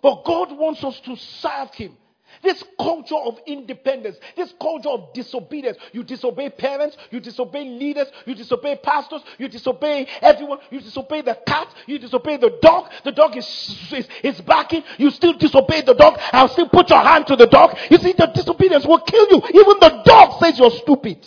But 0.01 0.23
God 0.25 0.57
wants 0.57 0.83
us 0.83 0.99
to 1.01 1.15
serve 1.15 1.75
Him. 1.75 1.95
This 2.43 2.63
culture 2.79 3.15
of 3.15 3.39
independence, 3.45 4.17
this 4.35 4.53
culture 4.61 4.89
of 4.89 5.13
disobedience. 5.13 5.77
You 5.91 6.03
disobey 6.03 6.49
parents, 6.49 6.97
you 7.11 7.19
disobey 7.19 7.65
leaders, 7.65 8.07
you 8.25 8.35
disobey 8.35 8.77
pastors, 8.81 9.21
you 9.37 9.47
disobey 9.47 10.07
everyone, 10.21 10.59
you 10.69 10.79
disobey 10.79 11.21
the 11.21 11.37
cat, 11.45 11.73
you 11.85 11.99
disobey 11.99 12.37
the 12.37 12.57
dog. 12.61 12.91
The 13.03 13.11
dog 13.11 13.35
is, 13.37 13.45
is, 13.91 14.07
is 14.23 14.41
barking, 14.41 14.83
you 14.97 15.09
still 15.11 15.33
disobey 15.33 15.81
the 15.81 15.93
dog. 15.93 16.19
I'll 16.31 16.49
still 16.49 16.69
put 16.69 16.89
your 16.89 17.01
hand 17.01 17.27
to 17.27 17.35
the 17.35 17.47
dog. 17.47 17.77
You 17.89 17.97
see, 17.97 18.13
the 18.13 18.27
disobedience 18.27 18.85
will 18.85 18.99
kill 18.99 19.27
you. 19.29 19.41
Even 19.49 19.77
the 19.79 20.01
dog 20.05 20.41
says 20.41 20.59
you're 20.59 20.71
stupid. 20.71 21.25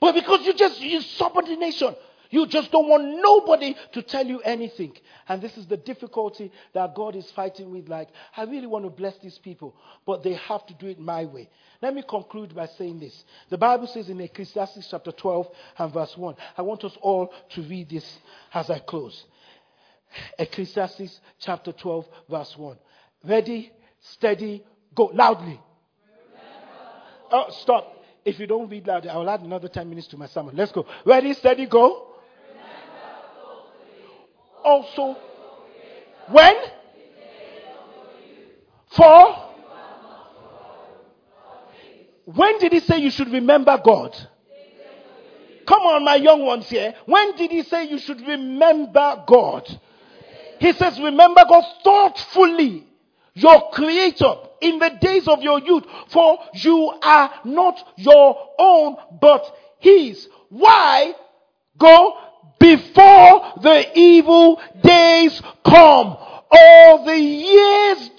But 0.00 0.14
because 0.14 0.46
you 0.46 0.54
just 0.54 0.80
use 0.80 1.06
subordination, 1.06 1.94
you 2.30 2.46
just 2.46 2.70
don't 2.70 2.88
want 2.88 3.04
nobody 3.22 3.74
to 3.92 4.02
tell 4.02 4.26
you 4.26 4.40
anything. 4.40 4.92
And 5.28 5.40
this 5.42 5.56
is 5.56 5.66
the 5.66 5.76
difficulty 5.76 6.50
that 6.74 6.94
God 6.94 7.16
is 7.16 7.30
fighting 7.32 7.70
with. 7.70 7.88
Like, 7.88 8.08
I 8.36 8.44
really 8.44 8.66
want 8.66 8.84
to 8.84 8.90
bless 8.90 9.16
these 9.18 9.38
people, 9.38 9.74
but 10.04 10.22
they 10.22 10.34
have 10.34 10.66
to 10.66 10.74
do 10.74 10.86
it 10.86 10.98
my 10.98 11.24
way. 11.24 11.48
Let 11.82 11.94
me 11.94 12.02
conclude 12.08 12.54
by 12.54 12.66
saying 12.66 13.00
this. 13.00 13.24
The 13.50 13.58
Bible 13.58 13.86
says 13.86 14.08
in 14.08 14.20
Ecclesiastes 14.20 14.88
chapter 14.90 15.12
12 15.12 15.48
and 15.78 15.92
verse 15.92 16.16
1. 16.16 16.34
I 16.56 16.62
want 16.62 16.84
us 16.84 16.96
all 17.00 17.32
to 17.50 17.62
read 17.62 17.90
this 17.90 18.18
as 18.52 18.70
I 18.70 18.78
close. 18.78 19.24
Ecclesiastes 20.38 21.20
chapter 21.38 21.72
12, 21.72 22.06
verse 22.30 22.56
1. 22.56 22.76
Ready, 23.24 23.72
steady, 24.00 24.64
go 24.94 25.10
loudly. 25.12 25.60
Oh, 27.30 27.46
stop. 27.50 27.92
If 28.24 28.38
you 28.40 28.46
don't 28.46 28.68
read 28.68 28.86
loudly, 28.86 29.10
I 29.10 29.16
will 29.16 29.28
add 29.28 29.40
another 29.40 29.68
10 29.68 29.88
minutes 29.88 30.08
to 30.08 30.16
my 30.16 30.26
sermon. 30.26 30.56
Let's 30.56 30.72
go. 30.72 30.86
Ready, 31.04 31.32
steady, 31.34 31.66
go. 31.66 32.15
Also, 34.66 35.16
when? 36.28 36.56
For? 38.88 39.36
When 42.24 42.58
did 42.58 42.72
he 42.72 42.80
say 42.80 42.98
you 42.98 43.10
should 43.10 43.30
remember 43.30 43.80
God? 43.84 44.16
Come 45.68 45.82
on, 45.82 46.04
my 46.04 46.16
young 46.16 46.42
ones 46.44 46.68
here. 46.68 46.94
When 47.06 47.36
did 47.36 47.52
he 47.52 47.62
say 47.62 47.84
you 47.84 47.98
should 47.98 48.20
remember 48.26 49.22
God? 49.28 49.68
He 50.58 50.72
says, 50.72 50.98
remember 50.98 51.44
God 51.48 51.64
thoughtfully, 51.84 52.88
your 53.34 53.70
creator, 53.70 54.34
in 54.60 54.80
the 54.80 54.98
days 55.00 55.28
of 55.28 55.42
your 55.42 55.60
youth, 55.60 55.84
for 56.08 56.38
you 56.54 56.92
are 57.02 57.30
not 57.44 57.78
your 57.96 58.48
own, 58.58 58.96
but 59.20 59.44
his. 59.78 60.28
Why? 60.48 61.14
Go 61.78 62.16
before 62.58 63.52
the 63.62 63.86
evil 63.94 64.60
days 64.82 65.40
come. 65.64 66.16
All 66.48 67.04
the 67.04 67.18
years, 67.18 68.10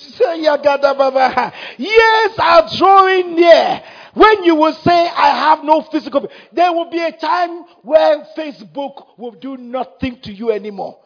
years 1.77 2.31
are 2.39 2.69
drawing 2.77 3.35
near. 3.35 3.83
When 4.13 4.43
you 4.43 4.55
will 4.55 4.73
say, 4.73 5.09
I 5.09 5.29
have 5.29 5.63
no 5.63 5.81
physical, 5.81 6.29
there 6.51 6.73
will 6.73 6.89
be 6.89 6.99
a 6.99 7.11
time 7.11 7.65
where 7.83 8.25
Facebook 8.35 9.17
will 9.17 9.31
do 9.31 9.57
nothing 9.57 10.19
to 10.21 10.33
you 10.33 10.51
anymore. 10.51 10.97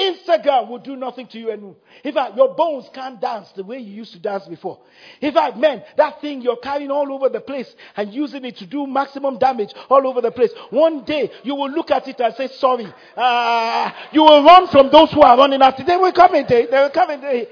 Instagram 0.00 0.68
will 0.68 0.78
do 0.78 0.96
nothing 0.96 1.26
to 1.28 1.38
you 1.38 1.50
anymore. 1.50 1.76
In 2.02 2.12
fact, 2.14 2.36
your 2.36 2.54
bones 2.54 2.88
can't 2.92 3.20
dance 3.20 3.50
the 3.52 3.62
way 3.62 3.78
you 3.78 3.94
used 3.94 4.12
to 4.12 4.18
dance 4.18 4.46
before. 4.46 4.80
In 5.20 5.32
fact, 5.32 5.56
man, 5.56 5.82
that 5.96 6.20
thing 6.20 6.40
you're 6.40 6.56
carrying 6.56 6.90
all 6.90 7.12
over 7.12 7.28
the 7.28 7.40
place 7.40 7.72
and 7.96 8.12
using 8.12 8.44
it 8.44 8.56
to 8.56 8.66
do 8.66 8.86
maximum 8.86 9.38
damage 9.38 9.70
all 9.88 10.06
over 10.06 10.20
the 10.20 10.30
place. 10.30 10.50
One 10.70 11.04
day 11.04 11.30
you 11.42 11.54
will 11.54 11.70
look 11.70 11.90
at 11.90 12.08
it 12.08 12.18
and 12.20 12.34
say, 12.34 12.48
sorry. 12.48 12.92
Uh, 13.16 13.90
you 14.12 14.22
will 14.22 14.42
run 14.42 14.68
from 14.68 14.90
those 14.90 15.12
who 15.12 15.20
are 15.20 15.36
running 15.36 15.60
after. 15.60 15.84
They 15.84 15.96
will 15.96 16.12
come 16.12 16.34
in 16.34 16.46
there. 16.48 16.66
They 16.66 16.80
will 16.80 16.90
come 16.90 17.10
in 17.10 17.20
there. 17.20 17.46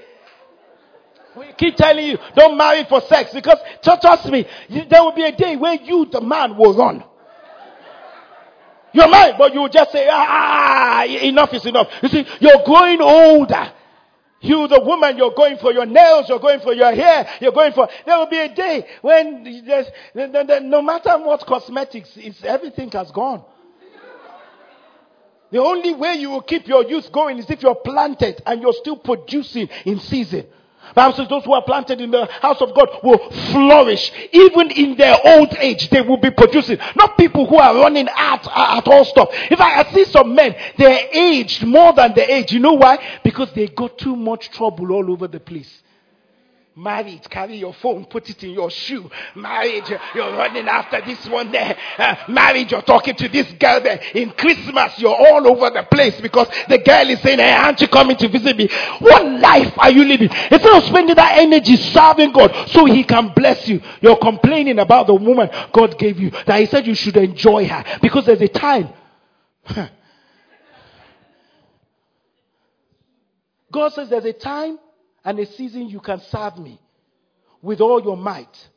We 1.37 1.53
keep 1.57 1.75
telling 1.75 2.05
you, 2.05 2.17
don't 2.35 2.57
marry 2.57 2.85
for 2.85 3.01
sex 3.01 3.31
because 3.33 3.59
trust 3.83 4.25
me, 4.29 4.45
there 4.89 5.03
will 5.03 5.13
be 5.13 5.23
a 5.23 5.31
day 5.31 5.55
where 5.55 5.75
you, 5.75 6.07
the 6.11 6.21
man, 6.21 6.57
will 6.57 6.75
run. 6.75 7.03
You're 8.93 9.09
married, 9.09 9.35
but 9.37 9.53
you 9.53 9.67
just 9.69 9.91
say, 9.91 10.07
ah, 10.09 10.25
ah, 10.27 10.27
ah, 10.29 10.99
ah, 10.99 11.05
enough 11.05 11.53
is 11.53 11.65
enough. 11.65 11.87
You 12.01 12.09
see, 12.09 12.25
you're 12.39 12.63
growing 12.65 13.01
older. 13.01 13.73
You, 14.41 14.67
the 14.67 14.81
woman, 14.81 15.17
you're 15.17 15.33
going 15.33 15.57
for 15.57 15.73
your 15.73 15.85
nails, 15.85 16.29
you're 16.29 16.39
going 16.39 16.61
for 16.61 16.73
your 16.73 16.93
hair, 16.93 17.27
you're 17.41 17.51
going 17.51 17.73
for. 17.73 17.89
There 18.05 18.17
will 18.17 18.29
be 18.29 18.37
a 18.37 18.53
day 18.53 18.85
when 19.01 19.63
there's, 19.65 19.87
no 20.15 20.81
matter 20.81 21.17
what 21.17 21.45
cosmetics, 21.45 22.11
it's, 22.15 22.41
everything 22.43 22.89
has 22.91 23.11
gone. 23.11 23.43
The 25.51 25.61
only 25.61 25.93
way 25.93 26.13
you 26.13 26.29
will 26.29 26.43
keep 26.43 26.67
your 26.67 26.85
youth 26.85 27.11
going 27.11 27.39
is 27.39 27.49
if 27.49 27.61
you're 27.63 27.75
planted 27.75 28.41
and 28.45 28.61
you're 28.61 28.73
still 28.73 28.97
producing 28.97 29.67
in 29.83 29.99
season. 29.99 30.45
Bible 30.95 31.15
says 31.15 31.27
those 31.29 31.45
who 31.45 31.53
are 31.53 31.63
planted 31.63 32.01
in 32.01 32.11
the 32.11 32.25
house 32.25 32.61
of 32.61 32.73
God 32.73 32.89
will 33.03 33.29
flourish. 33.51 34.11
Even 34.31 34.71
in 34.71 34.95
their 34.95 35.15
old 35.23 35.53
age, 35.59 35.89
they 35.89 36.01
will 36.01 36.17
be 36.17 36.31
producing. 36.31 36.77
Not 36.95 37.17
people 37.17 37.45
who 37.45 37.57
are 37.57 37.75
running 37.75 38.07
at, 38.07 38.47
at 38.47 38.87
all 38.87 39.05
stop. 39.05 39.29
If 39.31 39.59
I 39.61 39.83
see 39.93 40.05
some 40.05 40.33
men, 40.33 40.55
they're 40.77 41.07
aged 41.11 41.65
more 41.65 41.93
than 41.93 42.13
the 42.13 42.33
age. 42.33 42.51
You 42.51 42.59
know 42.59 42.73
why? 42.73 42.97
Because 43.23 43.51
they 43.53 43.67
got 43.67 43.97
too 43.97 44.15
much 44.15 44.49
trouble 44.51 44.91
all 44.91 45.11
over 45.11 45.27
the 45.27 45.39
place. 45.39 45.69
Marriage, 46.75 47.23
carry 47.29 47.57
your 47.57 47.73
phone, 47.73 48.05
put 48.05 48.29
it 48.29 48.41
in 48.43 48.51
your 48.51 48.69
shoe. 48.69 49.09
Marriage, 49.35 49.89
you're 50.15 50.31
running 50.31 50.67
after 50.67 51.01
this 51.01 51.27
one 51.27 51.51
there. 51.51 51.75
Uh, 51.97 52.15
marriage, 52.29 52.71
you're 52.71 52.81
talking 52.83 53.15
to 53.15 53.27
this 53.27 53.51
girl 53.53 53.81
there. 53.81 53.99
In 54.13 54.31
Christmas, 54.31 54.97
you're 54.97 55.13
all 55.13 55.45
over 55.47 55.71
the 55.71 55.83
place 55.91 56.21
because 56.21 56.47
the 56.69 56.77
girl 56.77 57.09
is 57.09 57.19
saying, 57.21 57.39
Hey, 57.39 57.51
aren't 57.51 57.81
you 57.81 57.87
coming 57.87 58.15
to 58.17 58.29
visit 58.29 58.55
me? 58.55 58.69
What 58.99 59.25
life 59.25 59.73
are 59.77 59.91
you 59.91 60.05
living? 60.05 60.29
Instead 60.29 60.77
of 60.77 60.83
spending 60.85 61.15
that 61.15 61.39
energy 61.39 61.75
serving 61.75 62.31
God 62.31 62.69
so 62.69 62.85
He 62.85 63.03
can 63.03 63.33
bless 63.35 63.67
you, 63.67 63.81
you're 63.99 64.17
complaining 64.17 64.79
about 64.79 65.07
the 65.07 65.15
woman 65.15 65.49
God 65.73 65.97
gave 65.97 66.17
you. 66.19 66.29
That 66.45 66.61
He 66.61 66.67
said 66.67 66.87
you 66.87 66.95
should 66.95 67.17
enjoy 67.17 67.67
her 67.67 67.83
because 68.01 68.25
there's 68.25 68.41
a 68.41 68.47
time. 68.47 68.89
God 73.71 73.93
says 73.93 74.09
there's 74.09 74.25
a 74.25 74.33
time 74.33 74.79
and 75.29 75.37
a 75.37 75.45
season 75.45 75.87
you 75.87 75.99
can 75.99 76.19
serve 76.21 76.57
me 76.57 76.79
with 77.61 77.81
all 77.81 78.01
your 78.01 78.17
might 78.17 78.67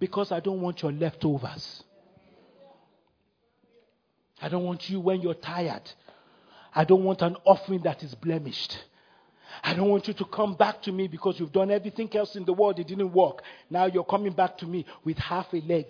because 0.00 0.32
I 0.32 0.40
don't 0.40 0.62
want 0.62 0.80
your 0.80 0.90
leftovers. 0.90 1.84
I 4.40 4.48
don't 4.48 4.64
want 4.64 4.88
you 4.88 5.00
when 5.00 5.20
you're 5.20 5.34
tired. 5.34 5.82
I 6.74 6.84
don't 6.84 7.04
want 7.04 7.20
an 7.20 7.36
offering 7.44 7.82
that 7.82 8.02
is 8.02 8.14
blemished. 8.14 8.82
I 9.62 9.74
don't 9.74 9.90
want 9.90 10.08
you 10.08 10.14
to 10.14 10.24
come 10.24 10.54
back 10.54 10.80
to 10.84 10.90
me 10.90 11.06
because 11.06 11.38
you've 11.38 11.52
done 11.52 11.70
everything 11.70 12.08
else 12.16 12.34
in 12.34 12.46
the 12.46 12.54
world, 12.54 12.78
it 12.78 12.86
didn't 12.86 13.12
work. 13.12 13.42
Now 13.68 13.84
you're 13.84 14.04
coming 14.04 14.32
back 14.32 14.56
to 14.58 14.66
me 14.66 14.86
with 15.04 15.18
half 15.18 15.52
a 15.52 15.60
leg 15.60 15.84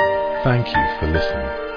Thank 0.44 0.68
you 0.68 1.00
for 1.00 1.08
listening. 1.08 1.69